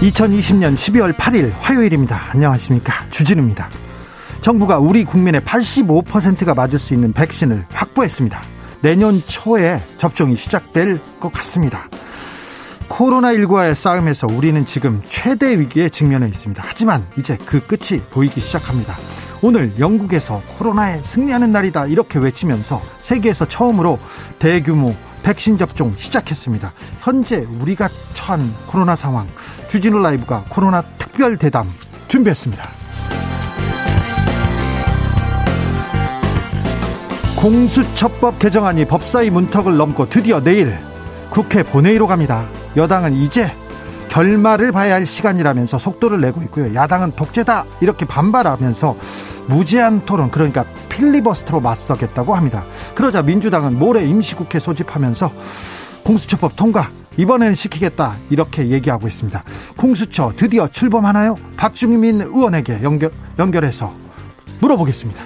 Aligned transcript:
2020년 0.00 0.74
12월 0.74 1.12
8일 1.12 1.52
화요일입니다. 1.60 2.18
안녕하십니까. 2.30 3.04
주진우입니다. 3.10 3.68
정부가 4.40 4.78
우리 4.78 5.04
국민의 5.04 5.42
85%가 5.42 6.54
맞을 6.54 6.78
수 6.78 6.94
있는 6.94 7.12
백신을 7.12 7.66
확보했습니다. 7.70 8.40
내년 8.80 9.22
초에 9.26 9.82
접종이 9.98 10.36
시작될 10.36 10.98
것 11.20 11.30
같습니다. 11.34 11.90
코로나19와의 12.88 13.74
싸움에서 13.74 14.26
우리는 14.26 14.64
지금 14.64 15.02
최대 15.06 15.58
위기에 15.58 15.90
직면해 15.90 16.28
있습니다. 16.28 16.62
하지만 16.66 17.06
이제 17.18 17.36
그 17.44 17.60
끝이 17.60 18.00
보이기 18.08 18.40
시작합니다. 18.40 18.96
오늘 19.42 19.78
영국에서 19.78 20.42
코로나에 20.56 21.02
승리하는 21.02 21.52
날이다 21.52 21.86
이렇게 21.86 22.18
외치면서 22.18 22.80
세계에서 23.00 23.46
처음으로 23.46 23.98
대규모 24.38 24.94
백신 25.22 25.58
접종 25.58 25.92
시작했습니다. 25.92 26.72
현재 27.00 27.46
우리가 27.60 27.90
처한 28.14 28.54
코로나 28.66 28.96
상황 28.96 29.28
주진우 29.70 30.02
라이브가 30.02 30.42
코로나 30.48 30.82
특별 30.98 31.36
대담 31.36 31.64
준비했습니다. 32.08 32.68
공수처법 37.36 38.40
개정안이 38.40 38.84
법사위 38.86 39.30
문턱을 39.30 39.76
넘고 39.76 40.08
드디어 40.08 40.42
내일 40.42 40.76
국회 41.30 41.62
본회의로 41.62 42.08
갑니다. 42.08 42.48
여당은 42.76 43.14
이제 43.14 43.54
결말을 44.08 44.72
봐야 44.72 44.94
할 44.94 45.06
시간이라면서 45.06 45.78
속도를 45.78 46.20
내고 46.20 46.42
있고요. 46.42 46.74
야당은 46.74 47.12
독재다 47.14 47.64
이렇게 47.80 48.04
반발하면서 48.06 48.96
무제한 49.46 50.04
토론 50.04 50.32
그러니까 50.32 50.64
필리버스터로 50.88 51.60
맞서겠다고 51.60 52.34
합니다. 52.34 52.64
그러자 52.96 53.22
민주당은 53.22 53.78
모레 53.78 54.04
임시국회 54.04 54.58
소집하면서 54.58 55.30
공수처법 56.04 56.56
통과 56.56 56.90
이번에는 57.16 57.54
시키겠다 57.54 58.16
이렇게 58.30 58.68
얘기하고 58.68 59.08
있습니다. 59.08 59.42
공수처 59.76 60.32
드디어 60.36 60.68
출범하나요? 60.68 61.36
박주민 61.56 62.20
의원에게 62.20 62.82
연결, 62.82 63.10
연결해서 63.38 63.92
물어보겠습니다. 64.60 65.22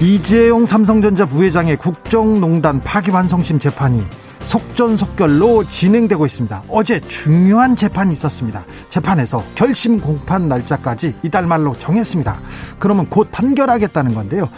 이재용 0.00 0.64
삼성전자 0.64 1.26
부회장의 1.26 1.76
국정농단 1.76 2.80
파기환송심 2.80 3.58
재판이 3.58 4.02
속전속결로 4.50 5.64
진행되고 5.64 6.24
있습니다. 6.24 6.62
어제 6.68 7.00
중요한 7.00 7.76
재판이 7.76 8.12
있었습니다. 8.14 8.64
재판에서 8.88 9.44
결심 9.54 10.00
공판 10.00 10.48
날짜까지 10.48 11.14
이달 11.22 11.46
말로 11.46 11.76
정했습니다. 11.78 12.40
그러면 12.78 13.08
곧 13.10 13.30
판결하겠다는 13.30 14.14
건데요. 14.14 14.48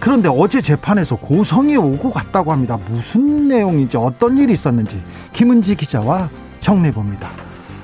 그런데 0.00 0.28
어제 0.28 0.60
재판에서 0.60 1.16
고성이 1.16 1.76
오고 1.76 2.10
갔다고 2.10 2.52
합니다. 2.52 2.78
무슨 2.88 3.48
내용인지 3.48 3.96
어떤 3.96 4.38
일이 4.38 4.52
있었는지 4.52 5.02
김은지 5.32 5.74
기자와 5.74 6.28
정리해 6.60 6.92
봅니다. 6.92 7.28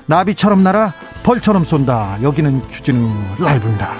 나비처럼 0.06 0.62
날아 0.62 0.94
벌처럼 1.22 1.64
쏜다. 1.64 2.18
여기는 2.22 2.68
주진우 2.70 3.10
라이브입니다. 3.38 3.94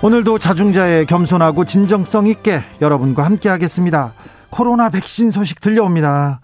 오늘도 0.00 0.38
자중자의 0.38 1.06
겸손하고 1.06 1.64
진정성 1.64 2.28
있게 2.28 2.62
여러분과 2.80 3.24
함께 3.24 3.48
하겠습니다. 3.48 4.12
코로나 4.48 4.90
백신 4.90 5.32
소식 5.32 5.60
들려옵니다. 5.60 6.40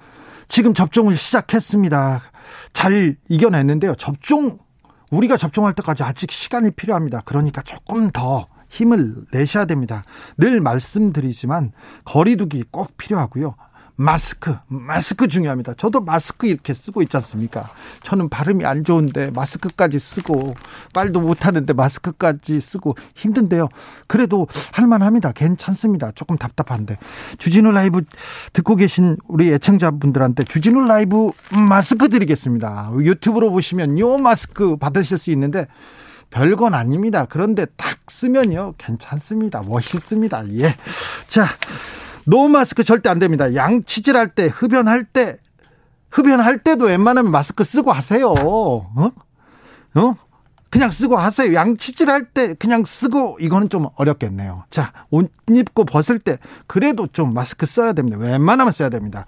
지금 0.49 0.75
접종을 0.75 1.17
시작했습니다. 1.17 2.21
잘 2.73 3.17
이겨냈는데요. 3.29 3.95
접종 3.97 4.59
우리가 5.11 5.37
접종할 5.37 5.75
때까지 5.75 6.03
아직 6.03 6.31
시간이 6.31 6.71
필요합니다. 6.73 7.23
그러니까 7.25 7.63
조금 7.63 8.11
더 8.11 8.49
힘을 8.69 9.15
내셔야 9.33 9.65
됩니다. 9.67 10.03
늘 10.37 10.61
말씀드리지만 10.61 11.73
거리두기 12.05 12.65
꼭 12.71 12.97
필요하고요. 12.97 13.55
마스크, 13.97 14.57
마스크 14.67 15.29
중요합니다. 15.29 15.75
저도 15.75 16.01
마스크 16.01 16.49
이렇게 16.49 16.75
쓰고 16.75 17.03
있지 17.03 17.17
않습니까? 17.19 17.71
저는 18.03 18.29
발음이 18.29 18.65
안 18.65 18.83
좋은데 18.83 19.31
마스크까지 19.31 19.99
쓰고 20.01 20.55
말도 20.95 21.21
못하는데 21.21 21.73
마스크까지 21.73 22.59
쓰고 22.61 22.97
힘든데요. 23.15 23.69
그래도 24.09 24.49
할만합니다. 24.73 25.33
괜찮습니다. 25.33 26.11
조금 26.13 26.37
답답한데 26.37 26.99
주진우 27.39 27.71
라이브 27.71 28.03
듣고 28.53 28.75
계신 28.75 29.17
우리 29.29 29.53
애청자분들한테 29.53 30.43
주진우 30.45 30.87
라이브 30.87 31.31
마스크 31.53 32.09
드리겠습니다. 32.09 32.91
유튜브로 32.99 33.51
보시면 33.53 33.99
요 34.01 34.19
마스크 34.19 34.77
받으실 34.77 35.19
수 35.19 35.31
있는데 35.31 35.69
별건 36.31 36.75
아닙니다. 36.75 37.27
그런데 37.29 37.67
딱 37.77 37.99
쓰면요 38.09 38.75
괜찮습니다. 38.77 39.63
멋있습니다. 39.63 40.49
예. 40.59 40.77
자. 41.29 41.49
no 42.27 42.49
마스크 42.49 42.85
절대 42.85 43.09
안 43.09 43.19
됩니다. 43.19 43.55
양치질할 43.55 44.29
때, 44.35 44.47
흡연할 44.47 45.05
때, 45.05 45.39
흡연할 46.11 46.59
때도 46.59 46.87
웬만하면 46.87 47.31
마스크 47.31 47.65
쓰고 47.65 47.93
하세요. 47.93 48.31
어? 48.31 49.13
어? 49.95 50.15
그냥 50.71 50.91
쓰고 50.91 51.17
하세요. 51.17 51.55
양치질할 51.55 52.31
때 52.31 52.55
그냥 52.55 52.83
쓰고 52.85 53.39
이거는 53.41 53.69
좀 53.69 53.89
어렵겠네요. 53.95 54.65
자, 54.71 54.93
옷 55.11 55.31
입고 55.49 55.85
벗을 55.85 56.19
때 56.19 56.39
그래도 56.67 57.07
좀 57.07 57.33
마스크 57.33 57.65
써야 57.65 57.93
됩니다. 57.93 58.19
웬만하면 58.19 58.73
써야 58.73 58.89
됩니다. 58.89 59.25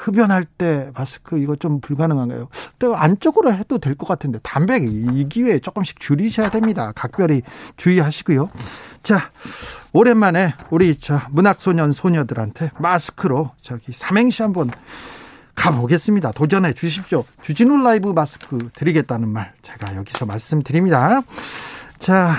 흡연할 0.00 0.44
때 0.46 0.90
마스크 0.94 1.38
이거 1.38 1.56
좀 1.56 1.80
불가능한가요? 1.80 2.48
또 2.78 2.96
안쪽으로 2.96 3.52
해도 3.52 3.78
될 3.78 3.94
것 3.94 4.06
같은데 4.08 4.38
담배 4.42 4.78
이 4.80 5.28
기회에 5.28 5.58
조금씩 5.58 6.00
줄이셔야 6.00 6.48
됩니다. 6.50 6.92
각별히 6.94 7.42
주의하시고요. 7.76 8.48
자, 9.02 9.30
오랜만에 9.92 10.54
우리 10.70 10.96
저 10.98 11.20
문학소년 11.30 11.92
소녀들한테 11.92 12.70
마스크로 12.78 13.50
저기 13.60 13.92
삼행시 13.92 14.42
한번 14.42 14.70
가보겠습니다. 15.54 16.32
도전해 16.32 16.72
주십시오. 16.72 17.24
주진우 17.42 17.82
라이브 17.82 18.08
마스크 18.10 18.56
드리겠다는 18.72 19.28
말 19.28 19.52
제가 19.60 19.96
여기서 19.96 20.24
말씀드립니다. 20.24 21.20
자, 22.00 22.34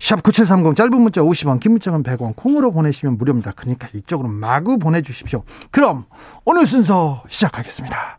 샵 0.00 0.22
9730 0.22 0.74
짧은 0.74 1.00
문자 1.00 1.22
50원, 1.22 1.60
긴 1.60 1.72
문자는 1.72 2.02
100원, 2.02 2.34
콩으로 2.34 2.72
보내시면 2.72 3.16
무료입니다. 3.16 3.52
그러니까 3.52 3.88
이쪽으로 3.94 4.28
마구 4.28 4.78
보내주십시오. 4.78 5.44
그럼 5.70 6.04
오늘 6.44 6.66
순서 6.66 7.22
시작하겠습니다. 7.28 8.18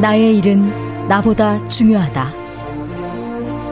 나의 0.00 0.38
일은 0.38 1.06
나보다 1.06 1.64
중요하다. 1.66 2.32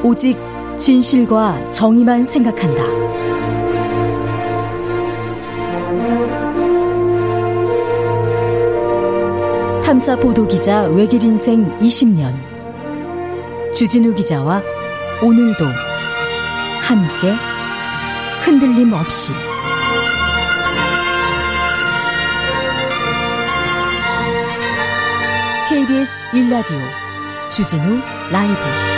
오직 0.05 0.39
진실과 0.77 1.71
정의만 1.71 2.25
생각한다. 2.25 3.48
탐사 9.89 10.15
보도 10.17 10.47
기자 10.47 10.83
외길 10.83 11.25
인생 11.25 11.67
20년. 11.79 12.35
주진우 13.75 14.15
기자와 14.17 14.63
오늘도 15.23 15.65
함께 16.83 17.35
흔들림 18.45 18.93
없이 18.93 19.33
KBS 25.71 26.21
1라디오 26.33 27.51
주진우 27.51 27.99
라이브 28.31 28.98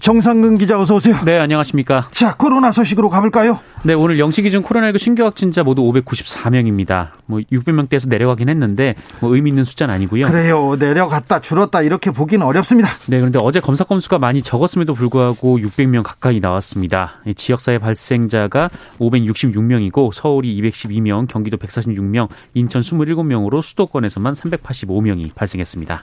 정상근 0.00 0.56
기자 0.56 0.80
어서 0.80 0.94
오세요. 0.94 1.16
네, 1.26 1.38
안녕하십니까. 1.38 2.08
자, 2.12 2.34
코로나 2.34 2.72
소식으로 2.72 3.10
가볼까요? 3.10 3.60
네, 3.82 3.92
오늘 3.92 4.18
영시 4.18 4.40
기준 4.40 4.62
코로나19 4.62 4.98
신규 4.98 5.24
확진자 5.24 5.62
모두 5.62 5.82
594명입니다. 5.82 7.10
뭐 7.26 7.40
600명대에서 7.52 8.08
내려가긴 8.08 8.48
했는데 8.48 8.94
뭐 9.20 9.34
의미 9.34 9.50
있는 9.50 9.64
숫자는 9.64 9.94
아니고요. 9.94 10.26
그래요. 10.26 10.74
내려갔다 10.78 11.40
줄었다 11.40 11.82
이렇게 11.82 12.10
보기는 12.10 12.44
어렵습니다. 12.44 12.88
네, 13.08 13.18
그런데 13.18 13.38
어제 13.42 13.60
검사 13.60 13.84
건수가 13.84 14.18
많이 14.18 14.40
적었음에도 14.40 14.94
불구하고 14.94 15.58
600명 15.58 16.02
가까이 16.02 16.40
나왔습니다. 16.40 17.20
지역사회 17.36 17.78
발생자가 17.78 18.70
566명이고 18.98 20.12
서울이 20.14 20.60
212명, 20.62 21.28
경기도 21.28 21.58
146명, 21.58 22.28
인천 22.54 22.80
27명으로 22.80 23.60
수도권에서만 23.62 24.32
385명이 24.32 25.34
발생했습니다. 25.34 26.02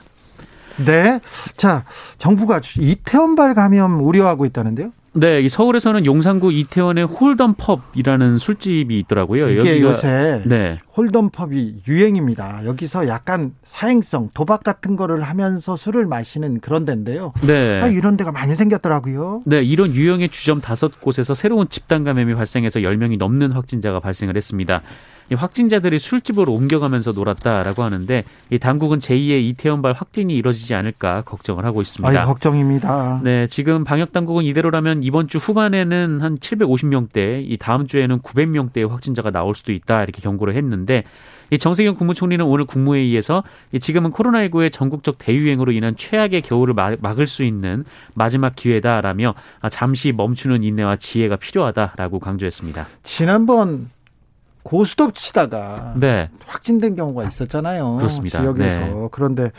네. 0.84 1.20
자, 1.56 1.84
정부가 2.18 2.60
이태원발 2.78 3.54
감염 3.54 4.00
우려하고 4.00 4.46
있다는데요? 4.46 4.92
네, 5.14 5.40
이 5.40 5.48
서울에서는 5.48 6.06
용산구 6.06 6.52
이태원의 6.52 7.06
홀덤펍이라는 7.06 8.38
술집이 8.38 8.98
있더라고요. 9.00 9.48
이게 9.50 9.80
요새 9.80 10.42
네. 10.46 10.78
홀덤펍이 10.96 11.82
유행입니다. 11.88 12.64
여기서 12.66 13.08
약간 13.08 13.52
사행성, 13.64 14.30
도박 14.32 14.62
같은 14.62 14.96
거를 14.96 15.22
하면서 15.22 15.76
술을 15.76 16.06
마시는 16.06 16.60
그런 16.60 16.84
데인데요. 16.84 17.32
네. 17.46 17.80
아, 17.80 17.88
이런 17.88 18.16
데가 18.16 18.30
많이 18.30 18.54
생겼더라고요. 18.54 19.42
네, 19.46 19.62
이런 19.62 19.92
유형의 19.94 20.28
주점 20.28 20.60
다섯 20.60 21.00
곳에서 21.00 21.34
새로운 21.34 21.68
집단 21.68 22.04
감염이 22.04 22.34
발생해서 22.34 22.80
10명이 22.80 23.18
넘는 23.18 23.52
확진자가 23.52 24.00
발생을 24.00 24.36
했습니다. 24.36 24.82
확진자들이 25.34 25.98
술집으로 25.98 26.52
옮겨가면서 26.52 27.12
놀았다라고 27.12 27.82
하는데 27.82 28.24
이 28.50 28.58
당국은 28.58 28.98
제2의 28.98 29.42
이태원발 29.44 29.92
확진이 29.92 30.36
이뤄지지 30.36 30.74
않을까 30.74 31.22
걱정을 31.22 31.64
하고 31.64 31.82
있습니다. 31.82 32.22
아, 32.22 32.26
걱정입니다. 32.26 33.20
네, 33.22 33.46
지금 33.46 33.84
방역 33.84 34.12
당국은 34.12 34.44
이대로라면 34.44 35.02
이번 35.02 35.28
주 35.28 35.38
후반에는 35.38 36.20
한 36.20 36.38
750명대, 36.38 37.44
이 37.48 37.56
다음 37.58 37.86
주에는 37.86 38.20
900명대의 38.20 38.88
확진자가 38.88 39.30
나올 39.30 39.54
수도 39.54 39.72
있다 39.72 40.02
이렇게 40.02 40.22
경고를 40.22 40.56
했는데 40.56 41.04
이 41.50 41.58
정세균 41.58 41.94
국무총리는 41.94 42.44
오늘 42.44 42.66
국무회의에서 42.66 43.42
지금은 43.80 44.10
코로나19의 44.10 44.70
전국적 44.70 45.16
대유행으로 45.18 45.72
인한 45.72 45.96
최악의 45.96 46.42
겨울을 46.42 46.74
막을 46.74 47.26
수 47.26 47.42
있는 47.42 47.84
마지막 48.14 48.54
기회다라며 48.54 49.34
잠시 49.70 50.12
멈추는 50.12 50.62
인내와 50.62 50.96
지혜가 50.96 51.36
필요하다라고 51.36 52.18
강조했습니다. 52.18 52.86
지난번 53.02 53.88
고스톱 54.68 55.14
치다가 55.14 55.94
네. 55.96 56.28
확진된 56.44 56.94
경우가 56.94 57.26
있었잖아요. 57.26 57.96
그렇습니다. 57.96 58.42
지역에서. 58.42 58.78
네. 58.80 59.08
그런데 59.12 59.50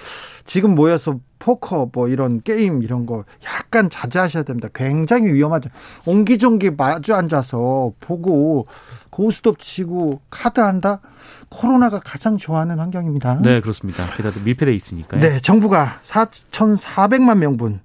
지금 0.45 0.75
모여서 0.75 1.17
포커 1.39 1.89
뭐 1.91 2.07
이런 2.09 2.43
게임 2.43 2.83
이런 2.83 3.07
거 3.07 3.23
약간 3.43 3.89
자제하셔야 3.89 4.43
됩니다. 4.43 4.67
굉장히 4.71 5.33
위험하죠. 5.33 5.71
옹기종기 6.05 6.71
마주 6.77 7.15
앉아서 7.15 7.93
보고 7.99 8.67
고스톱 9.09 9.57
치고 9.57 10.21
카드 10.29 10.59
한다? 10.59 11.01
코로나가 11.49 11.99
가장 11.99 12.37
좋아하는 12.37 12.77
환경입니다. 12.77 13.41
네, 13.41 13.61
그렇습니다. 13.61 14.05
게다가 14.13 14.39
밀폐돼 14.43 14.75
있으니까요. 14.75 15.21
네, 15.21 15.39
정부가 15.39 16.01
4,400만 16.03 17.39
명분 17.39 17.79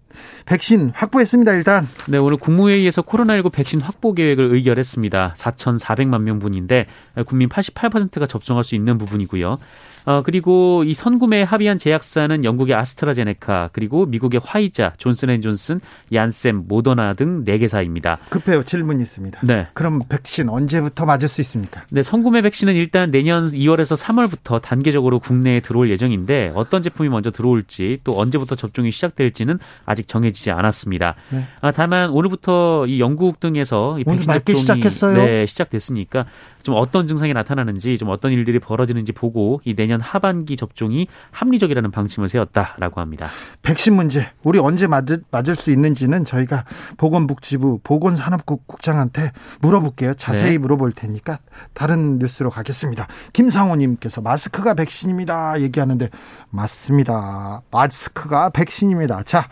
백신 0.46 0.93
확보했습니다. 0.94 1.52
일단. 1.52 1.88
네, 2.08 2.19
오늘 2.19 2.37
국무회의에서 2.37 3.02
코로나19 3.02 3.52
백신 3.52 3.81
확보 3.81 4.14
계획을 4.14 4.55
의결했습니다. 4.55 5.34
4,400만 5.37 6.22
명분인데 6.22 6.87
국민 7.26 7.49
88%가 7.49 8.26
접종할 8.26 8.64
수 8.64 8.75
있는 8.75 8.99
부분이고요. 8.99 9.58
어, 10.05 10.23
그리고 10.23 10.85
이 10.85 10.93
선구매에 10.95 11.43
합의한 11.43 11.79
제약사는 11.79 12.45
영국의 12.45 12.75
아스트라제네카, 12.75 13.71
그리고 13.73 14.05
미국의 14.06 14.41
화이자, 14.45 14.93
존슨앤존슨, 14.99 15.81
얀셈, 16.12 16.65
모더나 16.69 17.15
등 17.15 17.45
4개사입니다. 17.45 18.19
급해요. 18.29 18.62
질문이 18.65 19.03
있습니다. 19.03 19.41
네. 19.43 19.67
그럼 19.73 20.01
백신 20.09 20.49
언제부터 20.49 21.06
맞을 21.06 21.29
수 21.29 21.41
있습니까? 21.41 21.83
네, 21.91 22.03
선구매 22.03 22.43
백신은 22.43 22.75
일단 22.75 23.11
내년 23.11 23.45
2월에서 23.45 23.97
3월부터 23.97 24.61
단계적으로 24.61 25.19
국내에 25.21 25.61
들어올 25.61 25.91
예정인데 25.91 26.53
어떤 26.55 26.83
제품이 26.83 27.09
먼저 27.09 27.31
들어올지 27.31 27.99
또 28.05 28.19
언제부터 28.19 28.55
접종이 28.55 28.91
시작될지는 28.91 29.59
아직 29.87 30.06
정해지지 30.06 30.51
않았습니다. 30.51 31.15
네. 31.31 31.45
아, 31.61 31.73
다만 31.73 32.11
오늘부터 32.11 32.87
이 32.87 33.01
영국 33.01 33.41
등에서 33.41 33.99
이 33.99 34.05
백신 34.05 34.33
접종이 34.33 34.59
시작했어요? 34.59 35.17
네, 35.17 35.47
시작됐으니까 35.47 36.27
좀 36.65 36.75
어떤 36.77 37.06
증상이 37.06 37.33
나타나는지 37.35 37.99
좀 37.99 38.09
어떤 38.09 38.33
일들이 38.33 38.59
벌어지는지 38.59 39.12
보고 39.12 39.61
이 39.65 39.75
내년 39.75 39.94
하반기 40.00 40.56
접종이 40.56 41.06
합리적이라는 41.31 41.91
방침을 41.91 42.29
세웠다라고 42.29 43.00
합니다. 43.00 43.29
백신 43.62 43.94
문제 43.94 44.31
우리 44.43 44.58
언제 44.58 44.87
맞을, 44.87 45.23
맞을 45.31 45.56
수 45.56 45.70
있는지는 45.70 46.25
저희가 46.25 46.64
보건복지부 46.96 47.81
보건산업국 47.82 48.67
국장한테 48.67 49.32
물어볼게요. 49.61 50.14
자세히 50.14 50.52
네. 50.52 50.58
물어볼 50.58 50.93
테니까 50.93 51.38
다른 51.73 52.19
뉴스로 52.19 52.50
가겠습니다. 52.50 53.06
김상호님께서 53.32 54.20
마스크가 54.20 54.75
백신입니다 54.75 55.61
얘기하는데 55.61 56.11
맞습니다. 56.50 57.62
마스크가 57.70 58.50
백신입니다. 58.50 59.23
자. 59.25 59.49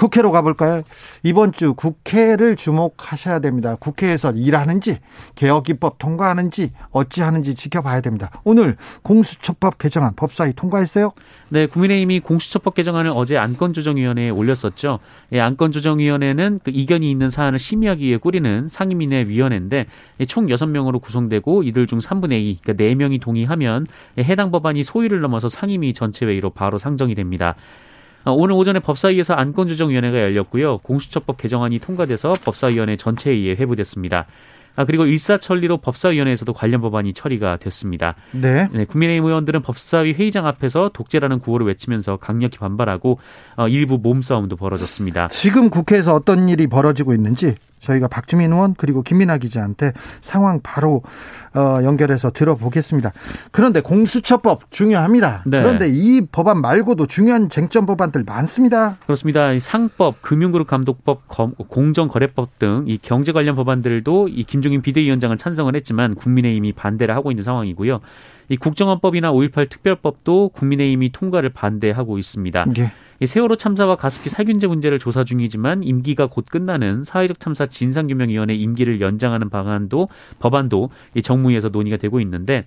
국회로 0.00 0.32
가볼까요? 0.32 0.82
이번 1.22 1.52
주 1.52 1.74
국회를 1.74 2.56
주목하셔야 2.56 3.40
됩니다. 3.40 3.76
국회에서 3.78 4.32
일하는지 4.32 4.96
개혁 5.34 5.68
입법 5.68 5.98
통과하는지 5.98 6.72
어찌하는지 6.90 7.54
지켜봐야 7.54 8.00
됩니다. 8.00 8.30
오늘 8.44 8.78
공수처법 9.02 9.76
개정안 9.76 10.14
법사위 10.16 10.54
통과했어요? 10.54 11.12
네, 11.50 11.66
국민의힘이 11.66 12.20
공수처법 12.20 12.74
개정안을 12.74 13.12
어제 13.14 13.36
안건조정위원회에 13.36 14.30
올렸었죠. 14.30 15.00
예, 15.32 15.40
안건조정위원회는 15.40 16.60
그 16.64 16.70
이견이 16.70 17.10
있는 17.10 17.28
사안을 17.28 17.58
심의하기 17.58 18.06
위해 18.06 18.16
꾸리는 18.16 18.68
상임위내 18.70 19.26
위원회인데 19.28 19.84
총 20.28 20.46
6명으로 20.46 21.02
구성되고 21.02 21.62
이들 21.64 21.86
중 21.86 21.98
3분의 21.98 22.40
2, 22.40 22.58
그러니까 22.62 22.84
4명이 22.84 23.20
동의하면 23.20 23.86
해당 24.18 24.50
법안이 24.50 24.82
소위를 24.82 25.20
넘어서 25.20 25.50
상임위 25.50 25.92
전체 25.92 26.24
회의로 26.24 26.48
바로 26.48 26.78
상정이 26.78 27.14
됩니다. 27.14 27.54
어, 28.24 28.32
오늘 28.32 28.54
오전에 28.54 28.80
법사위에서 28.80 29.34
안건조정위원회가 29.34 30.20
열렸고요. 30.20 30.78
공수처법 30.78 31.38
개정안이 31.38 31.78
통과돼서 31.78 32.34
법사위원회 32.44 32.96
전체회의에 32.96 33.54
회부됐습니다. 33.54 34.26
아, 34.76 34.84
그리고 34.84 35.04
일사천리로 35.04 35.78
법사위원회에서도 35.78 36.52
관련 36.52 36.80
법안이 36.80 37.12
처리가 37.12 37.56
됐습니다. 37.56 38.14
네. 38.32 38.68
네. 38.72 38.84
국민의힘 38.84 39.24
의원들은 39.24 39.62
법사위 39.62 40.12
회의장 40.12 40.46
앞에서 40.46 40.90
독재라는 40.92 41.40
구호를 41.40 41.66
외치면서 41.66 42.16
강력히 42.16 42.58
반발하고 42.58 43.18
어, 43.56 43.68
일부 43.68 43.98
몸싸움도 43.98 44.56
벌어졌습니다. 44.56 45.28
지금 45.28 45.70
국회에서 45.70 46.14
어떤 46.14 46.48
일이 46.48 46.66
벌어지고 46.66 47.14
있는지 47.14 47.56
저희가 47.80 48.08
박주민 48.08 48.52
의원 48.52 48.74
그리고 48.76 49.02
김민아 49.02 49.38
기자한테 49.38 49.92
상황 50.20 50.60
바로 50.62 51.02
어, 51.54 51.82
연결해서 51.82 52.30
들어보겠습니다. 52.30 53.12
그런데 53.50 53.80
공수처법 53.80 54.70
중요합니다. 54.70 55.42
네. 55.46 55.60
그런데 55.62 55.88
이 55.90 56.26
법안 56.30 56.60
말고도 56.60 57.06
중요한 57.06 57.48
쟁점 57.48 57.86
법안들 57.86 58.24
많습니다. 58.24 58.98
그렇습니다. 59.04 59.58
상법, 59.58 60.22
금융그룹 60.22 60.66
감독법, 60.68 61.26
공정거래법 61.68 62.58
등 62.58 62.90
이 62.90 62.98
경제 63.00 63.32
관련 63.32 63.56
법안들도 63.56 64.28
이 64.28 64.44
김종인 64.44 64.82
비대위원장은 64.82 65.38
찬성을 65.38 65.74
했지만 65.76 66.14
국민의힘이 66.14 66.72
반대를 66.72 67.14
하고 67.14 67.30
있는 67.30 67.44
상황이고요. 67.44 68.00
이 68.50 68.56
국정원법이나 68.56 69.32
5.18 69.32 69.70
특별법도 69.70 70.50
국민의힘이 70.50 71.12
통과를 71.12 71.50
반대하고 71.50 72.18
있습니다. 72.18 72.66
예. 72.78 72.92
이 73.20 73.26
세월호 73.26 73.54
참사와 73.56 73.94
가습기 73.96 74.28
살균제 74.28 74.66
문제를 74.66 74.98
조사 74.98 75.22
중이지만 75.22 75.84
임기가 75.84 76.26
곧 76.26 76.46
끝나는 76.50 77.04
사회적 77.04 77.38
참사 77.38 77.64
진상규명위원회 77.64 78.54
임기를 78.54 79.00
연장하는 79.00 79.50
방안도 79.50 80.08
법안도 80.40 80.90
이 81.14 81.22
정무위에서 81.22 81.68
논의가 81.68 81.96
되고 81.96 82.20
있는데 82.20 82.64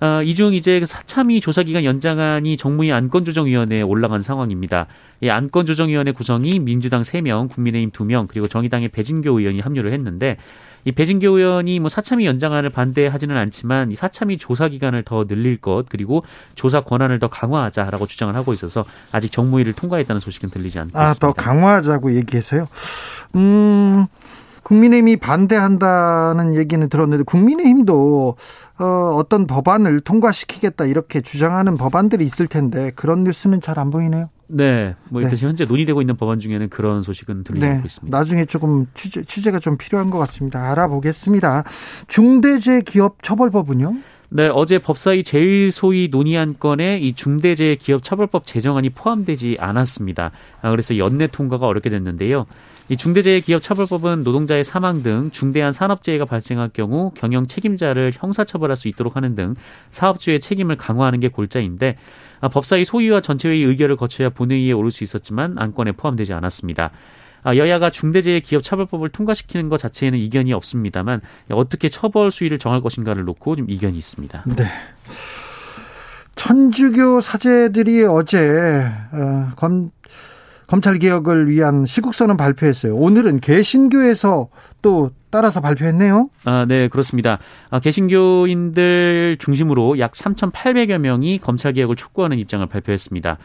어, 0.00 0.22
이중 0.22 0.54
이제 0.54 0.82
사참위 0.86 1.42
조사기간 1.42 1.84
연장안이 1.84 2.56
정무위 2.56 2.90
안건조정위원회에 2.90 3.82
올라간 3.82 4.22
상황입니다. 4.22 4.86
이 5.20 5.28
안건조정위원회 5.28 6.12
구성이 6.12 6.58
민주당 6.58 7.02
3명, 7.02 7.50
국민의힘 7.50 7.90
2명, 7.90 8.26
그리고 8.26 8.48
정의당의 8.48 8.88
배진교 8.88 9.38
의원이 9.38 9.60
합류를 9.60 9.92
했는데 9.92 10.38
이 10.84 10.92
배진교 10.92 11.28
의원이 11.38 11.80
뭐 11.80 11.88
사참위 11.88 12.26
연장안을 12.26 12.70
반대하지는 12.70 13.36
않지만 13.36 13.90
이 13.90 13.94
사참위 13.94 14.38
조사 14.38 14.68
기간을 14.68 15.02
더 15.02 15.26
늘릴 15.26 15.60
것 15.60 15.84
그리고 15.88 16.24
조사 16.54 16.80
권한을 16.80 17.18
더 17.18 17.28
강화하자라고 17.28 18.06
주장을 18.06 18.34
하고 18.34 18.52
있어서 18.52 18.84
아직 19.12 19.30
정무위를 19.32 19.72
통과했다는 19.74 20.20
소식은 20.20 20.50
들리지 20.50 20.78
않고 20.78 20.98
아, 20.98 21.10
있습니다. 21.10 21.26
더 21.26 21.32
강화하자고 21.32 22.14
얘기해서요. 22.16 22.66
음. 23.36 24.06
국민의힘이 24.62 25.16
반대한다는 25.16 26.54
얘기는 26.54 26.86
들었는데 26.88 27.24
국민의힘도 27.24 28.36
어, 28.78 28.84
어떤 29.16 29.46
법안을 29.46 30.00
통과시키겠다 30.00 30.84
이렇게 30.84 31.20
주장하는 31.20 31.76
법안들이 31.76 32.24
있을 32.24 32.46
텐데 32.46 32.92
그런 32.94 33.24
뉴스는 33.24 33.60
잘 33.60 33.80
안 33.80 33.90
보이네요. 33.90 34.28
네, 34.52 34.96
뭐 35.08 35.22
네. 35.22 35.28
현재 35.36 35.64
논의되고 35.64 36.00
있는 36.02 36.16
법안 36.16 36.40
중에는 36.40 36.68
그런 36.70 37.02
소식은 37.02 37.44
들리고 37.44 37.64
네. 37.64 37.82
있습니다. 37.84 38.16
나중에 38.16 38.44
조금 38.46 38.86
취재, 38.94 39.22
취재가 39.22 39.60
좀 39.60 39.78
필요한 39.78 40.10
것 40.10 40.18
같습니다. 40.18 40.70
알아보겠습니다. 40.70 41.62
중대재해기업처벌법은요? 42.08 43.96
네, 44.32 44.48
어제 44.52 44.78
법사위 44.78 45.24
제일소위 45.24 46.08
논의안 46.10 46.56
건에 46.58 46.98
이 46.98 47.14
중대재해기업처벌법 47.14 48.46
제정안이 48.46 48.90
포함되지 48.90 49.56
않았습니다. 49.58 50.30
아, 50.62 50.70
그래서 50.70 50.98
연내 50.98 51.26
통과가 51.26 51.66
어렵게 51.66 51.90
됐는데요. 51.90 52.46
이 52.90 52.96
중대재해기업처벌법은 52.96 54.24
노동자의 54.24 54.64
사망 54.64 55.04
등 55.04 55.30
중대한 55.30 55.70
산업재해가 55.70 56.24
발생할 56.24 56.70
경우 56.70 57.12
경영 57.14 57.46
책임자를 57.46 58.10
형사처벌할 58.12 58.76
수 58.76 58.88
있도록 58.88 59.14
하는 59.14 59.36
등 59.36 59.54
사업주의 59.90 60.40
책임을 60.40 60.76
강화하는 60.76 61.20
게 61.20 61.28
골자인데 61.28 61.96
아, 62.40 62.48
법사위 62.48 62.84
소위와 62.84 63.20
전체회의 63.20 63.62
의결을 63.62 63.96
거쳐야 63.96 64.28
본회의에 64.28 64.72
오를 64.72 64.90
수 64.90 65.04
있었지만 65.04 65.56
안건에 65.56 65.92
포함되지 65.92 66.32
않았습니다. 66.32 66.90
아, 67.44 67.54
여야가 67.54 67.90
중대재해기업처벌법을 67.90 69.10
통과시키는 69.10 69.68
것 69.68 69.78
자체에는 69.78 70.18
이견이 70.18 70.52
없습니다만 70.52 71.20
어떻게 71.50 71.88
처벌 71.88 72.32
수위를 72.32 72.58
정할 72.58 72.80
것인가를 72.80 73.24
놓고 73.24 73.54
좀 73.54 73.70
이견이 73.70 73.96
있습니다. 73.96 74.44
네. 74.56 74.64
천주교 76.34 77.20
사제들이 77.20 78.04
어제 78.04 78.82
어, 79.12 79.50
검 79.54 79.90
검찰 80.70 81.00
개혁을 81.00 81.48
위한 81.50 81.84
시국선언 81.84 82.36
발표했어요. 82.36 82.94
오늘은 82.94 83.40
개신교에서 83.40 84.50
또 84.82 85.10
따라서 85.30 85.60
발표했네요. 85.60 86.28
아, 86.44 86.66
네, 86.68 86.88
그렇습니다. 86.88 87.38
아, 87.70 87.80
개신교인들 87.80 89.36
중심으로 89.38 89.98
약 89.98 90.12
3,800여 90.12 90.98
명이 90.98 91.38
검찰 91.38 91.72
개혁을 91.72 91.96
촉구하는 91.96 92.38
입장을 92.38 92.66
발표했습니다. 92.66 93.38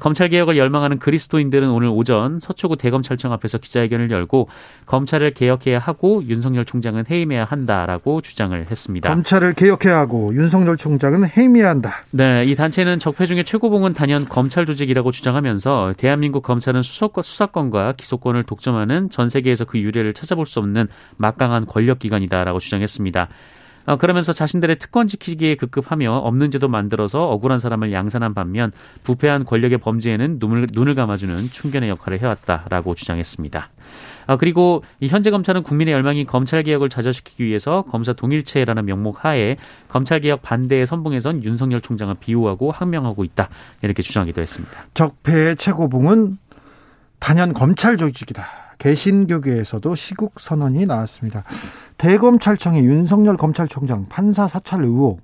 검찰 0.00 0.28
개혁을 0.28 0.58
열망하는 0.58 0.98
그리스도인들은 0.98 1.70
오늘 1.70 1.88
오전 1.88 2.40
서초구 2.40 2.76
대검찰청 2.76 3.32
앞에서 3.32 3.56
기자회견을 3.56 4.10
열고 4.10 4.48
검찰을 4.84 5.32
개혁해야 5.32 5.78
하고 5.78 6.22
윤석열 6.26 6.66
총장은 6.66 7.04
해임해야 7.10 7.44
한다라고 7.44 8.20
주장을 8.20 8.66
했습니다. 8.70 9.08
검찰을 9.08 9.54
개혁해야 9.54 9.96
하고 9.96 10.34
윤석열 10.34 10.76
총장은 10.76 11.28
해임해야 11.34 11.70
한다. 11.70 12.02
네, 12.10 12.44
이 12.44 12.54
단체는 12.54 12.98
적폐 12.98 13.24
중에 13.24 13.44
최고봉은 13.44 13.94
단연 13.94 14.26
검찰 14.26 14.66
조직이라고 14.66 15.10
주장하면서 15.10 15.94
대한민국 15.96 16.42
검찰은 16.42 16.82
수사권과 16.82 17.94
기소권을 17.96 18.42
독점하는 18.42 19.08
전 19.08 19.30
세계에서 19.30 19.64
그 19.64 19.78
유례를 19.78 20.12
찾아볼 20.12 20.44
수 20.44 20.58
없는 20.58 20.88
막강한 21.28 21.66
권력 21.66 21.98
기관이다라고 21.98 22.58
주장했습니다. 22.58 23.28
어, 23.86 23.96
그러면서 23.96 24.32
자신들의 24.32 24.76
특권 24.78 25.06
지키기에 25.06 25.54
급급하며 25.54 26.12
없는 26.12 26.50
제도 26.50 26.68
만들어서 26.68 27.30
억울한 27.30 27.58
사람을 27.58 27.90
양산한 27.90 28.34
반면 28.34 28.70
부패한 29.02 29.46
권력의 29.46 29.78
범죄에는 29.78 30.36
눈을, 30.38 30.66
눈을 30.72 30.94
감아주는 30.94 31.38
충견의 31.50 31.88
역할을 31.88 32.20
해왔다라고 32.20 32.94
주장했습니다. 32.94 33.70
아, 34.26 34.36
그리고 34.36 34.84
이 35.00 35.08
현재 35.08 35.30
검찰은 35.30 35.62
국민의 35.62 35.94
열망인 35.94 36.26
검찰 36.26 36.62
개혁을 36.62 36.90
좌절시키기 36.90 37.42
위해서 37.42 37.82
검사 37.90 38.12
동일체라는 38.12 38.84
명목 38.84 39.24
하에 39.24 39.56
검찰 39.88 40.20
개혁 40.20 40.42
반대에 40.42 40.84
선봉해선 40.84 41.44
윤석열 41.44 41.80
총장을 41.80 42.14
비호하고 42.20 42.70
항명하고 42.70 43.24
있다 43.24 43.48
이렇게 43.80 44.02
주장하기도 44.02 44.42
했습니다. 44.42 44.84
적폐의 44.92 45.56
최고봉은 45.56 46.36
단연 47.20 47.54
검찰 47.54 47.96
조직이다. 47.96 48.67
개신교계에서도 48.78 49.94
시국 49.94 50.40
선언이 50.40 50.86
나왔습니다. 50.86 51.44
대검찰청의 51.98 52.84
윤석열 52.84 53.36
검찰총장 53.36 54.06
판사 54.08 54.46
사찰 54.48 54.84
의혹 54.84 55.20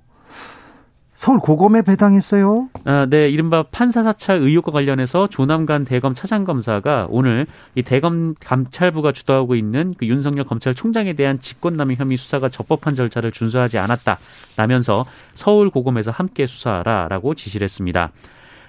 서울 1.15 1.39
고검에 1.39 1.81
배당했어요. 1.81 2.69
아, 2.83 3.07
네, 3.09 3.29
이른바 3.29 3.63
판사 3.63 4.03
사찰 4.03 4.41
의혹과 4.41 4.73
관련해서 4.73 5.27
조남관 5.27 5.85
대검 5.85 6.13
차장검사가 6.13 7.07
오늘 7.09 7.47
이 7.73 7.83
대검 7.83 8.35
감찰부가 8.39 9.13
주도하고 9.13 9.55
있는 9.55 9.95
그 9.97 10.05
윤석열 10.07 10.43
검찰총장에 10.43 11.13
대한 11.13 11.39
직권남용 11.39 11.95
혐의 11.95 12.17
수사가 12.17 12.49
적법한 12.49 12.95
절차를 12.95 13.31
준수하지 13.31 13.77
않았다라면서 13.77 15.05
서울 15.33 15.69
고검에서 15.69 16.11
함께 16.11 16.45
수사하라라고 16.45 17.33
지시를 17.33 17.63
했습니다. 17.63 18.11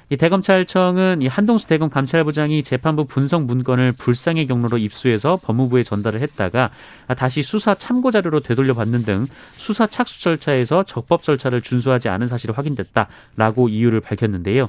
이 0.09 0.17
대검찰청은 0.17 1.21
이 1.21 1.27
한동수 1.27 1.67
대검 1.67 1.91
감찰부장이 1.91 2.63
재판부 2.63 3.07
분석 3.07 3.45
문건을 3.45 3.91
불상의 3.93 4.47
경로로 4.47 4.79
입수해서 4.79 5.37
법무부에 5.43 5.83
전달을 5.83 6.21
했다가 6.21 6.71
다시 7.17 7.43
수사 7.43 7.75
참고 7.75 8.13
자료로 8.13 8.39
되돌려 8.39 8.75
받는 8.75 9.03
등 9.03 9.27
수사 9.55 9.85
착수 9.87 10.23
절차에서 10.23 10.85
적법 10.85 11.25
절차를 11.25 11.61
준수하지 11.61 12.09
않은 12.09 12.29
사실이 12.29 12.53
확인됐다라고 12.53 13.69
이유를 13.69 14.01
밝혔는데요. 14.01 14.69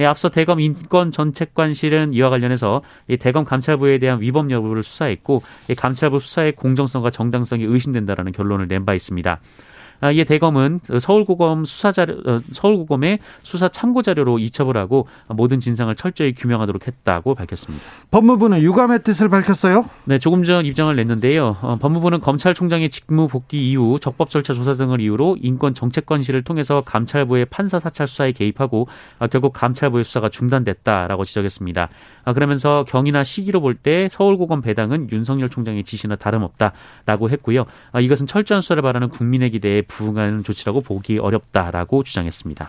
예, 0.00 0.06
앞서 0.06 0.30
대검 0.30 0.60
인권정책관실은 0.60 2.12
이와 2.14 2.30
관련해서 2.30 2.82
대검 3.18 3.44
감찰부에 3.44 3.98
대한 3.98 4.22
위법 4.22 4.50
여부를 4.50 4.84
수사했고 4.84 5.42
감찰부 5.76 6.18
수사의 6.20 6.52
공정성과 6.52 7.10
정당성이 7.10 7.64
의심된다라는 7.64 8.32
결론을 8.32 8.68
낸 8.68 8.86
바 8.86 8.94
있습니다. 8.94 9.40
아, 10.00 10.10
이에 10.12 10.24
대검은 10.24 10.80
서울고검 11.00 11.64
수사 11.64 11.90
자료 11.90 12.14
어, 12.26 12.38
서울고검의 12.52 13.18
수사 13.42 13.68
참고 13.68 14.02
자료로 14.02 14.38
이첩을 14.38 14.76
하고 14.76 15.08
모든 15.28 15.60
진상을 15.60 15.94
철저히 15.96 16.34
규명하도록 16.34 16.86
했다고 16.86 17.34
밝혔습니다. 17.34 17.84
법무부는 18.10 18.60
유감의 18.62 19.02
뜻을 19.02 19.28
밝혔어요? 19.28 19.84
네, 20.04 20.18
조금 20.18 20.44
전 20.44 20.66
입장을 20.66 20.94
냈는데요. 20.94 21.56
어, 21.62 21.76
법무부는 21.80 22.20
검찰총장의 22.20 22.90
직무 22.90 23.26
복귀 23.28 23.70
이후 23.70 23.98
적법 24.00 24.30
절차 24.30 24.54
조사 24.54 24.74
등을 24.74 25.00
이유로 25.00 25.38
인권 25.40 25.74
정책관실을 25.74 26.42
통해서 26.42 26.82
감찰부의 26.82 27.46
판사 27.46 27.78
사찰 27.78 28.06
수사에 28.06 28.32
개입하고 28.32 28.86
어, 29.18 29.26
결국 29.28 29.52
감찰부의 29.52 30.04
수사가 30.04 30.28
중단됐다라고 30.28 31.24
지적했습니다. 31.24 31.88
아, 32.24 32.32
그러면서 32.32 32.84
경위나 32.86 33.24
시기로 33.24 33.60
볼 33.60 33.78
때 33.80 34.08
서울고검 34.10 34.60
배당은 34.60 35.08
윤석열 35.12 35.48
총장의 35.48 35.84
지시나 35.84 36.16
다름없다라고 36.16 37.30
했고요. 37.30 37.64
아, 37.92 38.00
이것은 38.00 38.26
철저한 38.26 38.60
수사를 38.60 38.82
바라는 38.82 39.08
국민의 39.08 39.50
기대에 39.50 39.82
부응하는 39.88 40.44
조치라고 40.44 40.82
보기 40.82 41.18
어렵다라고 41.18 42.04
주장했습니다. 42.04 42.68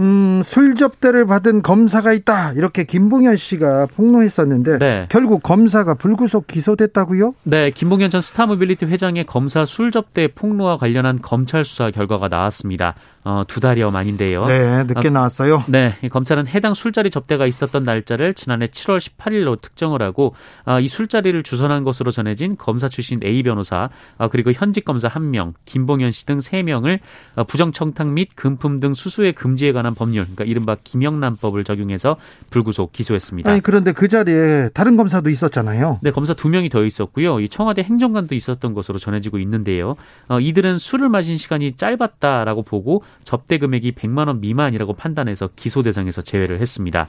음, 0.00 0.40
술 0.42 0.74
접대를 0.74 1.26
받은 1.26 1.62
검사가 1.62 2.12
있다. 2.12 2.52
이렇게 2.52 2.84
김봉현 2.84 3.36
씨가 3.36 3.86
폭로했었는데 3.94 4.78
네. 4.78 5.06
결국 5.08 5.42
검사가 5.42 5.94
불구속 5.94 6.46
기소됐다고요? 6.46 7.34
네, 7.44 7.70
김봉현 7.70 8.10
전 8.10 8.20
스타모빌리티 8.20 8.86
회장의 8.86 9.24
검사 9.26 9.64
술 9.64 9.92
접대 9.92 10.28
폭로와 10.28 10.78
관련한 10.78 11.20
검찰 11.22 11.64
수사 11.64 11.90
결과가 11.90 12.28
나왔습니다. 12.28 12.94
어, 13.24 13.44
두 13.46 13.60
달여 13.60 13.90
만인데요. 13.90 14.44
네, 14.46 14.84
늦게 14.84 15.08
어, 15.08 15.10
나왔어요. 15.10 15.64
네, 15.68 15.96
검찰은 16.10 16.46
해당 16.46 16.74
술자리 16.74 17.10
접대가 17.10 17.46
있었던 17.46 17.84
날짜를 17.84 18.34
지난해 18.34 18.66
7월 18.66 18.98
18일로 18.98 19.60
특정을 19.60 20.02
하고 20.02 20.34
어, 20.66 20.80
이 20.80 20.88
술자리를 20.88 21.42
주선한 21.42 21.84
것으로 21.84 22.10
전해진 22.10 22.56
검사 22.56 22.88
출신 22.88 23.20
A 23.24 23.42
변호사 23.42 23.88
어, 24.18 24.28
그리고 24.28 24.52
현직 24.52 24.84
검사 24.84 25.08
1명, 25.08 25.54
김봉현 25.64 26.10
씨 26.10 26.24
등 26.26 26.38
3명을 26.38 27.00
어, 27.36 27.44
부정청탁 27.44 28.08
및 28.08 28.30
금품 28.34 28.80
등 28.80 28.94
수수의 28.94 29.32
금지에 29.32 29.72
관한 29.72 29.94
법률, 29.94 30.24
그러니까 30.24 30.44
이른바 30.44 30.76
김영란법을 30.82 31.64
적용해서 31.64 32.16
불구속 32.50 32.92
기소했습니다. 32.92 33.50
아니 33.50 33.60
그런데 33.60 33.92
그 33.92 34.08
자리에 34.08 34.70
다른 34.74 34.96
검사도 34.96 35.30
있었잖아요. 35.30 36.00
네, 36.02 36.10
검사 36.10 36.34
두 36.34 36.48
명이 36.48 36.68
더 36.68 36.84
있었고요. 36.84 37.40
이 37.40 37.48
청와대 37.48 37.82
행정관도 37.82 38.34
있었던 38.34 38.74
것으로 38.74 38.98
전해지고 38.98 39.38
있는데요. 39.38 39.96
어, 40.28 40.40
이들은 40.40 40.78
술을 40.78 41.08
마신 41.08 41.36
시간이 41.36 41.72
짧았다라고 41.72 42.62
보고 42.62 43.02
접대 43.22 43.58
금액이 43.58 43.92
100만 43.92 44.26
원 44.26 44.40
미만이라고 44.40 44.94
판단해서 44.94 45.50
기소 45.56 45.82
대상에서 45.82 46.22
제외를 46.22 46.60
했습니다. 46.60 47.06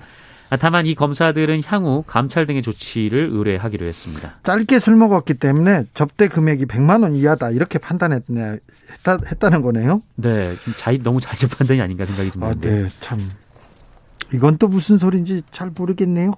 다만 0.60 0.86
이 0.86 0.94
검사들은 0.94 1.64
향후 1.66 2.04
감찰 2.06 2.46
등의 2.46 2.62
조치를 2.62 3.30
의뢰하기로 3.32 3.86
했습니다. 3.86 4.36
짧게 4.44 4.78
술 4.78 4.96
먹었기 4.96 5.34
때문에 5.36 5.86
접대 5.96 6.28
금액이 6.28 6.66
100만 6.66 7.02
원 7.02 7.14
이하다 7.14 7.50
이렇게 7.50 7.80
판단했네 7.80 8.60
했다, 8.92 9.18
했다는 9.26 9.64
거네요. 9.64 10.04
네, 10.16 10.56
자의 10.78 11.00
너무 11.02 11.20
자의적 11.20 11.50
판단이 11.58 11.82
아닌가 11.82 12.06
생각이 12.06 12.30
듭니다. 12.30 12.52
아, 12.52 12.62
네, 12.62 12.88
참 13.00 13.20
이건 14.34 14.58
또 14.58 14.68
무슨 14.68 14.98
소리인지 14.98 15.42
잘 15.52 15.72
모르겠네요. 15.76 16.34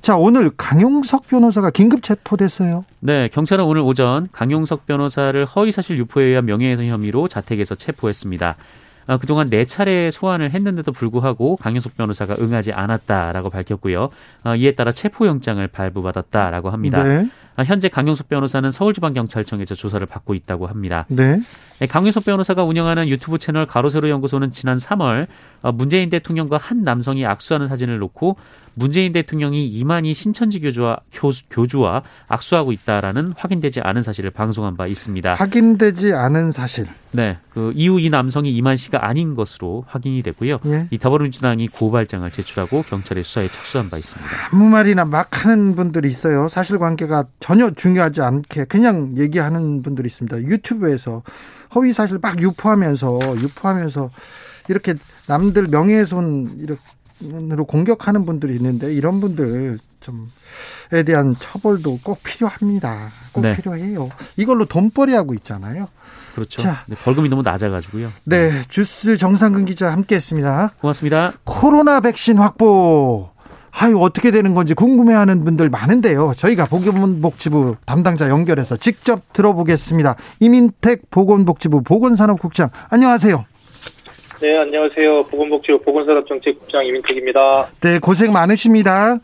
자, 0.00 0.16
오늘 0.16 0.50
강용석 0.56 1.26
변호사가 1.28 1.70
긴급 1.70 2.02
체포됐어요. 2.02 2.84
네, 3.00 3.28
경찰은 3.28 3.64
오늘 3.64 3.82
오전 3.82 4.28
강용석 4.32 4.86
변호사를 4.86 5.44
허위사실 5.44 5.98
유포에 5.98 6.24
의한 6.24 6.46
명예훼손 6.46 6.86
혐의로 6.88 7.28
자택에서 7.28 7.74
체포했습니다. 7.74 8.56
어, 9.06 9.18
그동안 9.18 9.50
네 9.50 9.64
차례 9.64 10.10
소환을 10.10 10.50
했는데도 10.50 10.92
불구하고 10.92 11.56
강효석 11.56 11.96
변호사가 11.96 12.36
응하지 12.40 12.72
않았다라고 12.72 13.50
밝혔고요. 13.50 14.10
어, 14.44 14.56
이에 14.56 14.74
따라 14.74 14.92
체포영장을 14.92 15.66
발부받았다라고 15.68 16.70
합니다. 16.70 17.02
네. 17.02 17.28
아, 17.56 17.62
현재 17.62 17.88
강용석 17.88 18.28
변호사는 18.28 18.68
서울지방경찰청에서 18.70 19.74
조사를 19.76 20.04
받고 20.06 20.34
있다고 20.34 20.66
합니다. 20.66 21.06
네. 21.08 21.40
네 21.78 21.86
강용석 21.86 22.24
변호사가 22.24 22.64
운영하는 22.64 23.08
유튜브 23.08 23.38
채널 23.38 23.66
가로세로 23.66 24.08
연구소는 24.08 24.50
지난 24.50 24.76
3월 24.76 25.26
어, 25.62 25.72
문재인 25.72 26.10
대통령과 26.10 26.56
한 26.56 26.82
남성이 26.82 27.24
악수하는 27.26 27.66
사진을 27.68 27.98
놓고 27.98 28.36
문재인 28.74 29.12
대통령이 29.12 29.66
이만희 29.66 30.14
신천지 30.14 30.60
교주와 30.60 30.98
교주 31.50 31.80
와 31.80 32.02
악수하고 32.28 32.72
있다라는 32.72 33.34
확인되지 33.36 33.80
않은 33.80 34.02
사실을 34.02 34.30
방송한 34.30 34.76
바 34.76 34.86
있습니다. 34.86 35.34
확인되지 35.34 36.12
않은 36.12 36.50
사실. 36.50 36.86
네, 37.12 37.38
그 37.50 37.72
이후 37.74 38.00
이 38.00 38.10
남성이 38.10 38.54
이만 38.56 38.76
씨가 38.76 39.06
아닌 39.06 39.34
것으로 39.34 39.84
확인이 39.86 40.22
됐고요. 40.22 40.58
예. 40.66 40.88
이 40.90 40.98
더불어민주당이 40.98 41.68
고발장을 41.68 42.28
제출하고 42.30 42.82
경찰에 42.82 43.22
수사에 43.22 43.48
착수한 43.48 43.88
바 43.88 43.96
있습니다. 43.96 44.30
아무 44.52 44.68
말이나 44.68 45.04
막 45.04 45.44
하는 45.44 45.74
분들이 45.76 46.08
있어요. 46.08 46.48
사실관계가 46.48 47.26
전혀 47.38 47.70
중요하지 47.70 48.22
않게 48.22 48.64
그냥 48.64 49.14
얘기하는 49.16 49.82
분들이 49.82 50.06
있습니다. 50.06 50.38
유튜브에서 50.42 51.22
허위 51.74 51.92
사실 51.92 52.18
막 52.20 52.40
유포하면서 52.40 53.20
유포하면서 53.40 54.10
이렇게 54.68 54.94
남들 55.26 55.68
명예훼손 55.68 56.66
으로 57.22 57.64
공격하는 57.64 58.26
분들이 58.26 58.54
있는데 58.56 58.92
이런 58.92 59.20
분들 59.20 59.78
좀에 60.00 61.02
대한 61.04 61.34
처벌도 61.38 62.00
꼭 62.02 62.22
필요합니다. 62.22 63.10
꼭 63.32 63.40
네. 63.40 63.56
필요해요. 63.56 64.10
이걸로 64.36 64.64
돈벌이 64.64 65.14
하고 65.14 65.34
있잖아요. 65.34 65.88
그렇죠. 66.34 66.60
자, 66.60 66.84
네, 66.86 66.96
벌금이 66.96 67.28
너무 67.28 67.42
낮아가지고요. 67.42 68.10
네, 68.24 68.62
주스 68.68 69.16
정상근 69.16 69.64
기자 69.64 69.92
함께했습니다. 69.92 70.72
고맙습니다. 70.80 71.32
코로나 71.44 72.00
백신 72.00 72.38
확보. 72.38 73.30
아유 73.76 73.98
어떻게 74.00 74.30
되는 74.30 74.54
건지 74.54 74.72
궁금해하는 74.74 75.44
분들 75.44 75.68
많은데요. 75.68 76.34
저희가 76.36 76.66
보건복지부 76.66 77.76
담당자 77.86 78.28
연결해서 78.28 78.76
직접 78.76 79.32
들어보겠습니다. 79.32 80.14
이민택 80.38 81.10
보건복지부 81.10 81.82
보건산업국장 81.82 82.70
안녕하세요. 82.90 83.44
네 84.40 84.58
안녕하세요. 84.58 85.24
보건복지부 85.24 85.78
보건산업정책국장 85.80 86.84
이민택입니다. 86.86 87.68
네 87.80 87.98
고생 87.98 88.32
많으십니다. 88.32 89.18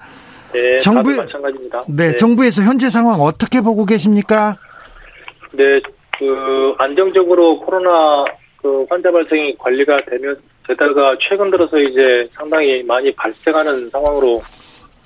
네 0.52 0.78
정부 0.78 1.10
마찬가지입니다. 1.10 1.84
네, 1.88 2.10
네 2.10 2.16
정부에서 2.16 2.62
현재 2.62 2.88
상황 2.88 3.20
어떻게 3.20 3.60
보고 3.60 3.84
계십니까? 3.84 4.56
네, 5.52 5.80
그 6.18 6.74
안정적으로 6.78 7.60
코로나 7.60 8.24
그 8.56 8.86
환자 8.88 9.10
발생이 9.10 9.56
관리가 9.58 10.04
되면 10.06 10.36
게다가 10.66 11.16
최근 11.20 11.50
들어서 11.50 11.78
이제 11.78 12.28
상당히 12.32 12.82
많이 12.84 13.12
발생하는 13.12 13.90
상황으로 13.90 14.40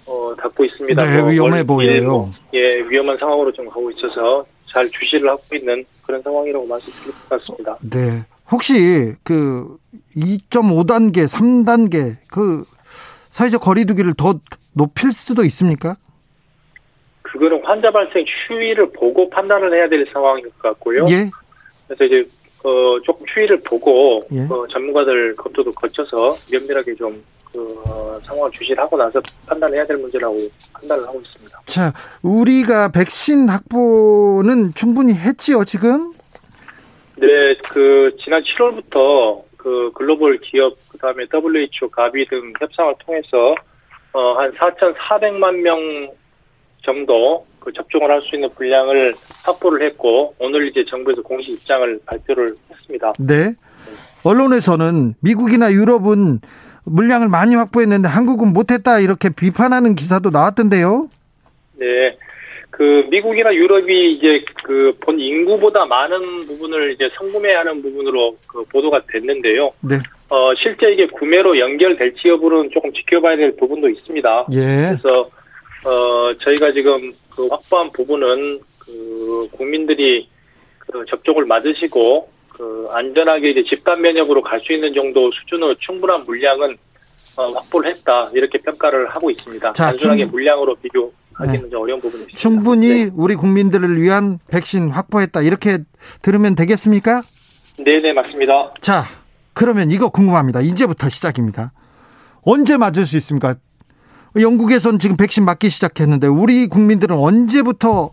어, 0.07 0.35
닫고 0.37 0.65
있습니다. 0.67 1.03
네, 1.03 1.21
뭐 1.23 1.31
위험해 1.31 1.65
보여요. 1.65 2.09
뭐, 2.11 2.33
예, 2.53 2.77
위험한 2.89 3.17
상황으로 3.17 3.51
좀 3.53 3.67
가고 3.69 3.91
있어서 3.93 4.45
잘 4.71 4.89
주시를 4.91 5.31
하고 5.31 5.43
있는 5.55 5.83
그런 6.03 6.21
상황이라고 6.21 6.67
말씀드릴 6.67 7.13
것 7.13 7.29
같습니다. 7.41 7.79
네. 7.81 8.23
혹시 8.51 9.15
그 9.23 9.77
2.5단계, 10.17 11.27
3단계 11.27 12.17
그 12.29 12.65
사회적 13.31 13.61
거리두기를 13.61 14.15
더 14.15 14.39
높일 14.73 15.13
수도 15.13 15.45
있습니까? 15.45 15.97
그거는 17.23 17.63
환자 17.65 17.91
발생 17.91 18.25
추이를 18.47 18.93
보고 18.93 19.29
판단을 19.29 19.75
해야 19.75 19.89
될 19.89 20.07
상황인 20.13 20.45
것 20.45 20.59
같고요. 20.59 21.07
예. 21.09 21.31
그래서 21.87 22.05
이제 22.05 22.29
어, 22.63 22.99
조금 23.05 23.27
추이를 23.27 23.61
보고 23.61 24.25
예. 24.33 24.43
어, 24.43 24.67
전문가들 24.71 25.35
검토도 25.37 25.73
거쳐서 25.73 26.37
면밀하게 26.51 26.95
좀 26.95 27.23
그, 27.53 27.83
어, 27.87 28.19
상황을 28.25 28.51
주시를 28.53 28.79
하고 28.83 28.97
나서 28.97 29.21
판단해야 29.47 29.85
될 29.85 29.97
문제라고 29.99 30.37
판단을 30.73 31.07
하고 31.07 31.21
있습니다. 31.21 31.61
자, 31.67 31.93
우리가 32.23 32.89
백신 32.89 33.49
확보는 33.49 34.75
충분히 34.75 35.13
했지요, 35.15 35.65
지금? 35.65 36.14
네, 37.17 37.27
그 37.69 38.17
지난 38.23 38.43
7월부터 38.43 39.43
그 39.57 39.91
글로벌 39.95 40.39
기업 40.39 40.77
그다음에 40.89 41.25
WHO, 41.33 41.89
가비 41.91 42.27
등 42.29 42.53
협상을 42.61 42.95
통해서 43.05 43.55
어, 44.13 44.35
한 44.39 44.53
4,400만 44.53 45.57
명 45.61 46.11
정도 46.85 47.47
그 47.61 47.73
접종을 47.73 48.11
할 48.11 48.21
수 48.21 48.35
있는 48.37 48.49
분량을 48.51 49.15
확보를 49.45 49.87
했고 49.87 50.35
오늘 50.39 50.69
이제 50.69 50.85
정부에서 50.89 51.23
공식 51.23 51.51
입장을 51.51 52.01
발표를 52.07 52.55
했습니다. 52.71 53.13
네. 53.19 53.55
언론에서는 54.25 55.15
미국이나 55.21 55.73
유럽은 55.73 56.41
물량을 56.85 57.29
많이 57.29 57.55
확보했는데 57.55 58.09
한국은 58.09 58.53
못했다 58.53 58.99
이렇게 58.99 59.31
비판하는 59.31 59.95
기사도 59.95 60.31
나왔던데요. 60.31 61.09
네. 61.77 62.17
그 62.77 63.07
미국이나 63.09 63.55
유럽이 63.55 64.15
이제 64.15 64.45
그 64.65 64.93
본 65.01 65.21
인구보다 65.21 65.85
많은 65.85 66.47
부분을 66.47 66.93
이제 66.93 67.09
성구매하는 67.19 67.83
부분으로 67.83 68.35
그 68.47 68.65
보도가 68.65 69.03
됐는데요. 69.09 69.71
네. 69.81 69.97
어 70.31 70.55
실제 70.57 70.91
이게 70.93 71.07
구매로 71.07 71.59
연결될지 71.59 72.29
여부는 72.29 72.71
조금 72.73 72.93
지켜봐야 72.93 73.37
될 73.37 73.55
부분도 73.57 73.89
있습니다. 73.89 74.47
예. 74.53 74.59
그래서 74.59 75.31
어, 75.85 76.33
저희가 76.43 76.73
지금 76.73 77.13
그 77.35 77.47
확보한 77.49 77.91
부분은 77.93 78.59
그 78.79 79.47
국민들이 79.53 80.27
그 80.79 81.05
접종을 81.09 81.45
맞으시고 81.45 82.29
그 82.49 82.89
안전하게 82.91 83.51
이제 83.51 83.63
집단 83.65 84.01
면역으로 84.01 84.41
갈 84.43 84.61
수 84.61 84.73
있는 84.73 84.93
정도 84.95 85.31
수준으로 85.33 85.75
충분한 85.81 86.25
물량은 86.25 86.77
어, 87.37 87.45
확보를 87.53 87.91
했다 87.91 88.31
이렇게 88.33 88.59
평가를 88.59 89.09
하고 89.11 89.31
있습니다. 89.31 89.73
자, 89.75 89.89
단순하게 89.89 90.25
충... 90.25 90.33
물량으로 90.33 90.75
비교 90.77 91.13
하기는 91.35 91.63
네. 91.65 91.71
좀 91.71 91.83
어려운 91.83 92.01
부분이 92.01 92.23
있습니다. 92.23 92.39
충분히 92.39 93.05
네. 93.07 93.11
우리 93.15 93.35
국민들을 93.35 94.01
위한 94.01 94.39
백신 94.51 94.91
확보했다 94.91 95.43
이렇게 95.43 95.79
들으면 96.23 96.55
되겠습니까? 96.55 97.23
네네 97.79 98.13
맞습니다. 98.13 98.75
자 98.81 99.05
그러면 99.53 99.91
이거 99.91 100.09
궁금합니다. 100.09 100.61
이제부터 100.61 101.09
시작입니다. 101.09 101.73
언제 102.43 102.77
맞을 102.77 103.07
수 103.07 103.17
있습니까? 103.17 103.57
영국에선 104.41 104.99
지금 104.99 105.17
백신 105.17 105.45
맞기 105.45 105.69
시작했는데 105.69 106.27
우리 106.27 106.67
국민들은 106.67 107.17
언제부터 107.17 108.11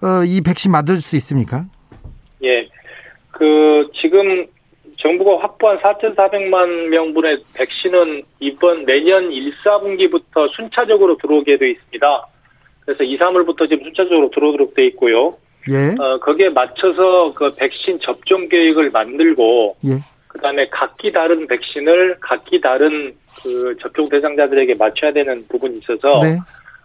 어, 0.00 0.24
이 0.26 0.40
백신 0.40 0.70
맞을 0.72 0.96
수 1.00 1.16
있습니까? 1.16 1.66
예. 2.42 2.68
그 3.30 3.90
지금 4.00 4.46
정부가 4.96 5.42
확보한 5.42 5.78
4,400만 5.78 6.88
명분의 6.88 7.42
백신은 7.54 8.22
이번 8.40 8.84
내년 8.84 9.30
1, 9.30 9.52
4분기부터 9.64 10.48
순차적으로 10.56 11.16
들어오게 11.18 11.58
돼 11.58 11.70
있습니다. 11.70 12.26
그래서 12.88 13.04
2, 13.04 13.18
3월부터 13.18 13.68
지금 13.68 13.84
순차적으로 13.84 14.30
들어오도록 14.30 14.72
돼 14.72 14.86
있고요. 14.86 15.36
예. 15.68 15.94
어, 16.02 16.18
거기에 16.20 16.48
맞춰서 16.48 17.34
그 17.34 17.54
백신 17.54 17.98
접종 17.98 18.48
계획을 18.48 18.88
만들고 18.88 19.76
예. 19.84 19.90
그다음에 20.28 20.66
각기 20.70 21.10
다른 21.10 21.46
백신을 21.46 22.16
각기 22.20 22.62
다른 22.62 23.12
그 23.42 23.76
접종 23.82 24.08
대상자들에게 24.08 24.76
맞춰야 24.76 25.12
되는 25.12 25.46
부분이 25.48 25.78
있어서 25.78 26.20
네. 26.22 26.38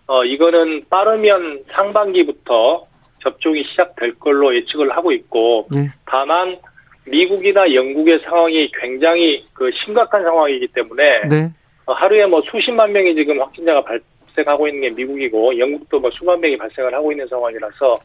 어 0.08 0.26
이거는 0.26 0.82
빠르면 0.90 1.64
상반기부터 1.72 2.86
접종이 3.22 3.64
시작될 3.64 4.16
걸로 4.20 4.54
예측을 4.54 4.92
하고 4.92 5.14
있고 5.14 5.68
네. 5.72 5.88
다만 6.06 6.58
미국이나 7.06 7.74
영국의 7.74 8.20
상황이 8.26 8.70
굉장히 8.74 9.46
그 9.54 9.70
심각한 9.86 10.24
상황이기 10.24 10.68
때문에 10.68 11.22
네. 11.30 11.50
어, 11.86 11.94
하루에 11.94 12.26
뭐 12.26 12.42
수십만 12.50 12.92
명이 12.92 13.16
지금 13.16 13.40
확진자가 13.40 13.84
발 13.84 14.00
생하고 14.36 14.68
있는 14.68 14.82
게 14.82 14.90
미국이고 14.92 15.58
영국도 15.58 16.00
뭐 16.00 16.10
수만 16.14 16.40
명이 16.40 16.58
발생을 16.58 16.94
하고 16.94 17.12
있는 17.12 17.28
상황이라서 17.28 17.96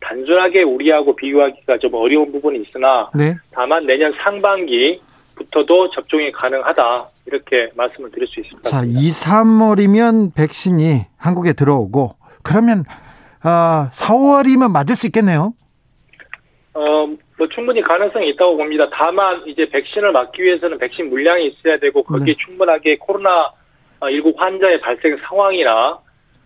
단순하게 0.00 0.62
우리하고 0.62 1.14
비교하기가 1.16 1.78
좀 1.78 1.94
어려운 1.94 2.30
부분이 2.30 2.62
있으나 2.62 3.10
네. 3.14 3.34
다만 3.50 3.84
내년 3.86 4.12
상반기부터도 4.22 5.90
접종이 5.90 6.30
가능하다 6.32 7.08
이렇게 7.26 7.70
말씀을 7.74 8.10
드릴 8.10 8.28
수 8.28 8.40
같습니다. 8.42 8.70
자, 8.70 8.84
2, 8.84 8.92
3월이면 8.92 10.34
백신이 10.34 11.06
한국에 11.16 11.52
들어오고 11.52 12.14
그러면 12.42 12.84
어, 13.44 13.88
4월이면 13.90 14.72
맞을 14.72 14.96
수 14.96 15.06
있겠네요. 15.06 15.52
어, 16.74 17.06
뭐 17.38 17.48
충분히 17.54 17.82
가능성이 17.82 18.30
있다고 18.30 18.56
봅니다. 18.56 18.88
다만 18.92 19.42
이제 19.46 19.68
백신을 19.68 20.12
맞기 20.12 20.42
위해서는 20.42 20.78
백신 20.78 21.10
물량이 21.10 21.48
있어야 21.48 21.78
되고 21.78 22.02
거기에 22.02 22.34
네. 22.34 22.44
충분하게 22.44 22.98
코로나 22.98 23.50
19 24.02 24.34
환자의 24.36 24.80
발생 24.80 25.16
상황이나 25.28 25.98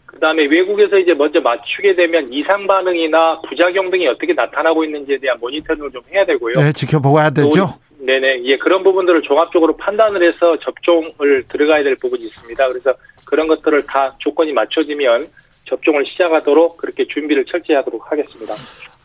그 0.06 0.18
다음에 0.20 0.44
외국에서 0.44 0.98
이제 0.98 1.14
먼저 1.14 1.40
맞추게 1.40 1.94
되면 1.94 2.30
이상 2.32 2.66
반응이나 2.66 3.40
부작용 3.48 3.90
등이 3.90 4.06
어떻게 4.08 4.34
나타나고 4.34 4.84
있는지에 4.84 5.18
대한 5.18 5.38
모니터링을 5.40 5.90
좀 5.90 6.02
해야 6.12 6.24
되고요. 6.26 6.54
네, 6.56 6.72
지켜보아야 6.72 7.30
되죠. 7.30 7.50
또, 7.50 8.04
네네, 8.04 8.44
예 8.44 8.58
그런 8.58 8.82
부분들을 8.82 9.22
종합적으로 9.22 9.76
판단을 9.76 10.22
해서 10.22 10.58
접종을 10.58 11.44
들어가야 11.48 11.82
될 11.82 11.96
부분이 11.96 12.24
있습니다. 12.24 12.68
그래서 12.68 12.94
그런 13.24 13.48
것들을 13.48 13.84
다 13.86 14.14
조건이 14.18 14.52
맞춰지면 14.52 15.28
접종을 15.64 16.04
시작하도록 16.06 16.76
그렇게 16.76 17.06
준비를 17.06 17.46
철저히 17.46 17.76
하도록 17.76 18.10
하겠습니다. 18.10 18.54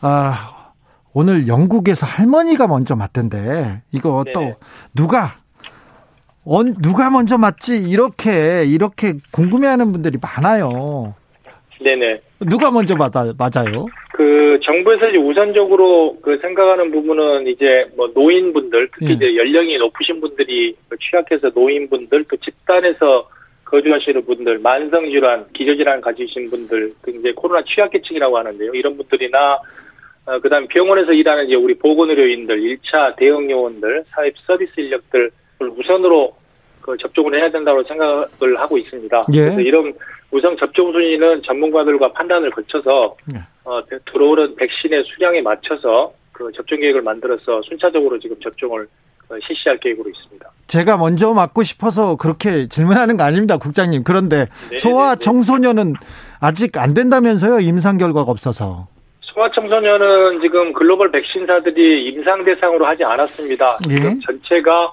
아, 0.02 0.72
오늘 1.14 1.48
영국에서 1.48 2.04
할머니가 2.06 2.66
먼저 2.66 2.94
맞던데 2.94 3.82
이거 3.92 4.24
네네. 4.24 4.32
또 4.32 4.56
누가 4.94 5.36
누가 6.80 7.10
먼저 7.10 7.36
맞지 7.36 7.84
이렇게 7.86 8.64
이렇게 8.64 9.12
궁금해하는 9.32 9.92
분들이 9.92 10.16
많아요. 10.20 11.14
네네. 11.82 12.20
누가 12.40 12.70
먼저 12.70 12.96
맞아 12.96 13.32
맞아요? 13.36 13.86
그 14.14 14.58
정부에서 14.64 15.08
이제 15.10 15.18
우선적으로 15.18 16.16
그 16.22 16.38
생각하는 16.38 16.90
부분은 16.90 17.46
이제 17.48 17.86
뭐 17.96 18.10
노인분들 18.14 18.88
특히 18.94 19.10
예. 19.10 19.12
이제 19.12 19.36
연령이 19.36 19.76
높으신 19.76 20.20
분들이 20.20 20.74
취약해서 20.98 21.50
노인분들 21.54 22.24
또 22.30 22.36
집단에서 22.38 23.28
거주하시는 23.64 24.24
분들 24.24 24.58
만성 24.60 25.04
질환, 25.10 25.46
기저질환 25.52 26.00
가지신 26.00 26.48
분들 26.48 26.92
그 27.02 27.10
이제 27.10 27.32
코로나 27.36 27.62
취약계층이라고 27.62 28.38
하는데요. 28.38 28.72
이런 28.72 28.96
분들이나 28.96 29.58
어, 30.24 30.38
그다음 30.40 30.66
병원에서 30.68 31.12
일하는 31.12 31.46
이제 31.46 31.54
우리 31.54 31.74
보건의료인들, 31.74 32.60
1차 32.60 33.16
대응 33.16 33.50
요원들, 33.50 34.04
사회 34.08 34.32
서비스 34.46 34.72
인력들 34.80 35.30
우선으로 35.60 36.34
그 36.88 36.96
접종을 36.96 37.38
해야 37.38 37.50
된다고 37.50 37.82
생각을 37.84 38.58
하고 38.58 38.78
있습니다. 38.78 39.26
예. 39.34 39.40
그래서 39.40 39.60
이런 39.60 39.92
우선 40.30 40.56
접종 40.56 40.90
순위는 40.90 41.42
전문가들과 41.42 42.12
판단을 42.12 42.50
거쳐서 42.50 43.14
예. 43.34 43.40
어, 43.64 43.82
들어오는 44.10 44.56
백신의 44.56 45.04
수량에 45.04 45.42
맞춰서 45.42 46.10
그 46.32 46.50
접종 46.56 46.80
계획을 46.80 47.02
만들어서 47.02 47.60
순차적으로 47.68 48.18
지금 48.18 48.36
접종을 48.40 48.88
어, 49.28 49.36
실시할 49.46 49.76
계획으로 49.80 50.08
있습니다. 50.08 50.50
제가 50.66 50.96
먼저 50.96 51.34
맞고 51.34 51.62
싶어서 51.62 52.16
그렇게 52.16 52.68
질문하는 52.68 53.18
거 53.18 53.24
아닙니다, 53.24 53.58
국장님. 53.58 54.02
그런데 54.02 54.46
네네네. 54.70 54.78
소아 54.78 55.16
청소년은 55.16 55.92
아직 56.40 56.78
안 56.78 56.94
된다면서요, 56.94 57.60
임상 57.60 57.98
결과가 57.98 58.30
없어서. 58.30 58.88
소아 59.20 59.50
청소년은 59.54 60.40
지금 60.40 60.72
글로벌 60.72 61.10
백신사들이 61.10 62.08
임상 62.08 62.46
대상으로 62.46 62.86
하지 62.86 63.04
않았습니다. 63.04 63.76
예. 63.90 63.94
지금 63.94 64.20
전체가 64.20 64.92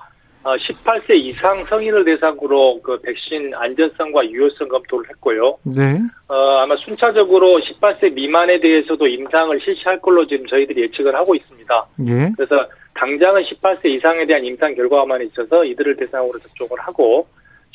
18세 0.54 1.16
이상 1.16 1.66
성인을 1.66 2.06
대상으로 2.06 2.80
그 2.82 3.00
백신 3.02 3.54
안전성과 3.56 4.30
유효성 4.30 4.68
검토를 4.68 5.10
했고요. 5.10 5.58
네. 5.64 6.00
어, 6.28 6.36
아마 6.60 6.76
순차적으로 6.76 7.60
18세 7.60 8.14
미만에 8.14 8.60
대해서도 8.60 9.08
임상을 9.08 9.60
실시할 9.60 10.00
걸로 10.02 10.26
지금 10.28 10.46
저희들이 10.46 10.84
예측을 10.84 11.16
하고 11.16 11.34
있습니다. 11.36 11.88
예. 12.08 12.32
그래서 12.36 12.68
당장은 12.94 13.44
18세 13.44 13.86
이상에 13.86 14.26
대한 14.26 14.46
임상 14.46 14.76
결과만 14.76 15.22
있어서 15.24 15.66
이들을 15.66 15.96
대상으로 15.98 16.38
접종을 16.40 16.80
하고 16.80 17.28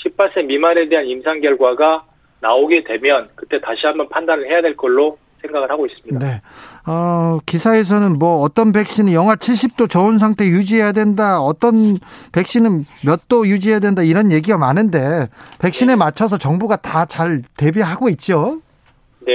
18세 0.04 0.44
미만에 0.44 0.88
대한 0.88 1.06
임상 1.06 1.40
결과가 1.40 2.04
나오게 2.40 2.84
되면 2.84 3.28
그때 3.34 3.60
다시 3.60 3.86
한번 3.86 4.08
판단을 4.08 4.46
해야 4.46 4.62
될 4.62 4.76
걸로 4.76 5.18
생각을 5.42 5.70
하고 5.70 5.86
있습니다. 5.86 6.18
네. 6.18 6.40
어, 6.86 7.38
기사에서는 7.46 8.18
뭐 8.18 8.40
어떤 8.40 8.72
백신이 8.72 9.14
영하 9.14 9.36
70도 9.36 9.88
저온 9.90 10.18
상태 10.18 10.44
유지해야 10.46 10.92
된다. 10.92 11.40
어떤 11.40 11.96
백신은 12.32 12.84
몇 13.04 13.20
도 13.28 13.46
유지해야 13.46 13.78
된다. 13.80 14.02
이런 14.02 14.32
얘기가 14.32 14.58
많은데 14.58 15.28
백신에 15.60 15.92
네. 15.92 15.96
맞춰서 15.96 16.38
정부가 16.38 16.76
다 16.76 17.06
잘 17.06 17.42
대비하고 17.56 18.08
있죠. 18.10 18.60
네. 19.20 19.32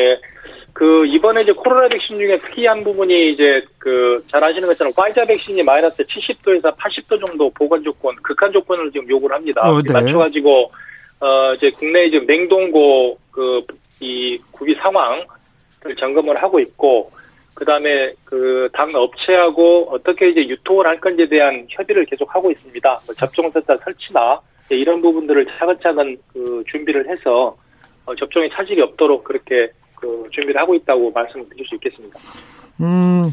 그 0.74 1.06
이번에 1.06 1.44
이제 1.44 1.54
코로나 1.54 1.88
백신 1.88 2.18
중에 2.18 2.40
특이한 2.42 2.84
부분이 2.84 3.34
이제 3.34 3.64
그 3.78 4.22
잘 4.30 4.44
아시는 4.44 4.68
것처럼 4.68 4.92
화이자 4.96 5.26
백신이 5.26 5.64
마이너스 5.64 6.04
70도에서 6.04 6.76
80도 6.76 7.26
정도 7.26 7.50
보관 7.52 7.82
조건, 7.84 8.14
극한 8.22 8.52
조건을 8.52 8.92
지금 8.92 9.08
요구를 9.10 9.36
합니다. 9.36 9.62
어, 9.64 9.82
네. 9.82 9.94
맞춰가지고 9.94 10.72
어 11.22 11.54
이제 11.56 11.72
국내 11.78 12.10
지금 12.10 12.26
냉동고 12.28 13.18
그 13.32 13.62
이 14.02 14.38
구비 14.52 14.76
상황을 14.82 15.26
점검을 15.96 16.42
하고 16.42 16.60
있고 16.60 17.12
그다음에 17.54 18.14
그 18.26 18.56
당 18.74 18.94
업체하고 18.94 19.88
어떻게 19.92 20.30
이제 20.30 20.48
유통을 20.48 20.86
할 20.86 21.00
건지에 21.00 21.28
대한 21.28 21.66
협의를 21.70 22.06
계속 22.06 22.34
하고 22.34 22.52
있습니다. 22.52 23.00
뭐 23.06 23.16
접종센터 23.16 23.78
설치나 23.78 24.40
네, 24.70 24.76
이런 24.78 25.02
부분들을 25.02 25.46
차근차근 25.58 26.18
그 26.34 26.64
준비를 26.70 27.08
해서 27.10 27.56
어, 28.06 28.16
접종에 28.16 28.50
차질이 28.50 28.82
없도록 28.82 29.24
그렇게 29.24 29.72
그 29.96 30.28
준비를 30.32 30.60
하고 30.60 30.76
있다고 30.76 31.12
말씀을 31.12 31.48
드릴 31.50 31.66
수 31.66 31.76
있겠습니다. 31.76 32.20
음, 32.82 33.24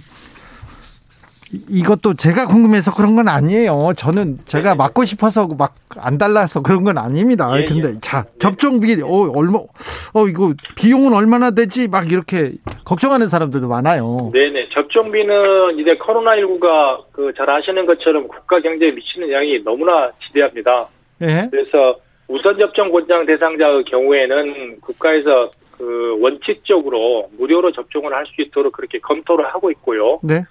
이- 1.52 1.64
이것도 1.68 2.14
제가 2.14 2.46
궁금해서 2.46 2.94
그런 2.94 3.14
건 3.14 3.28
아니에요. 3.28 3.92
저는 3.96 4.38
제가 4.46 4.70
네네. 4.70 4.76
맞고 4.76 5.04
싶어서 5.04 5.46
막 5.46 5.74
안 5.98 6.16
달라서 6.16 6.62
그런 6.62 6.84
건 6.84 6.96
아닙니다. 6.96 7.50
예, 7.60 7.64
근데 7.66 7.90
예. 7.90 7.94
자, 8.00 8.22
네. 8.22 8.30
접종비, 8.38 8.96
어, 9.02 9.30
얼마, 9.34 9.58
어, 9.58 10.26
이거 10.26 10.54
비용은 10.74 11.12
얼마나 11.12 11.50
되지? 11.50 11.86
막 11.86 12.10
이렇게 12.10 12.52
걱정하는 12.86 13.28
사람들도 13.28 13.68
많아요. 13.68 14.30
네네. 14.32 14.70
접종비는 14.72 15.78
이제 15.78 15.96
코로나 15.96 16.30
19가 16.36 17.04
그 17.12 17.30
잘 17.36 17.50
아시는 17.50 17.84
것처럼 17.84 18.26
국가 18.26 18.58
경제에 18.60 18.90
미치는 18.92 19.30
영향이 19.30 19.62
너무나 19.64 20.10
지대합니다. 20.26 20.86
예. 21.20 21.48
그래서 21.50 21.96
우선 22.26 22.56
접종 22.58 22.90
권장 22.90 23.26
대상자의 23.26 23.84
경우에는 23.84 24.80
국가에서 24.80 25.50
그 25.76 26.16
원칙적으로 26.20 27.28
무료로 27.38 27.72
접종을 27.72 28.14
할 28.14 28.24
수 28.26 28.40
있도록 28.40 28.72
그렇게 28.72 28.98
검토를 29.00 29.44
하고 29.52 29.70
있고요. 29.72 30.20
네. 30.22 30.42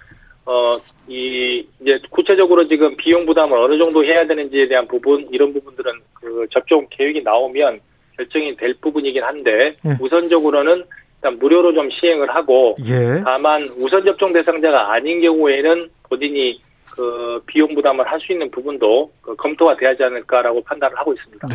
어, 0.44 0.76
이, 1.08 1.64
이제 1.80 2.00
구체적으로 2.10 2.66
지금 2.66 2.96
비용 2.96 3.24
부담을 3.26 3.56
어느 3.58 3.82
정도 3.82 4.04
해야 4.04 4.26
되는지에 4.26 4.68
대한 4.68 4.86
부분, 4.88 5.28
이런 5.30 5.52
부분들은 5.52 5.92
그 6.14 6.46
접종 6.50 6.86
계획이 6.90 7.22
나오면 7.22 7.80
결정이 8.16 8.56
될 8.56 8.74
부분이긴 8.80 9.22
한데, 9.22 9.76
예. 9.86 9.96
우선적으로는 10.00 10.84
일단 11.16 11.38
무료로 11.38 11.72
좀 11.74 11.88
시행을 11.90 12.34
하고, 12.34 12.74
예. 12.80 13.22
다만 13.24 13.62
우선 13.76 14.04
접종 14.04 14.32
대상자가 14.32 14.92
아닌 14.92 15.20
경우에는 15.20 15.88
본인이 16.08 16.60
그 16.94 17.40
비용 17.46 17.74
부담을 17.74 18.06
할 18.06 18.20
수 18.20 18.32
있는 18.32 18.50
부분도 18.50 19.10
그 19.22 19.34
검토가 19.36 19.76
돼야지 19.78 20.02
않을까라고 20.04 20.62
판단을 20.62 20.96
하고 20.98 21.12
있습니다. 21.14 21.48
네. 21.48 21.54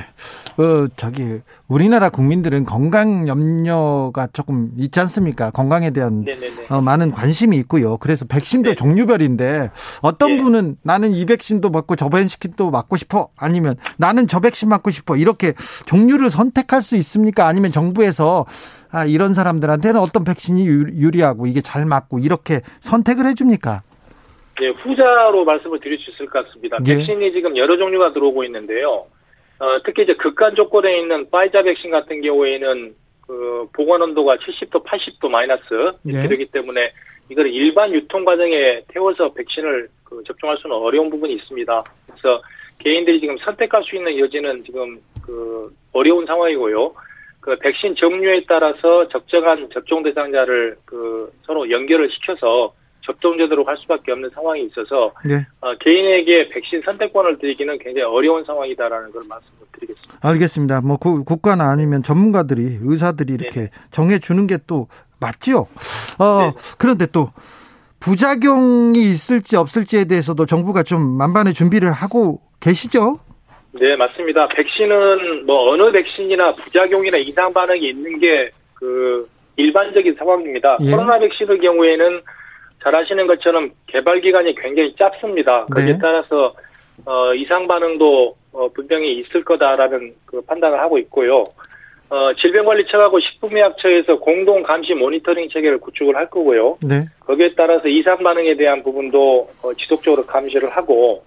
어, 0.62 0.88
저기, 0.97 1.39
우리나라 1.67 2.10
국민들은 2.10 2.65
건강 2.65 3.28
염려가 3.28 4.28
조금 4.34 4.71
있지 4.78 5.00
않습니까? 5.00 5.52
건강에 5.52 5.91
대한. 5.91 6.26
어, 6.69 6.82
많은 6.82 7.12
관심이 7.12 7.56
있고요. 7.58 7.97
그래서 7.97 8.26
백신도 8.26 8.71
네. 8.71 8.76
종류별인데 8.76 9.69
어떤 10.02 10.32
예. 10.32 10.38
분은 10.41 10.78
나는 10.82 11.12
이 11.12 11.26
백신도 11.26 11.69
맞고 11.69 11.95
저 11.95 12.10
백신도 12.10 12.71
맞고 12.71 12.97
싶어. 12.97 13.30
아니면 13.38 13.76
나는 13.97 14.28
저 14.28 14.39
백신 14.39 14.67
맞고 14.67 14.89
싶어. 14.91 15.15
이렇게 15.15 15.54
종류를 15.86 16.30
선택할 16.32 16.82
수 16.82 16.95
있습니까? 16.97 17.45
아니면 17.47 17.71
정부에서 17.71 18.45
아, 18.89 19.06
이런 19.06 19.34
사람들한테는 19.34 20.00
어떤 20.00 20.23
백신이 20.23 20.65
유- 20.67 20.89
유리하고 20.95 21.45
이게 21.45 21.62
잘 21.62 21.86
맞고 21.86 22.19
이렇게 22.19 22.62
선택을 22.82 23.26
해줍니까? 23.28 23.84
예, 24.62 24.70
후자로 24.70 25.46
말씀을 25.46 25.80
드릴 25.80 26.00
수 26.00 26.12
있을 26.12 26.26
것 26.28 26.46
같습니다. 26.46 26.78
예. 26.86 26.93
백신이 26.96 27.32
지금 27.32 27.56
여러 27.58 27.78
종류가 27.78 28.13
들어오고 28.13 28.43
있는데요. 28.46 29.06
어, 29.60 29.82
특히 29.84 30.04
이제 30.04 30.13
극한 30.15 30.56
조건에 30.56 31.00
있는 31.00 31.30
파이자 31.30 31.63
백신 31.63 31.91
같은 31.91 32.22
경우에는 32.22 32.96
그 33.28 33.67
보관 33.74 34.02
온도가 34.02 34.38
70도, 34.38 34.84
80도 34.84 35.30
마이너스 35.30 35.63
예. 36.08 36.24
이렇기 36.26 36.46
때문에 36.46 36.91
이걸 37.30 37.48
일반 37.48 37.93
유통 37.93 38.24
과정에 38.24 38.82
태워서 38.88 39.34
백신을 39.34 39.89
그 40.04 40.24
접종할 40.26 40.58
수는 40.58 40.76
어려운 40.76 41.10
부분이 41.10 41.34
있습니다. 41.34 41.84
그래서 42.06 42.41
개인들이 42.80 43.20
지금 43.20 43.38
선택할 43.38 43.84
수 43.84 43.96
있는 43.96 44.17
여지는 44.17 44.63
지금 44.63 45.00
그 45.22 45.74
어려운 45.91 46.26
상황이고요. 46.26 46.93
그 47.41 47.56
백신 47.58 47.96
종류에 47.96 48.41
따라서 48.48 49.08
적정한 49.10 49.70
접종 49.74 50.04
대상자를 50.04 50.78
그 50.86 51.32
서로 51.43 51.70
연결을 51.70 52.10
시켜서 52.12 52.74
접종 53.08 53.38
제도로 53.38 53.63
할 53.63 53.76
수밖에 53.78 54.12
없는 54.12 54.30
상황이 54.32 54.63
있어서 54.65 55.12
네. 55.26 55.36
어, 55.62 55.74
개인에게 55.80 56.50
백신 56.50 56.82
선택권을 56.86 57.39
드리기는 57.39 57.80
굉장히 57.80 58.04
어려운 58.04 58.43
상황이다라는 58.43 59.12
걸 59.12 59.22
말씀을 59.28 59.58
드리겠습니다. 59.72 60.28
알겠습니다. 60.30 60.82
뭐 60.82 60.98
구- 60.98 61.24
국가나 61.24 61.72
아니면 61.72 62.04
전문가들이 62.04 62.80
의사들이 62.84 63.34
이렇게 63.34 63.70
정해 63.89 64.20
주는 64.20 64.46
게 64.46 64.58
또 64.67 64.88
맞지요. 65.20 65.67
어, 66.20 66.41
네. 66.41 66.54
그런데 66.78 67.06
또 67.08 67.30
부작용이 68.00 69.00
있을지 69.00 69.56
없을지에 69.56 70.06
대해서도 70.06 70.46
정부가 70.46 70.84
좀 70.84 71.02
만반의 71.17 71.54
준비를 71.54 71.91
하고 71.91 72.41
계시죠? 72.60 73.20
네, 73.74 73.96
맞습니다. 73.96 74.48
백신은 74.50 75.46
뭐 75.46 75.72
어느 75.72 75.91
백신이나 75.91 76.54
부작용이나 76.54 77.17
이상 77.17 77.52
반응이 77.54 77.89
있는 77.89 78.20
게 78.20 78.52
그 78.80 79.28
일반적인 79.56 80.13
상황입니다. 80.20 80.78
예. 80.82 80.91
코로나 80.91 81.17
백신의 81.17 81.58
경우에는 81.58 82.22
잘 82.84 82.96
아시는 82.96 83.28
것처럼 83.28 83.72
개발 83.88 84.22
기간이 84.22 84.56
굉장히 84.56 84.96
짧습니다. 84.96 85.66
거기에 85.66 85.94
네. 85.94 86.00
따라서 86.02 86.54
어, 87.06 87.34
이상 87.34 87.68
반응도 87.68 88.36
어, 88.54 88.68
분명히 88.70 89.20
있을 89.20 89.44
거다라는 89.44 90.13
그 90.26 90.42
판단을 90.42 90.80
하고 90.80 90.98
있고요. 91.00 91.44
어, 92.10 92.34
질병관리청하고 92.36 93.20
식품의약처에서 93.20 94.20
공동 94.20 94.63
감시 94.63 94.94
모니터링 94.94 95.50
체계를 95.50 95.80
구축을 95.80 96.16
할 96.16 96.30
거고요. 96.30 96.78
네. 96.82 97.06
거기에 97.20 97.54
따라서 97.56 97.88
이상 97.88 98.18
반응에 98.18 98.56
대한 98.56 98.82
부분도 98.82 99.50
어, 99.62 99.74
지속적으로 99.74 100.26
감시를 100.26 100.70
하고 100.70 101.24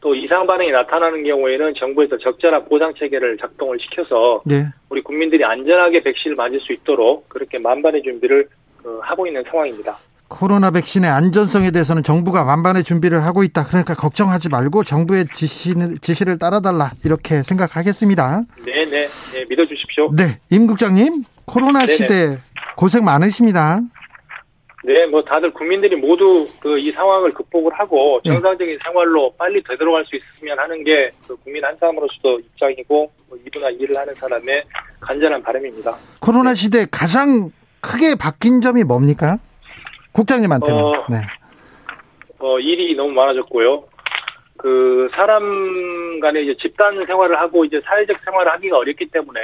또 0.00 0.14
이상 0.14 0.46
반응이 0.46 0.70
나타나는 0.72 1.24
경우에는 1.24 1.74
정부에서 1.74 2.18
적절한 2.18 2.64
보상 2.66 2.92
체계를 2.94 3.38
작동을 3.38 3.78
시켜서 3.80 4.42
네. 4.44 4.64
우리 4.88 5.00
국민들이 5.00 5.44
안전하게 5.44 6.02
백신을 6.02 6.36
맞을 6.36 6.60
수 6.60 6.72
있도록 6.72 7.28
그렇게 7.28 7.58
만반의 7.58 8.02
준비를 8.02 8.48
어, 8.84 8.98
하고 9.02 9.26
있는 9.26 9.44
상황입니다. 9.44 9.96
코로나 10.28 10.70
백신의 10.70 11.08
안전성에 11.08 11.70
대해서는 11.70 12.02
정부가 12.02 12.44
만반의 12.44 12.82
준비를 12.84 13.24
하고 13.24 13.42
있다. 13.44 13.64
그러니까 13.66 13.94
걱정하지 13.94 14.48
말고 14.48 14.82
정부의 14.84 15.26
지시를, 15.32 15.98
지시를 15.98 16.38
따라달라. 16.38 16.90
이렇게 17.04 17.42
생각하겠습니다. 17.42 18.42
네, 18.64 18.84
네, 18.86 19.08
네, 19.32 19.44
믿어주십시오. 19.48 20.10
네. 20.16 20.40
임 20.50 20.66
국장님, 20.66 21.22
코로나 21.44 21.86
네네. 21.86 21.92
시대 21.92 22.38
고생 22.76 23.04
많으십니다. 23.04 23.80
네, 24.84 25.06
뭐 25.06 25.22
다들 25.24 25.52
국민들이 25.52 25.96
모두 25.96 26.48
그 26.60 26.78
이 26.78 26.92
상황을 26.92 27.30
극복을 27.32 27.72
하고 27.74 28.20
네. 28.24 28.32
정상적인 28.32 28.78
생활로 28.84 29.32
빨리 29.36 29.60
되돌아갈 29.64 30.04
수 30.04 30.14
있으면 30.16 30.58
하는 30.58 30.84
게 30.84 31.10
그 31.26 31.34
국민 31.42 31.64
한 31.64 31.76
사람으로서도 31.80 32.38
입장이고 32.40 33.10
뭐 33.28 33.38
일이나 33.44 33.68
일을 33.70 33.96
하는 33.96 34.14
사람의 34.20 34.64
간절한 35.00 35.42
바람입니다. 35.42 35.96
코로나 36.20 36.54
시대 36.54 36.86
가장 36.90 37.50
크게 37.80 38.14
바뀐 38.16 38.60
점이 38.60 38.84
뭡니까? 38.84 39.38
국장님한테는. 40.16 40.82
어, 40.82 41.04
네. 41.10 41.16
어, 42.38 42.58
일이 42.58 42.94
너무 42.96 43.12
많아졌고요. 43.12 43.84
그 44.56 45.08
사람 45.14 46.18
간에 46.20 46.42
이제 46.42 46.56
집단 46.60 47.04
생활을 47.06 47.38
하고 47.38 47.64
이제 47.64 47.80
사회적 47.84 48.16
생활을 48.24 48.52
하기가 48.52 48.78
어렵기 48.78 49.06
때문에 49.06 49.40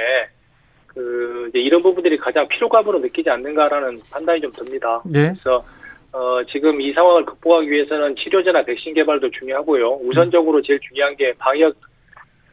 그 0.87 1.47
이제 1.49 1.59
이런 1.59 1.81
부분들이 1.81 2.17
가장 2.17 2.47
피로감으로 2.47 2.99
느끼지 2.99 3.29
않는가라는 3.29 3.99
판단이 4.11 4.41
좀 4.41 4.51
듭니다. 4.51 5.01
네. 5.05 5.33
그래서 5.33 5.63
어, 6.11 6.43
지금 6.51 6.81
이 6.81 6.93
상황을 6.93 7.25
극복하기 7.25 7.69
위해서는 7.69 8.15
치료제나 8.15 8.63
백신 8.63 8.93
개발도 8.93 9.31
중요하고요. 9.31 9.99
우선적으로 10.03 10.61
제일 10.61 10.79
중요한 10.79 11.15
게 11.15 11.33
방역 11.37 11.75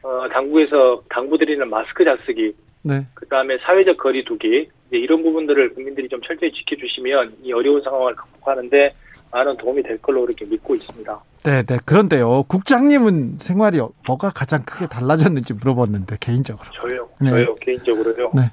어, 0.02 0.26
당국에서 0.32 1.02
당부드리는 1.10 1.68
마스크 1.68 2.04
잘 2.04 2.18
쓰기, 2.24 2.54
네. 2.82 3.06
그 3.14 3.26
다음에 3.28 3.58
사회적 3.58 3.98
거리 3.98 4.24
두기, 4.24 4.68
이런 4.90 5.22
부분들을 5.22 5.74
국민들이 5.74 6.08
좀 6.08 6.20
철저히 6.22 6.50
지켜주시면 6.52 7.36
이 7.42 7.52
어려운 7.52 7.80
상황을 7.82 8.14
극복하는데 8.16 8.94
많은 9.32 9.56
도움이 9.56 9.82
될 9.82 9.98
걸로 9.98 10.22
그렇게 10.22 10.44
믿고 10.44 10.74
있습니다. 10.74 11.20
네, 11.44 11.62
네. 11.62 11.78
그런데요. 11.84 12.44
국장님은 12.48 13.38
생활이 13.38 13.78
뭐가 14.06 14.30
가장 14.30 14.64
크게 14.64 14.88
달라졌는지 14.88 15.54
물어봤는데 15.54 16.16
개인적으로. 16.20 16.68
저요, 16.72 17.08
네. 17.20 17.30
저요 17.30 17.54
개인적으로요. 17.56 18.32
네. 18.34 18.50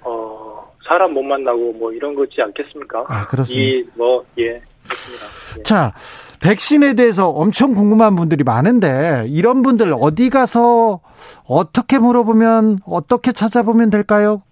어, 0.00 0.72
사람 0.86 1.12
못 1.12 1.22
만나고 1.22 1.74
뭐 1.74 1.92
이런 1.92 2.14
거지 2.14 2.40
않겠습니까? 2.40 3.04
아, 3.08 3.26
그렇습니다. 3.26 3.90
이뭐 3.94 4.24
예, 4.38 4.62
그렇습니다. 4.84 5.26
예. 5.58 5.62
자, 5.62 5.92
백신에 6.42 6.94
대해서 6.94 7.28
엄청 7.28 7.74
궁금한 7.74 8.16
분들이 8.16 8.44
많은데 8.44 9.24
이런 9.28 9.62
분들 9.62 9.94
어디 10.00 10.30
가서 10.30 11.00
어떻게 11.46 11.98
물어보면 11.98 12.78
어떻게 12.86 13.32
찾아보면 13.32 13.90
될까요? 13.90 14.42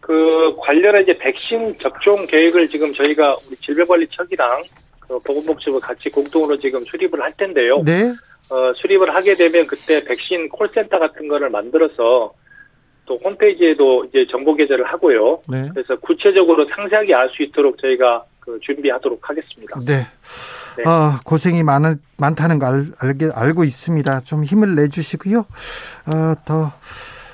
그 0.00 0.56
관련해 0.58 1.02
이제 1.02 1.16
백신 1.18 1.76
접종 1.80 2.26
계획을 2.26 2.68
지금 2.68 2.92
저희가 2.92 3.36
우리 3.46 3.56
질병관리청이랑 3.58 4.64
그 4.98 5.18
보건복지부 5.20 5.78
같이 5.78 6.08
공동으로 6.10 6.58
지금 6.58 6.84
수립을 6.84 7.22
할 7.22 7.32
텐데요. 7.36 7.82
네. 7.84 8.12
어, 8.50 8.72
수립을 8.76 9.14
하게 9.14 9.34
되면 9.34 9.66
그때 9.68 10.02
백신 10.04 10.48
콜센터 10.48 10.98
같은 10.98 11.28
거를 11.28 11.48
만들어서 11.50 12.32
또 13.04 13.18
홈페이지에도 13.22 14.04
이제 14.06 14.26
정보 14.30 14.54
게재를 14.56 14.84
하고요. 14.84 15.42
네. 15.48 15.68
그래서 15.72 15.96
구체적으로 16.00 16.66
상세하게 16.74 17.14
알 17.14 17.30
수 17.30 17.42
있도록 17.44 17.78
저희가 17.80 18.24
그 18.40 18.58
준비하도록 18.62 19.20
하겠습니다. 19.22 19.80
네. 19.86 20.06
네. 20.78 20.88
어, 20.88 21.18
고생이 21.24 21.62
많은, 21.62 21.98
많다는 22.16 22.58
거 22.58 22.66
알, 22.66 22.92
알게, 22.98 23.30
알고 23.34 23.64
있습니다. 23.64 24.20
좀 24.20 24.44
힘을 24.44 24.74
내주시고요. 24.74 25.38
어, 25.40 26.34
더, 26.44 26.72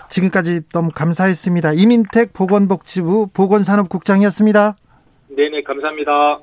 지금까지 0.09 0.62
너무 0.72 0.90
감사했습니다. 0.94 1.72
이민택 1.74 2.33
보건복지부 2.33 3.29
보건산업국장이었습니다. 3.33 4.77
네네 5.29 5.62
감사합니다. 5.62 6.40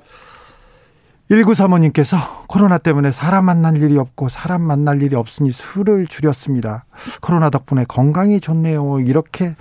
1935님께서 1.31 2.17
코로나 2.47 2.77
때문에 2.77 3.11
사람 3.11 3.45
만날 3.45 3.77
일이 3.77 3.97
없고 3.97 4.29
사람 4.29 4.61
만날 4.61 5.01
일이 5.01 5.15
없으니 5.15 5.49
술을 5.49 6.05
줄였습니다. 6.05 6.85
코로나 7.21 7.49
덕분에 7.49 7.85
건강이 7.87 8.39
좋네요. 8.39 8.99
이렇게 8.99 9.55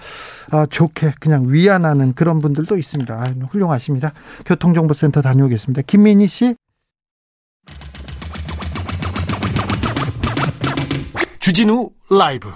아, 0.53 0.67
좋게 0.67 1.13
그냥 1.21 1.47
위안하는 1.49 2.15
그런 2.15 2.39
분들도 2.39 2.77
있습니다. 2.77 3.15
아, 3.15 3.25
훌륭하십니다. 3.49 4.13
교통정보센터 4.45 5.23
다녀오겠습니다. 5.23 5.83
김민희 5.87 6.27
씨. 6.27 6.55
주진우 11.45 11.91
라이브. 12.09 12.49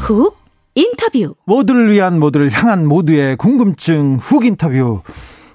훅 0.00 0.36
인터뷰. 0.74 1.36
모두를 1.44 1.92
위한 1.92 2.18
모두를 2.18 2.50
향한 2.50 2.88
모두의 2.88 3.36
궁금증 3.36 4.16
훅 4.20 4.44
인터뷰. 4.44 5.02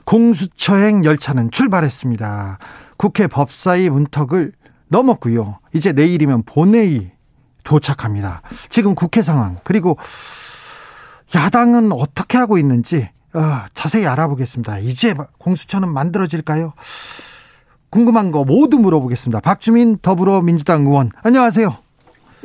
공수처행 0.05 1.03
열차는 1.03 1.51
출발했습니다. 1.51 2.59
국회 2.95 3.27
법사위 3.27 3.89
문턱을 3.89 4.53
넘었고요. 4.87 5.59
이제 5.73 5.91
내일이면 5.91 6.43
본회의 6.43 7.11
도착합니다. 7.65 8.43
지금 8.69 8.95
국회 8.95 9.21
상황 9.21 9.57
그리고 9.65 9.97
야당은 11.35 11.91
어떻게 11.91 12.37
하고 12.37 12.57
있는지 12.57 13.09
어, 13.33 13.65
자세히 13.73 14.05
알아보겠습니다. 14.05 14.79
이제 14.79 15.13
공수처는 15.37 15.89
만들어질까요? 15.89 16.73
궁금한 17.89 18.31
거 18.31 18.43
모두 18.43 18.77
물어보겠습니다. 18.79 19.41
박주민 19.41 19.97
더불어민주당 19.99 20.85
의원 20.85 21.11
안녕하세요. 21.23 21.75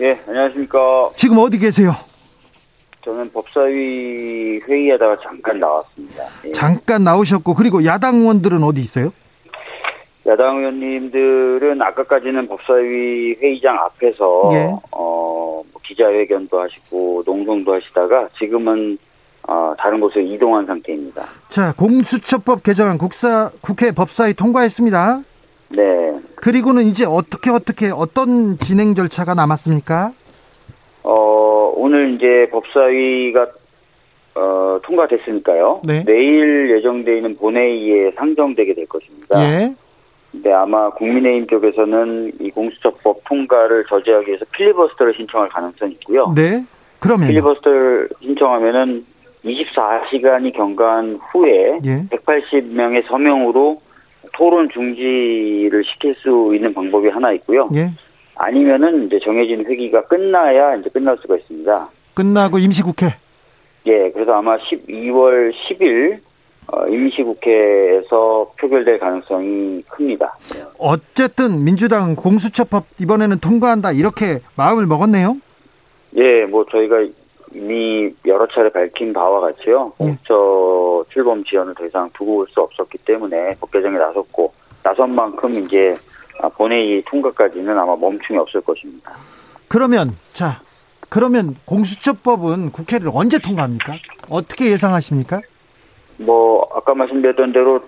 예, 0.00 0.20
안녕하십니까. 0.26 1.10
지금 1.16 1.38
어디 1.38 1.58
계세요? 1.58 1.94
저는 3.04 3.32
법사위 3.32 4.60
회의하다가 4.68 5.16
잠깐 5.22 5.58
나왔습니다. 5.58 6.24
예. 6.46 6.52
잠깐 6.52 7.04
나오셨고 7.04 7.54
그리고 7.54 7.84
야당 7.84 8.16
의원들은 8.18 8.62
어디 8.62 8.80
있어요? 8.80 9.12
야당 10.26 10.58
의원님들은 10.58 11.82
아까까지는 11.82 12.46
법사위 12.46 13.34
회의장 13.40 13.76
앞에서 13.76 14.50
예. 14.52 14.66
어, 14.92 15.62
뭐 15.72 15.80
기자회견도 15.82 16.60
하시고 16.60 17.24
농성도 17.26 17.74
하시다가 17.74 18.28
지금은 18.38 18.98
어, 19.48 19.74
다른 19.76 20.00
곳으로 20.00 20.22
이동한 20.22 20.64
상태입니다. 20.66 21.24
자, 21.48 21.72
공수처법 21.76 22.62
개정안 22.62 22.98
국사 22.98 23.50
국회 23.60 23.90
법사위 23.90 24.34
통과했습니다. 24.34 25.22
네, 25.70 26.20
그리고는 26.36 26.84
이제 26.84 27.04
어떻게 27.04 27.50
어떻게 27.50 27.90
어떤 27.90 28.58
진행 28.58 28.94
절차가 28.94 29.34
남았습니까? 29.34 30.12
어, 31.02 31.72
오늘 31.74 32.14
이제 32.14 32.48
법사위가 32.52 33.46
어, 34.34 34.78
통과됐으니까요. 34.84 35.82
네. 35.84 36.04
내일 36.04 36.76
예정돼 36.76 37.16
있는 37.16 37.36
본회의에 37.36 38.12
상정되게 38.12 38.74
될 38.74 38.86
것입니다. 38.86 39.42
예. 39.42 39.74
네, 40.32 40.52
아마 40.52 40.90
국민의힘 40.90 41.46
쪽에서는 41.46 42.32
이 42.40 42.50
공수처법 42.50 43.22
통과를 43.24 43.84
저지하기 43.88 44.28
위해서 44.28 44.44
필리버스터를 44.52 45.14
신청할 45.14 45.50
가능성이 45.50 45.92
있고요. 45.92 46.32
네. 46.34 46.64
그러면 46.98 47.28
필리버스터를 47.28 48.08
신청하면은 48.22 49.04
24시간이 49.44 50.54
경과한 50.54 51.18
후에 51.32 51.80
예. 51.84 52.06
180명의 52.10 53.06
서명으로 53.08 53.80
토론 54.34 54.68
중지를 54.70 55.84
시킬 55.84 56.14
수 56.14 56.52
있는 56.54 56.72
방법이 56.72 57.08
하나 57.08 57.32
있고요. 57.32 57.68
예. 57.74 57.90
아니면은 58.36 59.06
이제 59.06 59.18
정해진 59.22 59.66
회기가 59.66 60.06
끝나야 60.06 60.76
이제 60.76 60.88
끝날 60.90 61.18
수가 61.20 61.36
있습니다. 61.36 61.90
끝나고 62.14 62.58
임시국회. 62.58 63.06
예, 63.86 64.10
그래서 64.12 64.32
아마 64.32 64.56
12월 64.58 65.52
10일 65.52 66.20
어, 66.68 66.86
임시국회에서 66.88 68.52
표결될 68.58 68.98
가능성이 68.98 69.82
큽니다. 69.88 70.36
어쨌든 70.78 71.64
민주당 71.64 72.14
공수처법 72.14 72.84
이번에는 73.00 73.38
통과한다 73.40 73.92
이렇게 73.92 74.38
마음을 74.56 74.86
먹었네요. 74.86 75.36
예, 76.16 76.44
뭐 76.46 76.64
저희가 76.70 76.96
이미 77.54 78.10
여러 78.26 78.46
차례 78.48 78.70
밝힌 78.70 79.12
바와 79.12 79.40
같이요. 79.40 79.92
예. 80.00 80.04
공수처 80.04 81.04
출범 81.12 81.44
지원을 81.44 81.74
더 81.74 81.84
이상 81.86 82.08
두고 82.14 82.36
올 82.38 82.46
수 82.48 82.60
없었기 82.60 82.98
때문에 82.98 83.56
법 83.60 83.70
개정에 83.70 83.98
나섰고 83.98 84.52
나선 84.82 85.14
만큼 85.14 85.52
이제 85.62 85.94
아, 86.40 86.48
본회의 86.48 87.02
통과까지는 87.06 87.78
아마 87.78 87.94
멈춤이 87.96 88.38
없을 88.38 88.60
것입니다. 88.62 89.12
그러면 89.68 90.16
자 90.32 90.60
그러면 91.08 91.56
공수처법은 91.66 92.72
국회를 92.72 93.10
언제 93.12 93.38
통과합니까? 93.38 93.94
어떻게 94.30 94.70
예상하십니까? 94.70 95.40
뭐 96.18 96.66
아까 96.74 96.94
말씀드렸던 96.94 97.52
대로 97.52 97.80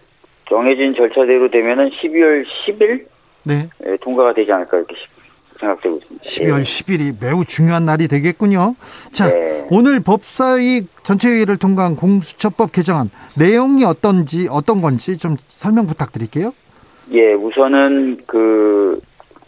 정해진 0.49 0.95
절차대로 0.95 1.51
되면은 1.51 1.91
12월 1.91 2.45
10일 2.67 3.07
네. 3.45 3.69
에 3.85 3.97
통과가 3.99 4.35
되지 4.35 4.53
않을까 4.53 4.79
이렇게 4.79 4.95
생각되고 5.61 5.97
있습니다. 5.97 6.23
12월 6.25 6.63
10일이 6.63 7.15
매우 7.21 7.45
중요한 7.45 7.85
날이 7.85 8.09
되겠군요. 8.09 8.75
자, 9.13 9.31
네. 9.31 9.67
오늘 9.71 10.01
법사위 10.01 10.87
전체회의를 11.03 11.59
통과한 11.59 11.97
공수처법 11.97 12.73
개정안 12.73 13.11
내용이 13.39 13.85
어떤지 13.85 14.49
어떤 14.51 14.81
건지 14.81 15.17
좀 15.19 15.37
설명 15.49 15.87
부탁드릴게요. 15.87 16.53
예, 17.13 17.33
우선은 17.35 18.23
그 18.27 19.01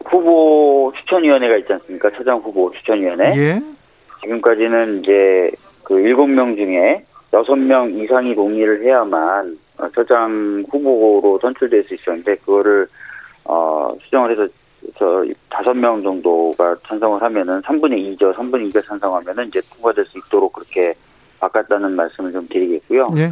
후보 0.04 0.92
추천위원회가 0.98 1.56
있지 1.58 1.72
않습니까? 1.72 2.10
차장 2.16 2.38
후보 2.38 2.70
추천위원회. 2.72 3.32
예. 3.36 3.60
지금까지는 4.22 5.00
이제 5.00 5.50
그 5.82 5.94
7명 5.94 6.56
중에 6.56 7.04
6명 7.44 8.02
이상이 8.02 8.34
동의를 8.34 8.84
해야만 8.84 9.58
어, 9.78 9.88
처장 9.94 10.64
후보로 10.70 11.38
선출될 11.40 11.84
수 11.84 11.94
있었는데 11.94 12.36
그거를 12.36 12.86
어 13.44 13.94
수정을 14.04 14.32
해서 14.32 14.48
저 14.96 15.24
다섯 15.50 15.74
명 15.74 16.02
정도가 16.02 16.76
찬성을 16.86 17.20
하면은 17.20 17.60
3분의 17.62 18.18
2죠. 18.18 18.34
3분의 18.34 18.72
2가 18.72 18.84
찬성하면은 18.84 19.48
이제 19.48 19.60
통과될 19.74 20.04
수 20.06 20.18
있도록 20.18 20.52
그렇게 20.52 20.94
바꿨다는 21.40 21.92
말씀을 21.92 22.32
좀 22.32 22.46
드리겠고요. 22.48 23.10
예. 23.18 23.30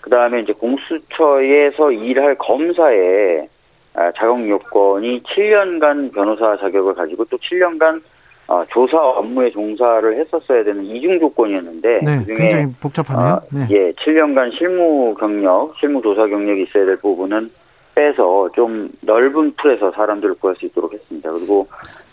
그 0.00 0.10
다음에 0.10 0.40
이제 0.40 0.52
공수처에서 0.52 1.92
일할 1.92 2.36
검사의 2.38 3.48
아, 3.94 4.10
자격 4.12 4.48
요건이 4.48 5.22
7년간 5.22 6.12
변호사 6.14 6.56
자격을 6.56 6.94
가지고 6.94 7.24
또 7.26 7.36
7년간 7.36 8.02
어, 8.48 8.64
조사 8.70 8.98
업무에 8.98 9.50
종사를 9.50 10.18
했었어야 10.20 10.64
되는 10.64 10.84
이중 10.84 11.18
조건이었는데 11.20 12.00
네. 12.02 12.18
그중에 12.18 12.36
굉장히 12.36 12.74
복잡하네요. 12.80 13.28
아, 13.28 13.40
네. 13.50 13.66
예, 13.70 13.92
7년간 13.92 14.58
실무 14.58 15.14
경력, 15.14 15.74
실무 15.78 16.02
조사 16.02 16.26
경력이 16.26 16.64
있어야 16.64 16.84
될 16.84 16.96
부분은 16.96 17.50
빼서 17.94 18.50
좀 18.54 18.90
넓은 19.00 19.54
틀에서 19.62 19.92
사람들을 19.92 20.34
구할 20.34 20.56
수 20.56 20.66
있도록 20.66 20.92
했습니다. 20.92 21.30
그리고 21.30 21.68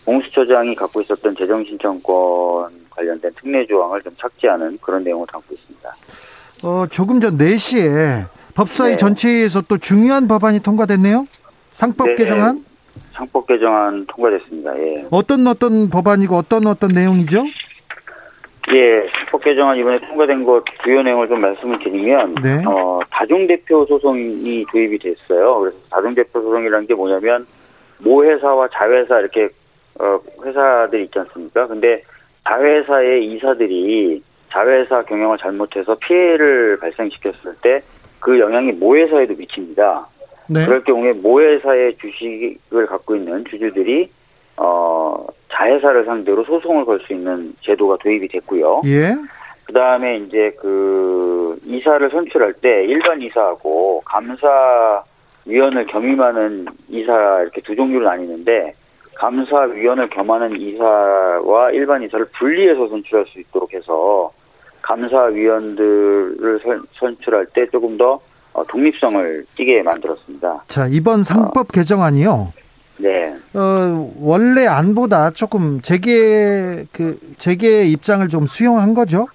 공수처장이 0.05 0.75
갖고 0.75 1.01
있었던 1.01 1.35
재정신청권 1.35 2.71
관련된 2.89 3.31
특례 3.41 3.65
조항을 3.65 4.01
좀 4.01 4.13
삭제하는 4.19 4.77
그런 4.81 5.03
내용을 5.03 5.25
담고 5.27 5.53
있습니다. 5.53 5.95
어, 6.63 6.85
조금 6.87 7.19
전 7.19 7.37
4시에 7.37 8.27
법사위 8.55 8.91
네. 8.91 8.97
전체회의에서 8.97 9.61
또 9.61 9.77
중요한 9.77 10.27
법안이 10.27 10.59
통과됐네요. 10.59 11.25
상법 11.71 12.09
네. 12.09 12.15
개정안 12.15 12.63
상법 13.19 13.45
개정안 13.47 14.05
통과됐습니다. 14.07 14.79
예. 14.79 15.05
어떤 15.11 15.45
어떤 15.45 15.89
법안이고 15.89 16.35
어떤 16.35 16.65
어떤 16.67 16.91
내용이죠? 16.91 17.43
예, 18.71 19.09
상법 19.13 19.43
개정안 19.43 19.77
이번에 19.77 19.99
통과된 19.99 20.43
것 20.45 20.63
주요 20.83 21.01
내용을 21.01 21.27
좀 21.27 21.41
말씀을 21.41 21.79
드리면, 21.79 22.35
네. 22.41 22.63
어, 22.65 22.99
다중 23.11 23.47
대표 23.47 23.85
소송이 23.85 24.65
도입이 24.71 24.99
됐어요. 24.99 25.59
그래서 25.59 25.77
다중 25.91 26.15
대표 26.15 26.41
소송이라는 26.41 26.87
게 26.87 26.93
뭐냐면, 26.93 27.45
모회사와 27.97 28.69
자회사 28.71 29.19
이렇게, 29.19 29.49
어, 29.99 30.19
회사들이 30.45 31.03
있지 31.05 31.19
않습니까? 31.19 31.67
근데 31.67 32.01
자회사의 32.47 33.25
이사들이 33.25 34.23
자회사 34.51 35.01
경영을 35.03 35.37
잘못해서 35.37 35.95
피해를 35.95 36.79
발생시켰을 36.79 37.55
때 37.61 37.81
그 38.19 38.39
영향이 38.39 38.73
모회사에도 38.73 39.33
미칩니다. 39.35 40.07
네. 40.49 40.65
그럴 40.65 40.83
경우에 40.83 41.13
모회사의 41.13 41.97
주식을 41.97 42.87
갖고 42.87 43.15
있는 43.15 43.45
주주들이 43.45 44.09
어 44.57 45.27
자회사를 45.51 46.05
상대로 46.05 46.43
소송을 46.43 46.85
걸 46.85 46.99
수 47.01 47.13
있는 47.13 47.53
제도가 47.61 47.97
도입이 47.97 48.27
됐고요. 48.29 48.81
예. 48.85 49.15
그 49.65 49.73
다음에 49.73 50.17
이제 50.17 50.51
그 50.59 51.59
이사를 51.65 52.09
선출할 52.09 52.53
때 52.53 52.85
일반 52.85 53.21
이사하고 53.21 54.01
감사위원을 54.05 55.85
겸임하는 55.87 56.65
이사 56.89 57.41
이렇게 57.43 57.61
두 57.61 57.75
종류로 57.75 58.03
나뉘는데 58.05 58.73
감사위원을 59.15 60.09
겸하는 60.09 60.59
이사와 60.59 61.71
일반 61.71 62.01
이사를 62.01 62.25
분리해서 62.39 62.87
선출할 62.87 63.25
수 63.27 63.39
있도록 63.39 63.71
해서 63.73 64.31
감사위원들을 64.81 66.59
선, 66.63 66.83
선출할 66.93 67.45
때 67.53 67.67
조금 67.67 67.97
더 67.97 68.13
어, 68.13 68.19
독립성을 68.67 69.45
띠게 69.55 69.83
만들었습니다. 69.83 70.63
자, 70.67 70.87
이번 70.87 71.23
상법 71.23 71.71
개정안이요. 71.71 72.53
네. 72.97 73.33
어, 73.55 74.13
원래 74.19 74.67
안보다 74.67 75.31
조금 75.31 75.79
재계 75.81 76.85
그 76.91 77.17
재계 77.37 77.85
입장을 77.85 78.27
좀 78.27 78.45
수용한 78.45 78.93
거죠? 78.93 79.27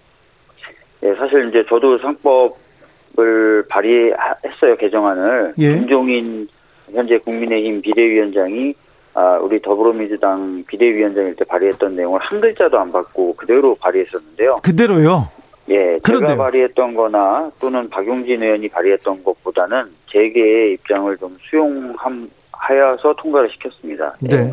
예, 1.03 1.15
사실 1.15 1.49
이제 1.49 1.65
저도 1.69 1.99
상법을 1.99 3.67
발의했어요 3.69 4.77
개정안을 4.79 5.55
예. 5.59 5.75
김종인 5.75 6.49
현재 6.93 7.19
국민의힘 7.19 7.83
비대위원장이 7.83 8.75
아, 9.15 9.39
우리 9.41 9.63
더불어민주당 9.63 10.65
비대위원장일 10.67 11.37
때 11.37 11.45
발의했던 11.45 11.97
내용을 11.97 12.21
한 12.21 12.41
글자도 12.41 12.79
안 12.79 12.91
바꾸고 12.91 13.37
그대로 13.37 13.75
발의했었는데요. 13.81 14.57
그대로요. 14.63 15.29
예, 15.69 15.99
그런데요. 16.03 16.31
제가 16.31 16.43
발의했던 16.43 16.95
거나 16.95 17.51
또는 17.59 17.89
박용진 17.89 18.43
의원이 18.43 18.69
발의했던 18.69 19.25
것보다는 19.25 19.87
재계의 20.13 20.75
입장을 20.75 21.17
좀 21.17 21.37
수용하여서 21.49 23.15
통과를 23.17 23.51
시켰습니다. 23.53 24.15
예. 24.31 24.37
네. 24.37 24.53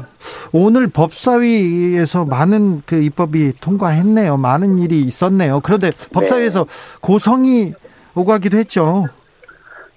오늘 0.54 0.88
법사위에서 0.88 2.26
많은 2.26 2.82
그 2.86 2.96
입법이 3.02 3.54
통과했네요. 3.62 4.38
많은 4.38 4.80
일이 4.80 5.02
있었네요. 5.02 5.60
그런데 5.64 5.90
법사위에서 6.14 6.66
고성이 7.02 7.74
오가기도 8.16 8.58
했죠. 8.58 9.06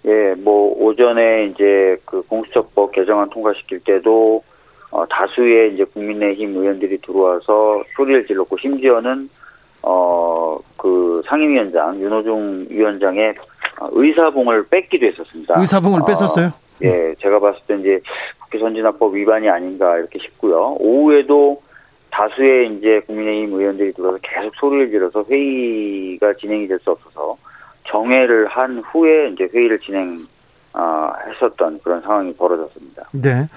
예, 0.06 0.34
뭐 0.38 0.74
오전에 0.78 1.46
이제 1.46 1.96
그 2.04 2.22
공수처법 2.22 2.92
개정안 2.92 3.30
통과시킬 3.30 3.80
때도 3.80 4.42
어, 4.90 5.04
다수의 5.08 5.74
이제 5.74 5.84
국민의힘 5.84 6.56
의원들이 6.56 6.98
들어와서 7.00 7.82
소리를 7.96 8.26
질렀고 8.26 8.56
심지어는 8.58 9.28
어 9.86 10.58
그 10.84 11.22
상임위원장 11.26 11.98
윤호중 11.98 12.66
위원장의 12.68 13.34
어, 13.80 13.88
의사봉을 13.92 14.68
뺏기도 14.68 15.06
했었습니다. 15.06 15.54
의사봉을 15.58 16.02
어, 16.02 16.04
뺐었어요. 16.04 16.52
예, 16.82 17.14
제가 17.20 17.38
봤을 17.40 17.62
때 17.66 17.74
이제 17.80 18.00
국회 18.42 18.58
선진화법 18.58 19.14
위반이 19.14 19.48
아닌가 19.48 19.96
이렇게 19.96 20.18
싶고요. 20.18 20.76
오후에도 20.78 21.62
다수의 22.10 22.76
이제 22.76 23.00
국민의힘 23.06 23.54
의원들이 23.58 23.94
들어와서 23.94 24.18
계속 24.20 24.54
소리를 24.56 24.90
질러서 24.90 25.24
회의가 25.30 26.34
진행이 26.34 26.68
될 26.68 26.78
수 26.80 26.90
없어서 26.90 27.38
정회를 27.88 28.46
한 28.48 28.80
후에 28.80 29.28
이제 29.28 29.48
회의를 29.54 29.78
진행 29.80 30.18
어, 30.74 31.08
했었던 31.28 31.80
그런 31.82 32.02
상황이 32.02 32.34
벌어졌습니다. 32.34 33.08
네. 33.12 33.48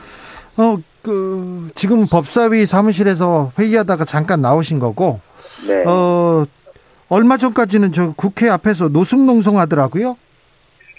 어, 0.57 0.77
그, 1.01 1.69
지금 1.75 2.05
법사위 2.05 2.65
사무실에서 2.65 3.51
회의하다가 3.57 4.05
잠깐 4.05 4.41
나오신 4.41 4.79
거고, 4.79 5.19
네. 5.67 5.83
어, 5.85 6.45
얼마 7.09 7.37
전까지는 7.37 7.91
저 7.93 8.11
국회 8.13 8.49
앞에서 8.49 8.89
노숙농성 8.89 9.57
하더라고요. 9.59 10.17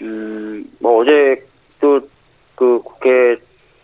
음, 0.01 0.65
뭐 0.79 1.01
어제 1.01 1.43
또 1.79 1.99
그 2.55 2.81
국회 2.83 3.37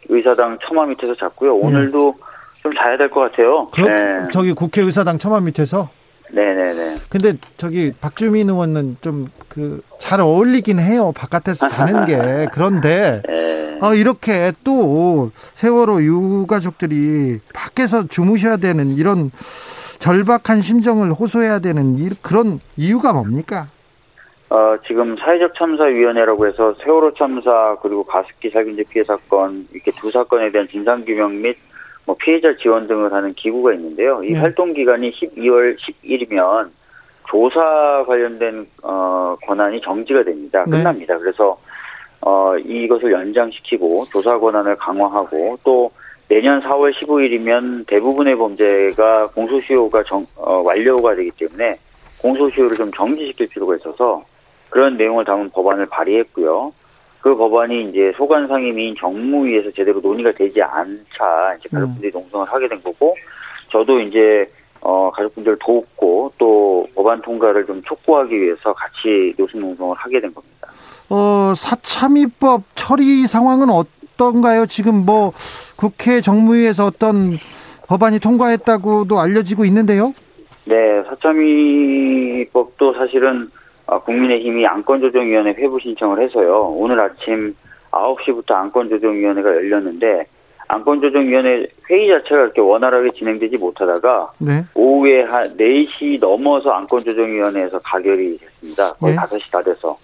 의사당 0.10 0.58
처마 0.68 0.86
밑에서 0.88 1.16
잤고요. 1.16 1.56
오늘도 1.56 2.14
좀 2.62 2.74
자야 2.74 2.98
될 2.98 3.10
것 3.10 3.22
같아요. 3.22 3.70
그, 3.72 3.80
네. 3.80 4.28
저기 4.34 4.52
국회 4.52 4.82
의사당 4.82 5.18
처마 5.18 5.40
밑에서. 5.40 5.88
네네네. 6.34 6.96
근데 7.10 7.38
저기 7.56 7.94
박주민 8.02 8.50
의원은 8.50 8.98
좀 9.02 9.30
그 9.48 9.82
잘 9.98 10.20
어울리긴 10.20 10.78
해요. 10.80 11.14
바깥에서 11.16 11.68
자는 11.68 12.04
게. 12.04 12.48
그런데 12.52 13.22
네. 13.30 13.65
아, 13.82 13.94
이렇게 13.94 14.52
또 14.64 15.32
세월호 15.54 16.02
유가족들이 16.04 17.40
밖에서 17.54 18.08
주무셔야 18.08 18.58
되는 18.58 18.90
이런 18.92 19.32
절박한 20.00 20.62
심정을 20.62 21.12
호소해야 21.12 21.60
되는 21.60 21.98
이- 21.98 22.10
그런 22.22 22.60
이유가 22.78 23.14
뭡니까? 23.14 23.68
어, 24.50 24.76
지금 24.88 25.16
사회적 25.18 25.54
참사위원회라고 25.58 26.48
해서 26.48 26.76
세월호 26.84 27.14
참사 27.16 27.76
그리고 27.82 28.04
가습기 28.04 28.50
살균제 28.52 28.84
피해 28.90 29.04
사건 29.06 29.68
이렇게 29.74 29.92
두 29.92 30.12
사건에 30.12 30.52
대한 30.52 30.68
진상규명 30.70 31.42
및 31.42 31.58
뭐 32.06 32.16
피해자 32.20 32.56
지원 32.62 32.88
등을 32.88 33.12
하는 33.12 33.34
기구가 33.34 33.74
있는데요. 33.74 34.24
이 34.24 34.34
네. 34.34 34.40
활동 34.40 34.74
기간이 34.74 35.12
12월 35.12 35.76
10일이면 36.04 36.70
조사 37.28 38.04
관련된 38.06 38.68
어, 38.84 39.36
권한이 39.48 39.82
정지가 39.82 40.24
됩니다. 40.24 40.64
네. 40.68 40.78
끝납니다. 40.78 41.18
그래서 41.18 41.58
어, 42.28 42.58
이것을 42.58 43.12
연장시키고 43.12 44.06
조사 44.12 44.38
권한을 44.40 44.76
강화하고 44.78 45.60
또 45.64 45.92
내년 46.28 46.60
4월 46.62 46.92
15일이면 46.96 47.86
대부분의 47.86 48.36
범죄가 48.36 49.28
공소시효가 49.28 50.02
정- 50.04 50.26
어, 50.36 50.64
완료가 50.66 51.14
되기 51.14 51.30
때문에 51.38 51.76
공소시효를 52.20 52.76
좀 52.78 52.92
정지시킬 52.92 53.48
필요가 53.50 53.76
있어서 53.76 54.24
그런 54.72 54.98
내용을 54.98 55.24
담은 55.24 55.52
법안을 55.52 55.86
발의했고요. 55.86 56.74
그 57.22 57.36
법안이 57.36 57.90
이제 57.90 58.12
소관 58.18 58.48
상임위인 58.48 58.96
정무위에서 59.00 59.70
제대로 59.72 60.00
논의가 60.02 60.32
되지 60.32 60.64
않자 60.64 61.56
이제 61.60 61.70
가족분들이 61.72 62.12
농성을 62.12 62.48
하게 62.48 62.68
된 62.68 62.82
거고 62.82 63.16
저도 63.72 64.00
이제 64.00 64.50
어 64.88 65.10
가족분들을 65.10 65.58
돕고 65.62 66.34
또 66.38 66.88
법안 66.94 67.20
통과를 67.24 67.66
좀 67.66 67.82
촉구하기 67.82 68.40
위해서 68.40 68.72
같이 68.74 69.34
노숙 69.36 69.60
농성을 69.60 69.96
하게 69.98 70.22
된 70.22 70.32
겁니다. 70.32 70.68
어, 71.10 71.54
사참위법 71.56 72.62
처리 72.76 73.26
상황은 73.26 73.70
어떤가요? 73.72 74.68
지금 74.68 75.04
뭐 75.04 75.32
국회 75.76 76.22
정무위에서 76.22 76.86
어떤 76.86 77.40
법안이 77.88 78.20
통과했다고도 78.20 79.20
알려지고 79.20 79.66
있는데요. 79.66 80.12
네, 80.66 81.04
사참위법도 81.10 82.94
사실은 82.94 83.50
아, 83.88 84.00
국민의힘이 84.00 84.68
안건조정위원회 84.68 85.56
회부 85.58 85.80
신청을 85.80 86.22
해서요. 86.22 86.76
오늘 86.78 87.00
아침 87.00 87.56
9시부터 87.90 88.52
안건조정위원회가 88.52 89.50
열렸는데 89.50 90.28
안건조정위원회 90.68 91.68
회의 91.90 92.08
자체가 92.10 92.42
그렇게 92.42 92.62
원활하게 92.62 93.12
진행되지 93.18 93.58
못하다가 93.58 94.32
네. 94.40 94.64
오후에 94.74 95.24
한 95.24 95.56
4시 95.58 96.20
넘어서 96.20 96.72
안건조정위원회에서 96.72 97.80
가결이 97.80 98.38
됐습니다. 98.38 98.94
거의 98.94 99.16
네. 99.16 99.22
5시 99.22 99.52
다 99.52 99.62
돼서. 99.62 99.98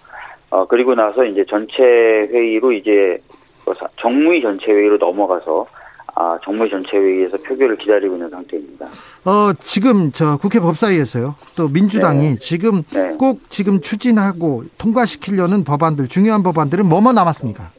어, 0.50 0.66
그리고 0.66 0.94
나서 0.94 1.24
이제 1.24 1.44
전체 1.48 1.82
회의로 1.82 2.72
이제 2.72 3.18
그 3.64 3.72
사- 3.74 3.88
정무위 4.00 4.42
전체 4.42 4.66
회의로 4.70 4.98
넘어가서 4.98 5.66
아, 6.14 6.38
정무위 6.44 6.68
전체 6.68 6.96
회의에서 6.98 7.38
표결을 7.38 7.78
기다리고 7.78 8.14
있는 8.16 8.28
상태입니다. 8.28 8.84
어, 9.24 9.52
지금 9.62 10.12
저 10.12 10.36
국회 10.36 10.60
법사위에서요. 10.60 11.34
또 11.56 11.68
민주당이 11.72 12.20
네. 12.20 12.36
지금 12.38 12.82
네. 12.92 13.16
꼭 13.18 13.40
지금 13.48 13.80
추진하고 13.80 14.64
통과시키려는 14.76 15.64
법안들, 15.64 16.08
중요한 16.08 16.42
법안들은 16.42 16.84
뭐뭐 16.86 17.12
남았습니까? 17.14 17.70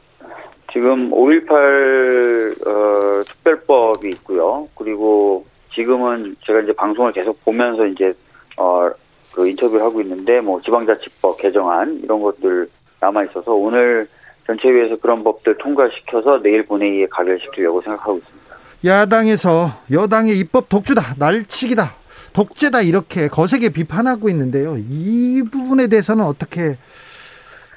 지금 0.73 1.11
5.18 1.11 2.67
어, 2.67 3.23
특별법이 3.23 4.09
있고요. 4.09 4.67
그리고 4.75 5.45
지금은 5.75 6.35
제가 6.45 6.61
이제 6.61 6.73
방송을 6.73 7.13
계속 7.13 7.41
보면서 7.45 7.85
이제 7.85 8.11
어, 8.57 8.89
그 9.31 9.47
인터뷰를 9.47 9.83
하고 9.83 10.01
있는데 10.01 10.41
뭐 10.41 10.59
지방자치법 10.61 11.37
개정안 11.37 11.99
이런 12.03 12.21
것들 12.21 12.67
남아 12.99 13.25
있어서 13.25 13.53
오늘 13.53 14.07
전체위에서 14.47 14.97
그런 14.97 15.23
법들 15.23 15.57
통과시켜서 15.59 16.41
내일 16.41 16.65
본회의에 16.65 17.07
가결시키려고 17.09 17.81
생각하고 17.81 18.17
있습니다. 18.17 18.55
야당에서 18.85 19.69
여당의 19.91 20.37
입법 20.39 20.67
독주다, 20.69 21.15
날치기다, 21.17 21.95
독재다 22.33 22.81
이렇게 22.81 23.27
거세게 23.27 23.69
비판하고 23.69 24.27
있는데요. 24.29 24.75
이 24.77 25.43
부분에 25.49 25.87
대해서는 25.87 26.25
어떻게 26.25 26.77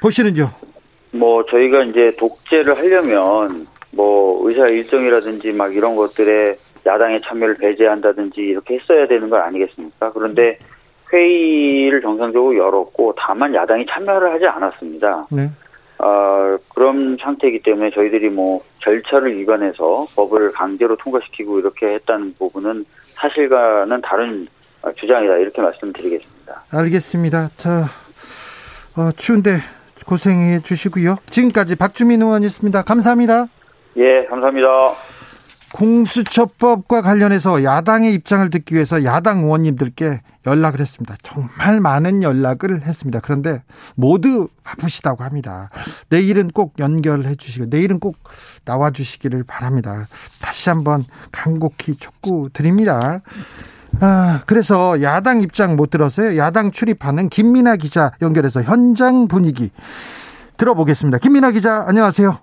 보시는지요? 0.01 0.51
뭐 1.17 1.45
저희가 1.47 1.85
이제 1.85 2.13
독재를 2.19 2.77
하려면 2.77 3.67
뭐 3.93 4.49
의사 4.49 4.67
일정이라든지 4.67 5.53
막 5.55 5.75
이런 5.75 5.97
것들에 5.97 6.57
야당의 6.85 7.21
참여를 7.23 7.57
배제한다든지 7.57 8.41
이렇게 8.41 8.79
했어야 8.79 9.07
되는 9.07 9.29
거 9.29 9.37
아니겠습니까? 9.39 10.13
그런데 10.13 10.59
회의를 11.13 12.01
정상적으로 12.01 12.57
열었고 12.57 13.15
다만 13.17 13.55
야당이 13.55 13.87
참여를 13.91 14.33
하지 14.33 14.47
않았습니다. 14.47 15.27
네. 15.31 15.51
어, 15.99 16.57
그런 16.75 17.17
상태이기 17.21 17.63
때문에 17.63 17.91
저희들이 17.91 18.29
뭐 18.29 18.61
절차를 18.83 19.37
위반해서 19.39 20.07
법을 20.15 20.53
강제로 20.53 20.97
통과시키고 20.97 21.59
이렇게 21.59 21.87
했다는 21.95 22.35
부분은 22.39 22.85
사실과는 23.15 24.01
다른 24.03 24.47
주장이다 24.95 25.39
이렇게 25.39 25.63
말씀드리겠습니다. 25.63 26.65
알겠습니다. 26.71 27.51
자, 27.57 27.85
어, 28.97 29.11
추운데 29.17 29.59
고생해 30.07 30.61
주시고요. 30.61 31.17
지금까지 31.27 31.77
박주민 31.77 32.23
의원이었습니다. 32.23 32.83
감사합니다. 32.83 33.47
예, 33.97 34.27
감사합니다. 34.29 34.69
공수처법과 35.73 37.03
관련해서 37.03 37.63
야당의 37.63 38.15
입장을 38.15 38.49
듣기 38.51 38.75
위해서 38.75 39.05
야당 39.05 39.41
의원님들께 39.41 40.21
연락을 40.47 40.81
했습니다. 40.81 41.17
정말 41.23 41.81
많은 41.81 42.23
연락을 42.23 42.83
했습니다. 42.83 43.21
그런데 43.21 43.63
모두 43.95 44.49
바쁘시다고 44.63 45.25
합니다. 45.25 45.71
내일은 46.09 46.49
꼭 46.49 46.75
연결해 46.79 47.35
주시고 47.35 47.67
내일은 47.67 47.99
꼭 47.99 48.17
나와 48.65 48.91
주시기를 48.91 49.45
바랍니다. 49.45 50.07
다시 50.41 50.71
한번 50.71 51.05
간곡히 51.33 51.97
촉구 51.97 52.51
드립니다. 52.53 53.21
아, 54.01 54.41
그래서 54.47 55.01
야당 55.03 55.41
입장 55.41 55.77
못 55.77 55.91
들었어요. 55.91 56.37
야당 56.37 56.71
출입하는 56.71 57.29
김민아 57.29 57.77
기자 57.77 58.13
연결해서 58.21 58.63
현장 58.63 59.27
분위기 59.29 59.71
들어보겠습니다. 60.59 61.19
김민아 61.19 61.51
기자, 61.51 61.85
안녕하세요. 61.87 62.39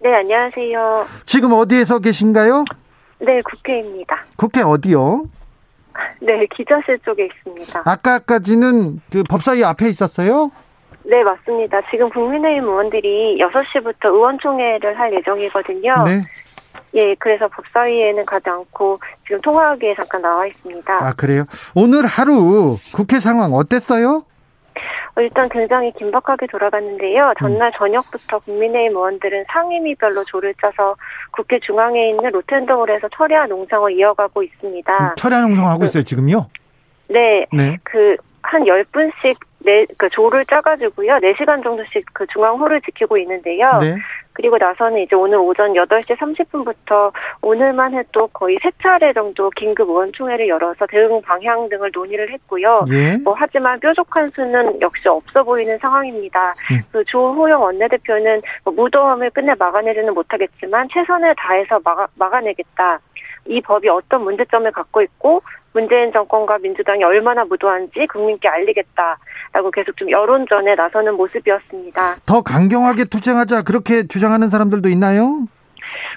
네, 0.00 0.14
안녕하세요. 0.14 1.06
지금 1.26 1.52
어디에서 1.52 1.98
계신가요? 1.98 2.64
네, 3.20 3.40
국회입니다. 3.42 4.24
국회 4.36 4.60
어디요? 4.60 5.24
네, 6.20 6.46
기자실 6.54 6.98
쪽에 7.04 7.26
있습니다. 7.26 7.82
아까까지는 7.84 9.00
그 9.10 9.22
법사위 9.28 9.64
앞에 9.64 9.88
있었어요? 9.88 10.50
네, 11.04 11.22
맞습니다. 11.22 11.80
지금 11.90 12.08
국민의힘 12.10 12.64
의원들이 12.64 13.38
6시부터 13.38 14.06
의원총회를 14.06 14.98
할 14.98 15.12
예정이거든요. 15.14 16.04
네. 16.06 16.22
예, 16.94 17.14
그래서 17.16 17.48
법사위에는 17.48 18.24
가지 18.24 18.48
않고 18.48 18.98
지금 19.24 19.40
통화하기에 19.40 19.94
잠깐 19.96 20.22
나와 20.22 20.46
있습니다. 20.46 20.92
아, 20.92 21.12
그래요? 21.16 21.44
오늘 21.74 22.06
하루 22.06 22.78
국회 22.94 23.18
상황 23.18 23.52
어땠어요? 23.52 24.24
어, 25.16 25.20
일단 25.20 25.48
굉장히 25.48 25.92
긴박하게 25.92 26.46
돌아갔는데요. 26.48 27.34
전날 27.38 27.68
음. 27.68 27.72
저녁부터 27.76 28.38
국민의힘 28.40 28.96
의원들은 28.96 29.44
상임위별로 29.52 30.24
조를 30.24 30.54
짜서 30.60 30.96
국회 31.30 31.58
중앙에 31.60 32.10
있는 32.10 32.30
로텐더홀에서 32.30 33.08
철야 33.16 33.46
농성을 33.46 33.92
이어가고 33.92 34.42
있습니다. 34.42 34.98
음, 34.98 35.14
철야 35.16 35.40
농성하고 35.40 35.80
그, 35.80 35.84
있어요, 35.86 36.02
지금요? 36.02 36.48
네. 37.08 37.46
네. 37.52 37.78
그, 37.84 38.16
한 38.42 38.62
10분씩 38.64 39.36
네, 39.64 39.86
그 39.96 40.08
조를 40.10 40.44
짜가지고요. 40.46 41.14
4시간 41.14 41.62
정도씩 41.62 42.04
그 42.12 42.26
중앙홀을 42.26 42.82
지키고 42.82 43.16
있는데요. 43.18 43.78
네. 43.80 43.96
그리고 44.34 44.58
나서는 44.58 44.98
이제 44.98 45.14
오늘 45.14 45.38
오전 45.38 45.72
8시 45.72 46.16
30분부터 46.16 47.12
오늘만 47.40 47.94
해도 47.94 48.26
거의 48.32 48.58
세 48.62 48.70
차례 48.82 49.12
정도 49.12 49.48
긴급 49.50 49.88
의원총회를 49.88 50.48
열어서 50.48 50.86
대응 50.86 51.20
방향 51.22 51.68
등을 51.68 51.90
논의를 51.94 52.30
했고요. 52.32 52.84
예. 52.92 53.16
뭐 53.18 53.34
하지만 53.36 53.78
뾰족한 53.80 54.30
수는 54.30 54.80
역시 54.80 55.08
없어 55.08 55.42
보이는 55.42 55.78
상황입니다. 55.78 56.54
음. 56.72 56.80
그 56.90 57.04
조호영 57.04 57.62
원내대표는 57.62 58.42
뭐 58.64 58.74
무더움을 58.74 59.30
끝내 59.30 59.54
막아내지는 59.56 60.12
못하겠지만 60.12 60.88
최선을 60.92 61.34
다해서 61.36 61.78
막아, 61.84 62.06
막아내겠다. 62.16 62.98
이 63.46 63.60
법이 63.60 63.88
어떤 63.88 64.24
문제점을 64.24 64.70
갖고 64.72 65.02
있고 65.02 65.42
문재인 65.74 66.12
정권과 66.12 66.58
민주당이 66.58 67.02
얼마나 67.02 67.44
무도한지 67.44 68.06
국민께 68.10 68.48
알리겠다라고 68.48 69.70
계속 69.72 69.96
좀 69.96 70.10
여론전에 70.10 70.74
나서는 70.74 71.14
모습이었습니다. 71.16 72.16
더 72.24 72.42
강경하게 72.42 73.06
투쟁하자 73.06 73.62
그렇게 73.62 74.06
주장하는 74.06 74.48
사람들도 74.48 74.88
있나요? 74.88 75.46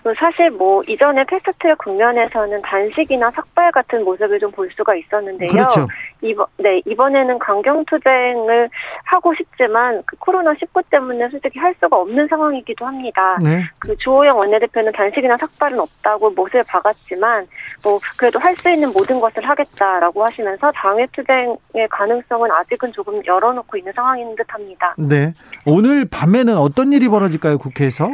그 0.03 0.13
사실 0.17 0.49
뭐 0.51 0.83
이전에 0.87 1.23
패스트트랙 1.25 1.77
국면에서는 1.77 2.61
단식이나 2.61 3.31
삭발 3.31 3.71
같은 3.71 4.03
모습을 4.03 4.39
좀 4.39 4.47
볼 4.57 4.69
수가 4.75 4.95
있었는데요. 4.95 5.49
그렇죠. 5.51 5.87
이번 6.21 6.47
네 6.57 6.81
이번에는 6.85 7.37
강경 7.37 7.85
투쟁을 7.85 8.69
하고 9.03 9.35
싶지만 9.35 10.01
그 10.05 10.15
코로나 10.17 10.53
19 10.57 10.81
때문에 10.89 11.29
솔직히 11.29 11.59
할 11.59 11.75
수가 11.79 11.95
없는 11.97 12.27
상황이기도 12.27 12.85
합니다. 12.85 13.37
네. 13.43 13.63
그 13.77 13.95
주호영 13.97 14.35
원내대표는 14.37 14.93
단식이나 14.93 15.37
삭발은 15.37 15.79
없다고 15.79 16.31
못을 16.31 16.63
박았지만 16.63 17.45
뭐 17.83 17.99
그래도 18.17 18.39
할 18.39 18.57
수 18.57 18.69
있는 18.71 18.91
모든 18.91 19.19
것을 19.19 19.47
하겠다라고 19.47 20.25
하시면서 20.25 20.71
장외 20.75 21.05
투쟁의 21.11 21.87
가능성은 21.91 22.49
아직은 22.51 22.91
조금 22.93 23.23
열어놓고 23.23 23.77
있는 23.77 23.93
상황인 23.93 24.35
듯합니다. 24.35 24.95
네 24.97 25.33
오늘 25.67 26.05
밤에는 26.09 26.57
어떤 26.57 26.93
일이 26.93 27.07
벌어질까요 27.07 27.59
국회에서? 27.59 28.09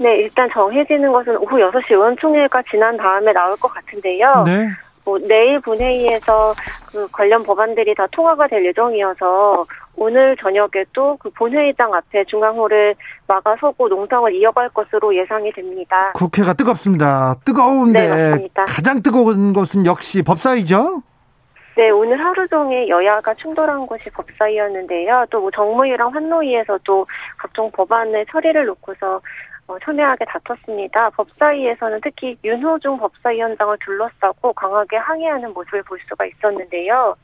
네, 0.00 0.16
일단 0.16 0.48
정해지는 0.50 1.12
것은 1.12 1.36
오후 1.36 1.58
6시 1.58 1.90
의원총회가 1.92 2.62
지난 2.70 2.96
다음에 2.96 3.34
나올 3.34 3.54
것 3.58 3.68
같은데요. 3.68 4.44
네. 4.46 4.68
뭐 5.04 5.18
내일 5.18 5.60
본회의에서 5.60 6.54
그 6.90 7.06
관련 7.12 7.42
법안들이 7.42 7.94
다 7.94 8.06
통과가 8.10 8.46
될 8.46 8.64
예정이어서 8.64 9.66
오늘 9.96 10.34
저녁에도 10.38 11.18
그 11.18 11.28
본회의장 11.30 11.92
앞에 11.92 12.24
중앙홀을 12.24 12.94
막아서고 13.26 13.88
농성을 13.88 14.34
이어갈 14.34 14.70
것으로 14.70 15.14
예상이 15.14 15.52
됩니다. 15.52 16.12
국회가 16.14 16.54
뜨겁습니다. 16.54 17.34
뜨거운데 17.44 18.36
네, 18.36 18.48
가장 18.66 19.02
뜨거운 19.02 19.52
곳은 19.52 19.84
역시 19.84 20.22
법사위죠? 20.22 21.02
네, 21.76 21.90
오늘 21.90 22.18
하루 22.22 22.46
종일 22.48 22.88
여야가 22.88 23.34
충돌한 23.34 23.86
곳이 23.86 24.10
법사위였는데요. 24.10 25.26
또 25.30 25.40
뭐 25.40 25.50
정무위랑 25.50 26.14
환노위에서도 26.14 27.06
각종 27.38 27.70
법안의 27.70 28.26
처리를 28.30 28.64
놓고서 28.66 29.20
어, 29.70 29.78
첨예하게 29.84 30.24
다퉜습니다. 30.24 31.10
법사위에서는 31.10 32.00
특히 32.02 32.36
윤호중 32.42 32.98
법사위원장을 32.98 33.76
둘러싸고 33.84 34.52
강하게 34.52 34.96
항의하는 34.96 35.52
모습을 35.54 35.84
볼 35.84 35.96
수가 36.08 36.26
있었는데요. 36.26 37.14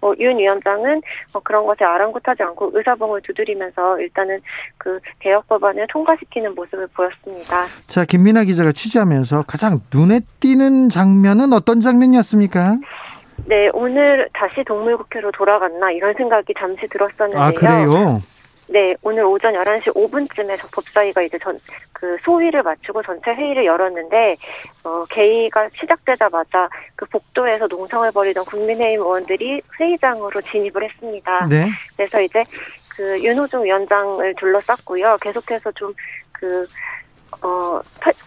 뭐, 0.00 0.14
윤 0.20 0.38
위원장은 0.38 1.02
뭐 1.32 1.42
그런 1.42 1.66
것에 1.66 1.84
아랑곳하지 1.84 2.44
않고 2.44 2.70
의사봉을 2.74 3.22
두드리면서 3.22 3.98
일단은 3.98 4.38
그 4.78 5.00
개혁 5.18 5.48
법안을 5.48 5.88
통과시키는 5.90 6.54
모습을 6.54 6.86
보였습니다. 6.94 7.64
자, 7.86 8.04
김민아 8.04 8.44
기자가 8.44 8.70
취재하면서 8.70 9.42
가장 9.48 9.80
눈에 9.92 10.20
띄는 10.38 10.90
장면은 10.90 11.52
어떤 11.52 11.80
장면이었습니까? 11.80 12.76
네, 13.46 13.68
오늘 13.72 14.28
다시 14.32 14.62
동물국회로 14.64 15.32
돌아갔나 15.32 15.90
이런 15.90 16.14
생각이 16.14 16.54
잠시 16.56 16.86
들었었는데요. 16.88 17.42
아, 17.42 17.50
그래요? 17.50 18.20
네, 18.68 18.96
오늘 19.02 19.24
오전 19.24 19.54
11시 19.54 19.94
5분쯤에 19.94 20.58
법사위가 20.72 21.22
이제 21.22 21.38
전, 21.38 21.58
그 21.92 22.16
소위를 22.22 22.62
마치고 22.62 23.02
전체 23.02 23.30
회의를 23.30 23.64
열었는데, 23.64 24.36
어, 24.82 25.04
개의가 25.06 25.68
시작되자마자 25.80 26.68
그 26.96 27.06
복도에서 27.06 27.66
농성을 27.66 28.10
벌이던 28.10 28.44
국민의힘 28.44 29.00
의원들이 29.00 29.62
회의장으로 29.78 30.40
진입을 30.40 30.82
했습니다. 30.84 31.46
네. 31.46 31.68
그래서 31.96 32.20
이제 32.20 32.42
그 32.88 33.22
윤호중 33.22 33.64
위원장을 33.64 34.34
둘러쌌고요. 34.34 35.18
계속해서 35.20 35.70
좀 35.72 35.94
그, 36.32 36.66
어, 37.42 37.80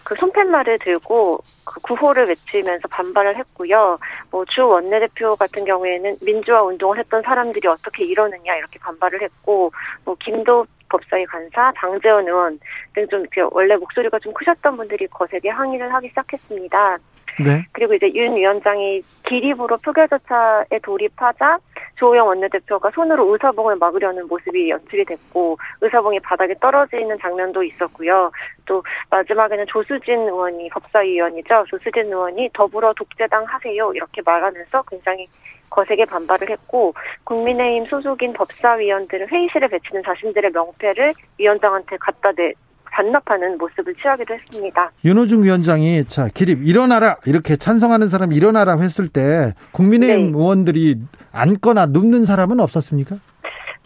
그 0.04 0.14
손팻말을 0.14 0.78
들고 0.80 1.38
그 1.64 1.80
구호를 1.80 2.28
외치면서 2.28 2.88
반발을 2.88 3.36
했고요. 3.36 3.98
뭐 4.30 4.44
주 4.46 4.66
원내대표 4.66 5.36
같은 5.36 5.64
경우에는 5.64 6.16
민주화 6.20 6.62
운동을 6.62 6.98
했던 6.98 7.22
사람들이 7.22 7.68
어떻게 7.68 8.04
이러느냐 8.04 8.56
이렇게 8.56 8.78
반발을 8.80 9.22
했고, 9.22 9.72
뭐 10.04 10.16
김도 10.20 10.66
법사위 10.88 11.24
간사, 11.26 11.72
장재원 11.78 12.26
의원 12.26 12.58
등 12.94 13.06
좀 13.08 13.24
원래 13.52 13.76
목소리가 13.76 14.18
좀 14.18 14.32
크셨던 14.32 14.76
분들이 14.76 15.06
거세게 15.06 15.48
항의를 15.50 15.92
하기 15.94 16.08
시작했습니다. 16.08 16.98
네. 17.44 17.64
그리고 17.72 17.94
이제 17.94 18.10
윤 18.14 18.34
위원장이 18.36 19.02
기립으로 19.26 19.76
표결 19.78 20.08
절차에 20.08 20.78
돌입하자 20.82 21.58
조호영 22.00 22.26
원내대표가 22.26 22.90
손으로 22.94 23.30
의사봉을 23.30 23.76
막으려는 23.76 24.26
모습이 24.26 24.70
연출이 24.70 25.04
됐고 25.04 25.58
의사봉이 25.82 26.20
바닥에 26.20 26.54
떨어지는 26.58 27.18
장면도 27.18 27.62
있었고요. 27.62 28.32
또 28.64 28.82
마지막에는 29.10 29.66
조수진 29.68 30.20
의원이 30.20 30.70
법사위원이죠. 30.70 31.66
조수진 31.68 32.06
의원이 32.06 32.48
더불어 32.54 32.94
독재당 32.94 33.44
하세요 33.44 33.92
이렇게 33.92 34.22
말하면서 34.24 34.82
굉장히 34.88 35.28
거세게 35.68 36.06
반발을 36.06 36.48
했고 36.50 36.94
국민의힘 37.24 37.84
소속인 37.84 38.32
법사위원들은 38.32 39.28
회의실에 39.28 39.68
배치는 39.68 40.02
자신들의 40.02 40.50
명패를 40.52 41.12
위원장한테 41.38 41.98
갖다 41.98 42.32
대 42.32 42.54
반납하는 42.92 43.58
모습을 43.58 43.94
취하기도 43.94 44.34
했습니다. 44.34 44.90
윤호중 45.04 45.44
위원장이 45.44 46.04
자 46.08 46.28
기립 46.32 46.66
일어나라 46.66 47.16
이렇게 47.26 47.56
찬성하는 47.56 48.08
사람 48.08 48.32
일어나라 48.32 48.76
했을 48.76 49.08
때 49.08 49.54
국민의힘 49.72 50.32
네. 50.32 50.38
의원들이 50.38 50.98
앉거나 51.32 51.86
눕는 51.86 52.24
사람은 52.24 52.60
없었습니까? 52.60 53.16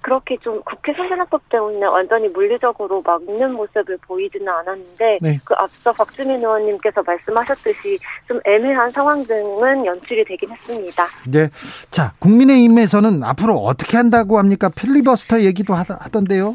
그렇게 0.04 0.36
좀 0.42 0.60
국회 0.64 0.92
선진화법 0.92 1.48
때문에 1.48 1.86
완전히 1.86 2.28
물리적으로 2.28 3.00
막는 3.00 3.54
모습을 3.54 3.96
보이지는 4.06 4.46
않았는데 4.46 5.18
네. 5.22 5.40
그 5.44 5.54
앞서 5.56 5.92
박주민 5.92 6.36
의원님께서 6.36 7.02
말씀하셨듯이 7.02 7.98
좀 8.28 8.38
애매한 8.44 8.90
상황 8.90 9.24
등은 9.24 9.86
연출이 9.86 10.22
되긴 10.26 10.50
했습니다. 10.50 11.06
네. 11.30 11.48
자 11.90 12.12
국민의힘에서는 12.18 13.24
앞으로 13.24 13.54
어떻게 13.54 13.96
한다고 13.96 14.38
합니까? 14.38 14.68
필리버스터 14.68 15.40
얘기도 15.40 15.72
하던데요. 15.72 16.54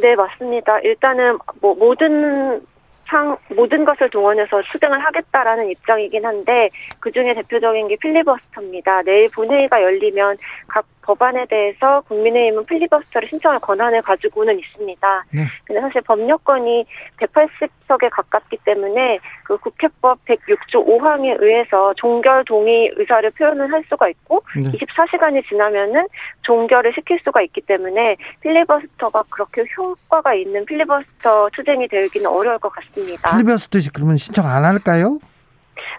네, 0.00 0.14
맞습니다. 0.16 0.78
일단은 0.80 1.38
뭐 1.60 1.74
모든 1.74 2.60
상 3.06 3.36
모든 3.48 3.84
것을 3.84 4.08
동원해서 4.08 4.62
추진을 4.62 4.98
하겠다라는 5.04 5.68
입장이긴 5.70 6.24
한데 6.24 6.70
그 7.00 7.10
중에 7.10 7.34
대표적인 7.34 7.88
게 7.88 7.96
필리버스터입니다. 7.96 9.02
내일 9.02 9.28
본회의가 9.30 9.82
열리면 9.82 10.36
각 10.68 10.84
법안에 11.10 11.46
대해서 11.46 12.02
국민의힘은 12.02 12.66
필리버스터를 12.66 13.28
신청할 13.30 13.58
권한을 13.60 14.02
가지고는 14.02 14.56
있습니다. 14.60 15.24
네. 15.32 15.44
근데 15.64 15.80
사실 15.80 16.00
법률권이 16.02 16.86
180석에 17.18 18.08
가깝기 18.12 18.58
때문에 18.64 19.18
그 19.42 19.58
국회법 19.58 20.24
106조 20.24 20.86
5항에 20.86 21.42
의해서 21.42 21.92
종결 21.94 22.44
동의 22.44 22.92
의사를 22.94 23.28
표현을 23.32 23.72
할 23.72 23.82
수가 23.88 24.08
있고 24.08 24.42
네. 24.54 24.70
24시간이 24.70 25.48
지나면은 25.48 26.06
종결을 26.42 26.92
시킬 26.94 27.18
수가 27.24 27.42
있기 27.42 27.62
때문에 27.62 28.16
필리버스터가 28.42 29.24
그렇게 29.30 29.64
효과가 29.76 30.34
있는 30.34 30.64
필리버스터 30.64 31.50
추진이 31.50 31.88
되기는 31.88 32.30
어려울 32.30 32.58
것 32.58 32.68
같습니다. 32.68 33.30
필리버스터 33.32 33.80
그러면 33.92 34.16
신청 34.16 34.46
안 34.46 34.64
할까요? 34.64 35.18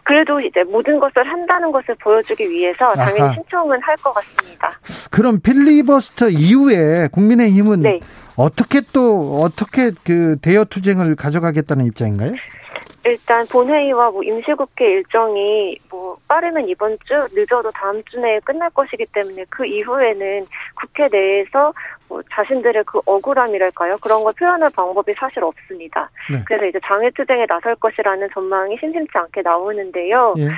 그래도 0.04 0.40
이제 0.40 0.64
모든 0.64 1.00
것을 1.00 1.24
한다는 1.28 1.72
것을 1.72 1.96
보여주기 2.04 2.50
위해서 2.50 2.94
당연히 2.96 3.22
아하. 3.22 3.34
신청은 3.34 3.80
할 3.82 3.96
것 4.02 4.14
같습니다. 4.14 4.80
그럼 5.12 5.40
필리버스터 5.42 6.30
이후에 6.30 7.08
국민의힘은 7.12 7.82
네. 7.82 8.00
어떻게 8.36 8.82
또 8.94 9.42
어떻게 9.44 9.92
그 10.04 10.38
대여 10.42 10.64
투쟁을 10.66 11.16
가져가겠다는 11.16 11.86
입장인가요? 11.86 12.32
일단 13.04 13.45
본회의와 13.47 14.12
뭐 14.12 14.24
임시국회 14.24 14.86
일정이 14.86 15.78
뭐 15.89 16.18
빠르면 16.28 16.68
이번 16.68 16.97
주, 17.06 17.28
늦어도 17.34 17.72
다음 17.72 18.04
주 18.04 18.20
내에 18.20 18.39
끝날 18.41 18.70
것이기 18.70 19.06
때문에 19.12 19.45
그 19.49 19.66
이후에는 19.66 20.45
국회 20.76 21.08
내에서 21.08 21.74
뭐 22.08 22.22
자신들의 22.32 22.84
그 22.86 22.99
억울함이랄까요? 23.06 23.97
그런 24.02 24.24
걸 24.24 24.34
표현할 24.38 24.70
방법이 24.76 25.14
사실 25.18 25.43
없습니다. 25.43 26.10
네. 26.32 26.43
그래서 26.45 26.66
이제 26.66 26.80
장애투쟁에 26.86 27.45
나설 27.47 27.76
것이라는 27.76 28.30
전망이 28.34 28.78
심심치 28.80 29.12
않게 29.18 29.41
나오는데요. 29.41 30.36
예. 30.38 30.49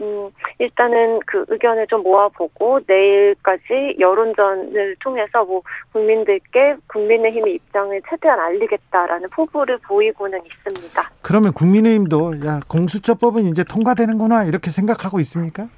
음, 0.00 0.28
일단은 0.58 1.20
그 1.26 1.44
의견을 1.48 1.86
좀 1.86 2.02
모아보고 2.02 2.80
내일까지 2.86 3.96
여론전을 3.98 4.96
통해서 5.00 5.44
뭐 5.44 5.62
국민들께 5.92 6.76
국민의힘의 6.88 7.54
입장을 7.54 8.00
최대한 8.10 8.40
알리겠다라는 8.40 9.30
포부를 9.30 9.78
보이고는 9.78 10.40
있습니다. 10.44 11.02
그러면 11.22 11.52
국민의힘도 11.52 12.44
야 12.46 12.60
공수처법은 12.68 13.44
이제 13.44 13.62
통과되는구나 13.64 14.44
이렇게 14.44 14.70
생각하고 14.70 15.20
있습니까? 15.20 15.68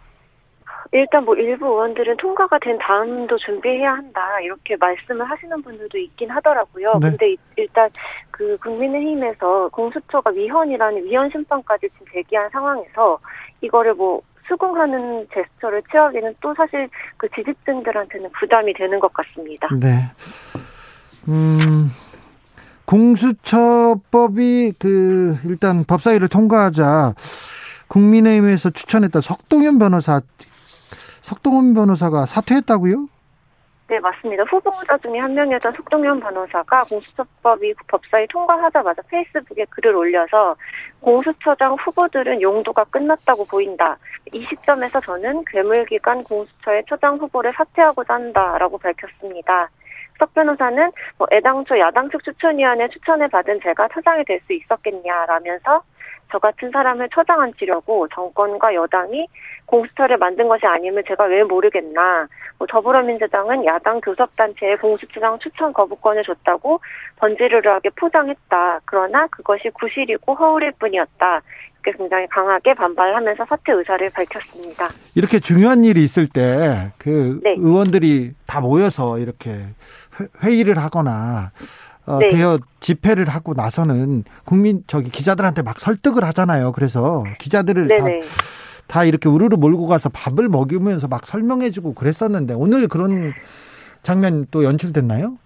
일단 0.92 1.24
뭐 1.24 1.34
일부 1.34 1.66
의원들은 1.66 2.16
통과가 2.18 2.58
된 2.60 2.78
다음도 2.78 3.36
준비해야 3.38 3.92
한다 3.94 4.40
이렇게 4.40 4.76
말씀을 4.76 5.28
하시는 5.28 5.60
분들도 5.60 5.98
있긴 5.98 6.30
하더라고요. 6.30 6.92
네. 7.00 7.10
근데 7.10 7.32
이- 7.32 7.38
일단 7.56 7.90
그 8.30 8.56
국민의힘에서 8.62 9.68
공수처가 9.72 10.30
위헌이라는 10.30 11.04
위헌 11.04 11.30
심판까지 11.30 11.88
지금 11.90 12.06
제기한 12.12 12.48
상황에서 12.50 13.18
이거를 13.61 13.94
뭐 13.94 14.22
수긍하는 14.48 15.26
제스처를 15.32 15.82
취하기는 15.90 16.34
또 16.40 16.54
사실 16.54 16.88
그 17.16 17.28
지지층들한테는 17.34 18.30
부담이 18.38 18.74
되는 18.74 19.00
것 19.00 19.12
같습니다. 19.12 19.68
네. 19.80 20.11
음, 21.28 21.90
공수처법이 22.84 24.74
그 24.78 25.36
일단 25.44 25.84
법사위를 25.84 26.28
통과하자 26.28 27.14
국민의힘에서 27.88 28.70
추천했던 28.70 29.22
석동현 29.22 29.78
변호사 29.78 30.20
석동현 31.22 31.74
변호사가 31.74 32.26
사퇴했다고요? 32.26 33.09
네, 33.89 34.01
맞습니다. 34.01 34.43
후보자 34.45 34.99
중에 34.99 35.18
한 35.18 35.32
명이었던 35.32 35.72
속동현 35.74 36.18
변호사가 36.18 36.82
공수처법이 36.84 37.72
법사위 37.87 38.26
통과하자마자 38.26 39.01
페이스북에 39.09 39.64
글을 39.70 39.95
올려서 39.95 40.57
공수처장 41.01 41.74
후보들은 41.74 42.43
용도가 42.43 42.82
끝났다고 42.84 43.45
보인다. 43.45 43.97
이 44.32 44.43
시점에서 44.43 45.01
저는 45.01 45.45
괴물기관 45.47 46.24
공수처의 46.24 46.82
처장 46.89 47.16
후보를 47.18 47.53
사퇴하고자 47.53 48.14
한다라고 48.14 48.76
밝혔습니다. 48.78 49.70
석 50.18 50.34
변호사는 50.34 50.91
뭐 51.18 51.28
애당초 51.30 51.78
야당 51.78 52.11
측 52.11 52.24
추천위원회 52.24 52.89
추천을 52.89 53.28
받은 53.28 53.61
제가 53.62 53.87
처장이 53.95 54.24
될 54.24 54.41
수 54.47 54.53
있었겠냐라면서 54.53 55.82
저 56.30 56.38
같은 56.38 56.70
사람을 56.70 57.08
처장 57.14 57.40
앉히려고 57.40 58.08
정권과 58.14 58.74
여당이 58.74 59.26
공수처를 59.66 60.16
만든 60.18 60.48
것이 60.48 60.66
아니면 60.66 61.02
제가 61.06 61.24
왜 61.24 61.42
모르겠나. 61.44 62.26
뭐 62.58 62.66
더불어민주당은 62.68 63.64
야당 63.64 64.00
교섭단체에 64.00 64.76
공수처장 64.76 65.38
추천 65.40 65.72
거부권을 65.72 66.24
줬다고 66.24 66.80
번지르르하게 67.16 67.90
포장했다. 67.90 68.80
그러나 68.84 69.26
그것이 69.28 69.70
구실이고 69.74 70.34
허울일 70.34 70.72
뿐이었다. 70.78 71.40
이렇게 71.84 71.98
굉장히 71.98 72.26
강하게 72.28 72.74
반발하면서 72.74 73.44
사퇴 73.48 73.72
의사를 73.72 74.10
밝혔습니다. 74.10 74.86
이렇게 75.14 75.38
중요한 75.38 75.84
일이 75.84 76.02
있을 76.02 76.26
때그 76.26 77.40
네. 77.44 77.54
의원들이 77.58 78.32
다 78.46 78.60
모여서 78.60 79.18
이렇게 79.18 79.50
회- 79.50 80.26
회의를 80.42 80.78
하거나 80.78 81.50
어, 82.07 82.18
네. 82.18 82.28
대여 82.28 82.59
집회를 82.80 83.28
하고 83.28 83.54
나서는 83.54 84.24
국민 84.44 84.84
저기 84.86 85.11
기자들한테 85.11 85.62
막 85.62 85.78
설득을 85.78 86.24
하잖아요. 86.24 86.72
그래서 86.72 87.24
기자들을 87.38 87.88
다. 87.88 88.04
다 88.86 89.04
이렇게 89.04 89.28
우르르 89.28 89.57
몰고 89.57 89.86
가서 89.86 90.09
밥을 90.11 90.48
먹이면서 90.48 91.09
막 91.09 91.26
설명해주고 91.26 91.94
그랬었는데 91.94 92.54
오늘 92.54 92.86
그런 92.86 93.34
장면 94.02 94.46
또 94.52 94.62
연출됐나요? 94.62 95.38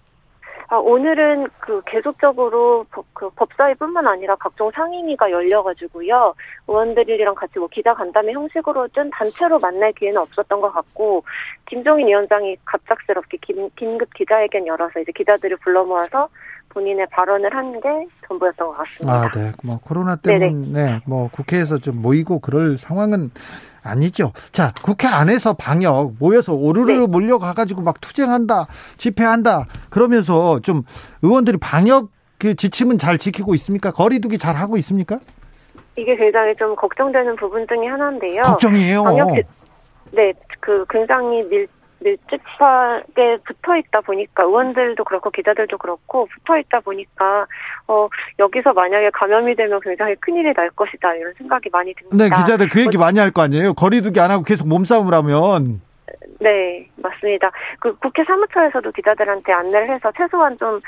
아, 0.73 0.77
오늘은 0.77 1.49
그 1.59 1.83
계속적으로 1.85 2.87
법, 2.93 3.05
그 3.13 3.29
법사위뿐만 3.31 4.07
아니라 4.07 4.37
각종 4.37 4.71
상임위가 4.71 5.29
열려가지고요. 5.29 6.35
의원들이랑 6.69 7.35
같이 7.35 7.59
뭐 7.59 7.67
기자 7.67 7.93
간담회 7.93 8.33
형식으로든 8.33 9.11
단체로 9.11 9.59
만날 9.59 9.93
기회는 9.93 10.21
없었던 10.21 10.61
것 10.61 10.71
같고, 10.73 11.25
김종인 11.67 12.07
위원장이 12.07 12.57
갑작스럽게 12.65 13.39
긴, 13.41 13.69
긴급 13.75 14.15
기자회견 14.15 14.69
열어서 14.69 15.01
이제 15.01 15.11
기자들을 15.11 15.57
불러 15.57 15.85
모아서 15.85 16.29
본인의 16.71 17.07
발언을 17.11 17.55
한 17.55 17.71
게 17.81 17.89
전부였던 18.29 18.69
것 18.69 18.77
같습니다. 18.79 19.15
아, 19.23 19.31
네. 19.31 19.53
뭐 19.63 19.79
코로나. 19.83 20.17
때문에 20.17 21.01
뭐 21.07 21.29
국회에서 21.33 21.79
좀 21.79 22.01
모이고 22.03 22.41
그럴 22.41 22.77
상황은 22.79 23.31
아니죠. 23.83 24.33
자, 24.53 24.73
국회 24.83 25.07
안에서 25.09 25.55
방역 25.55 26.13
모여서 26.19 26.53
오르르 26.55 26.93
네. 26.93 27.07
몰려가 27.07 27.55
가지고 27.55 27.81
막 27.83 28.01
투쟁한다, 28.01 28.67
집회한다. 28.99 29.67
그러면서 29.89 30.61
좀 30.61 30.83
의원들이 31.23 31.57
방역 31.59 32.09
그 32.39 32.55
지침은 32.55 32.99
잘 32.99 33.19
지키고 33.19 33.55
있습니까? 33.55 33.91
거리두기 33.93 34.37
잘 34.39 34.57
하고 34.57 34.77
있습니까? 34.79 35.19
이게 35.97 36.15
굉장히 36.17 36.55
좀 36.57 36.75
걱정되는 36.77 37.37
부분 37.37 37.67
중에 37.67 37.87
하나인데요. 37.87 38.43
걱정이에요. 38.43 39.03
방역 39.05 39.31
지- 39.35 39.43
네, 40.13 40.33
그 40.61 40.85
굉장히 40.91 41.43
밀, 41.45 41.67
밀집하게 42.01 43.39
붙어 43.45 43.77
있다 43.77 44.01
보니까 44.01 44.45
의원들도 44.45 45.05
그렇고 45.05 45.31
기자들도 45.31 45.79
그렇고 45.79 46.27
붙어 46.27 46.59
있다 46.59 46.81
보니까 46.81 47.47
어 47.89 48.09
여기서 48.39 48.73
만약에 48.73 49.11
감염이 49.11 49.55
되면 49.55 49.81
굉장히 49.81 50.15
큰 50.17 50.37
일이 50.37 50.53
날 50.55 50.71
것이다 50.71 51.15
이런 51.15 51.33
생각이 51.35 51.69
많이 51.71 51.95
듭니다. 51.95 52.17
네, 52.17 52.31
기자들 52.31 52.69
그 52.69 52.81
얘기 52.81 52.97
많이 52.99 53.19
할 53.19 53.31
거 53.31 53.43
아니에요. 53.43 53.75
거리두기 53.75 54.19
안 54.19 54.31
하고 54.31 54.43
계속 54.43 54.67
몸싸움을 54.69 55.15
하면 55.15 55.81
네, 56.41 56.89
맞습니다. 56.97 57.51
그 57.79 57.95
국회 57.99 58.25
사무처에서도 58.25 58.91
기자들한테 58.91 59.53
안내를 59.53 59.91
해서 59.95 60.11
최소한 60.17 60.57
좀 60.59 60.81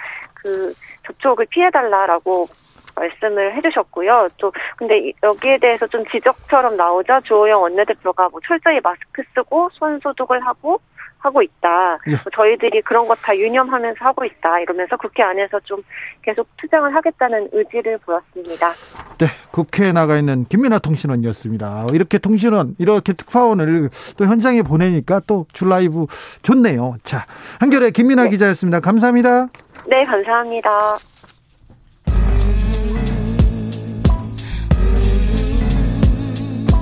그 0.45 0.75
접촉을 1.07 1.47
피해달라라고 1.51 2.49
말씀을 2.97 3.55
해주셨고요. 3.57 4.27
또 4.39 4.53
근데 4.77 4.99
이- 4.99 5.13
여기에 5.23 5.59
대해서 5.59 5.87
좀 5.87 6.05
지적처럼 6.07 6.77
나오자 6.77 7.21
주호영 7.21 7.63
원내대표가 7.63 8.29
뭐 8.29 8.41
철저히 8.45 8.81
마스크 8.83 9.23
쓰고 9.37 9.69
손 9.73 10.01
소독을 10.01 10.45
하고 10.45 10.81
하고 11.23 11.41
있다. 11.43 11.99
예. 12.09 12.11
뭐 12.11 12.23
저희들이 12.35 12.83
그런 12.83 13.07
것 13.09 13.23
다 13.23 13.37
유념하면서 13.37 14.05
하고 14.05 14.25
있다. 14.25 14.59
이러면서 14.61 14.97
국회 14.97 15.23
안에서 15.23 15.61
좀 15.61 15.81
계속 16.23 16.49
투쟁을 16.57 16.93
하겠다는 16.95 17.51
의지를 17.53 17.99
보였습니다. 17.99 18.73
네, 19.19 19.27
국회에 19.53 19.93
나가 19.93 20.17
있는 20.17 20.45
김민아 20.47 20.81
통신원이었습니다. 20.81 21.87
이렇게 21.93 22.19
통신원, 22.19 22.75
이렇게 22.79 23.13
특파원을 23.13 23.91
또 24.17 24.25
현장에 24.25 24.63
보내니까 24.63 25.21
또 25.27 25.47
줄라이브 25.53 26.07
좋네요. 26.43 26.97
자, 27.05 27.25
한결의 27.61 27.93
김민아 27.93 28.27
기자였습니다. 28.29 28.81
감사합니다. 28.81 29.47
네, 29.87 30.05
감사합니다. 30.05 30.97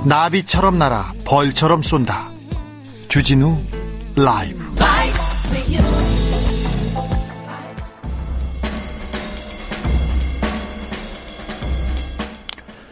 나비처럼 0.07 0.79
날아 0.79 1.13
벌처럼 1.27 1.83
쏜다. 1.83 2.29
주진우 3.07 3.57
라이브. 4.15 4.59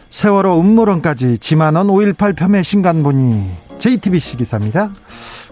세월호 0.08 0.60
음모론까지 0.60 1.38
지만원 1.38 1.86
5.18 1.88 2.36
폄훼 2.36 2.62
신간보니 2.62 3.50
JTBC 3.78 4.38
기사입니다. 4.38 4.90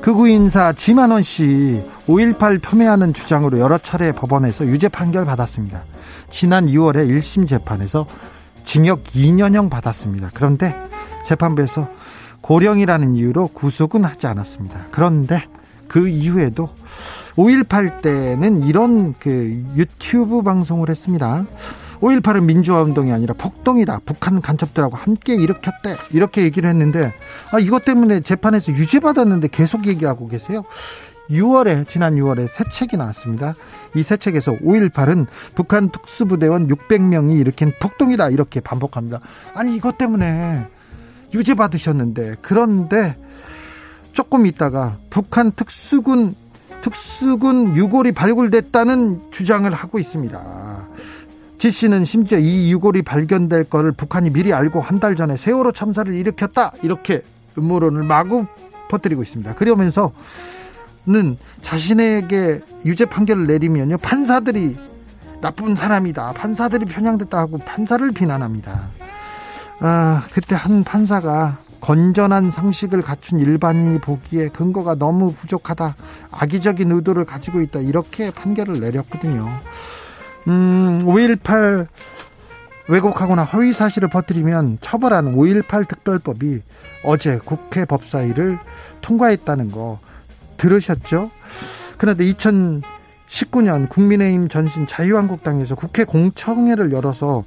극우 0.01 0.29
인사 0.29 0.73
지만원 0.73 1.23
씨 1.23 1.83
5.18 2.07 2.63
폄훼하는 2.63 3.13
주장으로 3.15 3.59
여러 3.59 3.79
차례 3.79 4.13
법원에서 4.13 4.67
유죄 4.67 4.89
판결 4.89 5.25
받았습니다. 5.25 5.83
지난 6.31 6.67
2월에 6.67 7.09
1심 7.09 7.47
재판에서 7.47 8.07
징역 8.65 9.05
2년형 9.05 9.71
받았습니다. 9.71 10.31
그런데 10.35 10.75
재판부에서 11.25 11.89
고령이라는 12.41 13.17
이유로 13.17 13.49
구속은 13.49 14.05
하지 14.05 14.27
않았습니다. 14.27 14.87
그런데 14.91 15.45
그 15.89 16.09
이후에도 16.09 16.71
5.18 17.37 18.03
때는 18.03 18.65
이런 18.65 19.15
그 19.19 19.63
유튜브 19.77 20.43
방송을 20.43 20.91
했습니다. 20.91 21.45
5.18은 22.01 22.45
민주화 22.45 22.83
운동이 22.83 23.13
아니라 23.13 23.35
폭동이다. 23.37 24.01
북한 24.05 24.41
간첩들하고 24.41 24.97
함께 24.97 25.35
일으켰대. 25.35 25.97
이렇게 26.13 26.43
얘기를 26.43 26.69
했는데, 26.71 27.13
아, 27.53 27.59
이것 27.59 27.85
때문에 27.85 28.21
재판에서 28.21 28.73
유죄 28.73 29.01
받았는데 29.01 29.49
계속 29.49 29.87
얘기하고 29.87 30.29
계세요. 30.29 30.63
6월에, 31.31 31.89
지난 31.89 32.15
6월에 32.15 32.49
새 32.55 32.65
책이 32.71 32.97
나왔습니다. 32.97 33.55
이 33.95 34.03
새 34.03 34.17
책에서 34.17 34.53
5.18은 34.53 35.27
북한 35.55 35.91
특수부대원 35.91 36.69
600명이 36.69 37.39
일으킨 37.41 37.73
폭동이다. 37.81 38.31
이렇게 38.31 38.61
반복합니다. 38.61 39.21
아니, 39.55 39.75
이것 39.77 39.99
때문에 39.99 40.67
유죄 41.35 41.55
받으셨는데, 41.55 42.37
그런데 42.43 43.17
조금 44.13 44.47
있다가 44.47 44.97
북한 45.11 45.53
특수군, 45.53 46.35
특수군 46.83 47.77
유골이 47.77 48.13
발굴됐다는 48.13 49.31
주장을 49.31 49.71
하고 49.73 49.99
있습니다. 49.99 50.89
지 51.59 51.71
씨는 51.71 52.05
심지어 52.05 52.39
이 52.39 52.71
유골이 52.73 53.03
발견될 53.03 53.65
거를 53.65 53.91
북한이 53.93 54.31
미리 54.31 54.53
알고 54.53 54.81
한 54.81 55.01
달 55.01 55.17
전에 55.17 55.37
세월호 55.37 55.73
참사를 55.73 56.13
일으켰다 56.15 56.73
이렇게 56.83 57.23
음모론을 57.57 58.05
마구 58.05 58.47
퍼뜨리고 58.89 59.23
있습니다. 59.25 59.55
그러면서는 59.55 60.13
자신에게 61.61 62.61
유죄 62.85 63.05
판결을 63.07 63.47
내리면요 63.49 63.99
판사들이 63.99 64.77
나쁜 65.41 65.75
사람이다 65.77 66.33
판사들이 66.33 66.87
편향됐다 66.87 67.39
하고 67.39 67.59
판사를 67.59 68.09
비난합니다. 68.13 68.81
아 69.81 70.23
그때 70.33 70.55
한 70.55 70.85
판사가 70.85 71.59
건전한 71.81 72.51
상식을 72.51 73.03
갖춘 73.03 73.41
일반인이 73.41 74.01
보기에 74.01 74.49
근거가 74.49 74.97
너무 74.97 75.33
부족하다 75.33 75.95
악의적인 76.31 76.91
의도를 76.91 77.25
가지고 77.25 77.61
있다 77.61 77.81
이렇게 77.81 78.31
판결을 78.31 78.81
내렸거든요. 78.81 79.49
음, 80.49 81.03
5.18 81.05 81.87
왜곡하거나 82.89 83.45
허위 83.45 83.73
사실을 83.73 84.09
퍼뜨리면 84.09 84.79
처벌하는 84.81 85.37
5.18 85.37 85.87
특별법이 85.89 86.63
어제 87.05 87.39
국회 87.45 87.85
법사위를 87.85 88.59
통과했다는 89.03 89.71
거 89.71 90.01
들으셨죠? 90.57 91.31
그런데 91.99 92.25
2019년 92.33 93.89
국민의힘 93.89 94.49
전신 94.49 94.87
자유한국당에서 94.87 95.75
국회 95.75 96.05
공청회를 96.05 96.93
열어서 96.93 97.45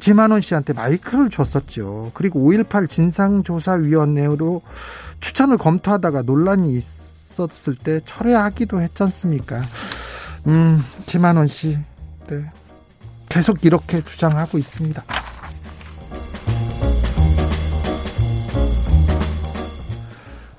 지만원 0.00 0.40
씨한테 0.40 0.72
마이크를 0.72 1.30
줬었죠. 1.30 2.10
그리고 2.14 2.40
5.18 2.50 2.88
진상조사위원회로 2.88 4.62
추천을 5.20 5.56
검토하다가 5.56 6.22
논란이 6.22 6.76
있었을 6.76 7.76
때 7.76 8.00
철회하기도 8.04 8.80
했지 8.80 9.02
않습니까? 9.04 9.62
음, 10.46 10.82
지만원 11.06 11.46
씨, 11.46 11.78
네. 12.28 12.50
계속 13.28 13.64
이렇게 13.64 14.02
주장하고 14.02 14.58
있습니다. 14.58 15.02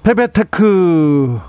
베베테크 0.04 1.40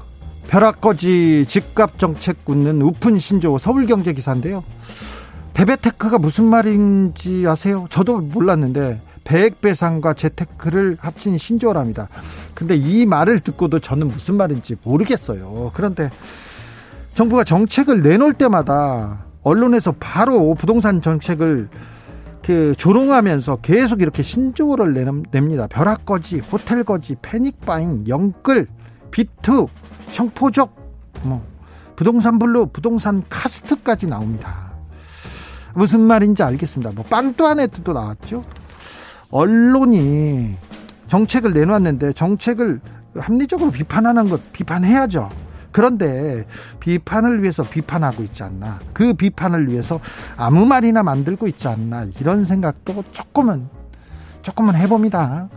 벼락거지 0.49 1.45
집값 1.49 1.99
정책 1.99 2.45
굳는 2.45 2.80
우픈 2.80 3.18
신조 3.18 3.59
서울경제 3.59 4.12
기사인데요. 4.14 4.64
베베테크가 5.57 6.18
무슨 6.18 6.44
말인지 6.44 7.46
아세요? 7.48 7.86
저도 7.88 8.18
몰랐는데 8.18 9.00
배액배상과 9.24 10.12
재테크를 10.12 10.98
합친 11.00 11.38
신조어랍니다. 11.38 12.09
근데 12.54 12.76
이 12.76 13.07
말을 13.07 13.40
듣고도 13.40 13.78
저는 13.78 14.09
무슨 14.09 14.36
말인지 14.36 14.76
모르겠어요. 14.84 15.70
그런데 15.72 16.11
정부가 17.14 17.42
정책을 17.42 18.02
내놓을 18.02 18.34
때마다 18.34 19.24
언론에서 19.42 19.94
바로 19.98 20.54
부동산 20.54 21.00
정책을 21.00 21.70
그 22.44 22.74
조롱하면서 22.76 23.57
계속 23.62 24.02
이렇게 24.02 24.22
신조어를 24.22 25.24
냅니다. 25.30 25.66
벼락거지, 25.68 26.40
호텔거지, 26.40 27.16
패닉바잉, 27.22 28.04
영끌, 28.09 28.68
빚투, 29.11 29.68
청포족, 30.12 30.76
뭐 31.22 31.42
부동산 31.96 32.38
블루, 32.38 32.66
부동산 32.66 33.24
카스트까지 33.30 34.07
나옵니다. 34.07 34.76
무슨 35.77 36.01
말인지 36.01 36.43
알겠습니다. 36.43 36.93
뭐 36.95 37.05
빵투아네트도 37.05 37.93
나왔죠. 37.93 38.45
언론이 39.31 40.57
정책을 41.07 41.53
내놨는데 41.53 42.14
정책을 42.14 42.81
합리적으로 43.18 43.70
비판하는 43.70 44.29
것 44.29 44.53
비판해야죠. 44.53 45.29
그런데 45.72 46.47
비판을 46.81 47.43
위해서 47.43 47.62
비판하고 47.62 48.22
있지 48.22 48.43
않나. 48.43 48.81
그 48.95 49.12
비판을 49.12 49.68
위해서 49.68 50.01
아무 50.39 50.64
말이나 50.64 51.03
만들고 51.03 51.47
있지 51.49 51.68
않나. 51.68 52.07
이런 52.18 52.47
생각도 52.47 53.05
조금은, 53.12 53.68
조금은 54.41 54.74
해봅니다. 54.77 55.51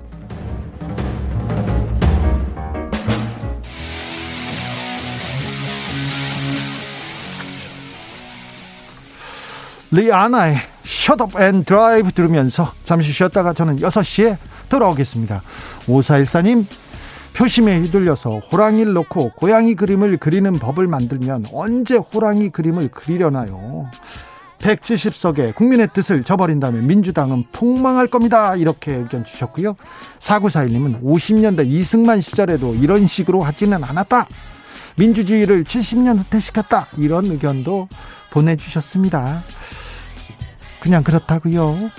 리아나의 9.92 10.58
Shut 10.86 11.24
Up 11.24 11.42
and 11.42 11.66
Drive 11.66 12.12
들으면서 12.12 12.74
잠시 12.84 13.12
쉬었다가 13.12 13.54
저는 13.54 13.78
6시에 13.78 14.38
돌아오겠습니다. 14.70 15.42
5414님, 15.88 16.66
표심에 17.36 17.80
휘둘려서 17.80 18.38
호랑이를 18.38 18.94
놓고 18.94 19.32
고양이 19.36 19.76
그림을 19.76 20.18
그리는 20.18 20.52
법을 20.54 20.88
만들면 20.88 21.48
언제 21.54 21.96
호랑이 21.96 22.50
그림을 22.50 22.90
그리려나요? 22.90 23.90
170석의 24.60 25.56
국민의 25.56 25.90
뜻을 25.94 26.24
저버린다면 26.24 26.86
민주당은 26.86 27.46
폭망할 27.52 28.08
겁니다. 28.08 28.56
이렇게 28.56 28.94
의견 28.94 29.24
주셨고요. 29.24 29.76
4941님은 30.20 31.02
50년대 31.02 31.66
이승만 31.66 32.20
시절에도 32.22 32.76
이런 32.76 33.08
식으로 33.08 33.42
하지는 33.44 33.84
않았다. 33.84 34.28
민주주의를 34.98 35.64
70년 35.64 36.20
후퇴시켰다. 36.20 36.88
이런 36.98 37.26
의견도 37.26 37.88
보내주셨습니다. 38.32 39.44
그냥 40.82 41.04
그렇다고요. 41.04 41.90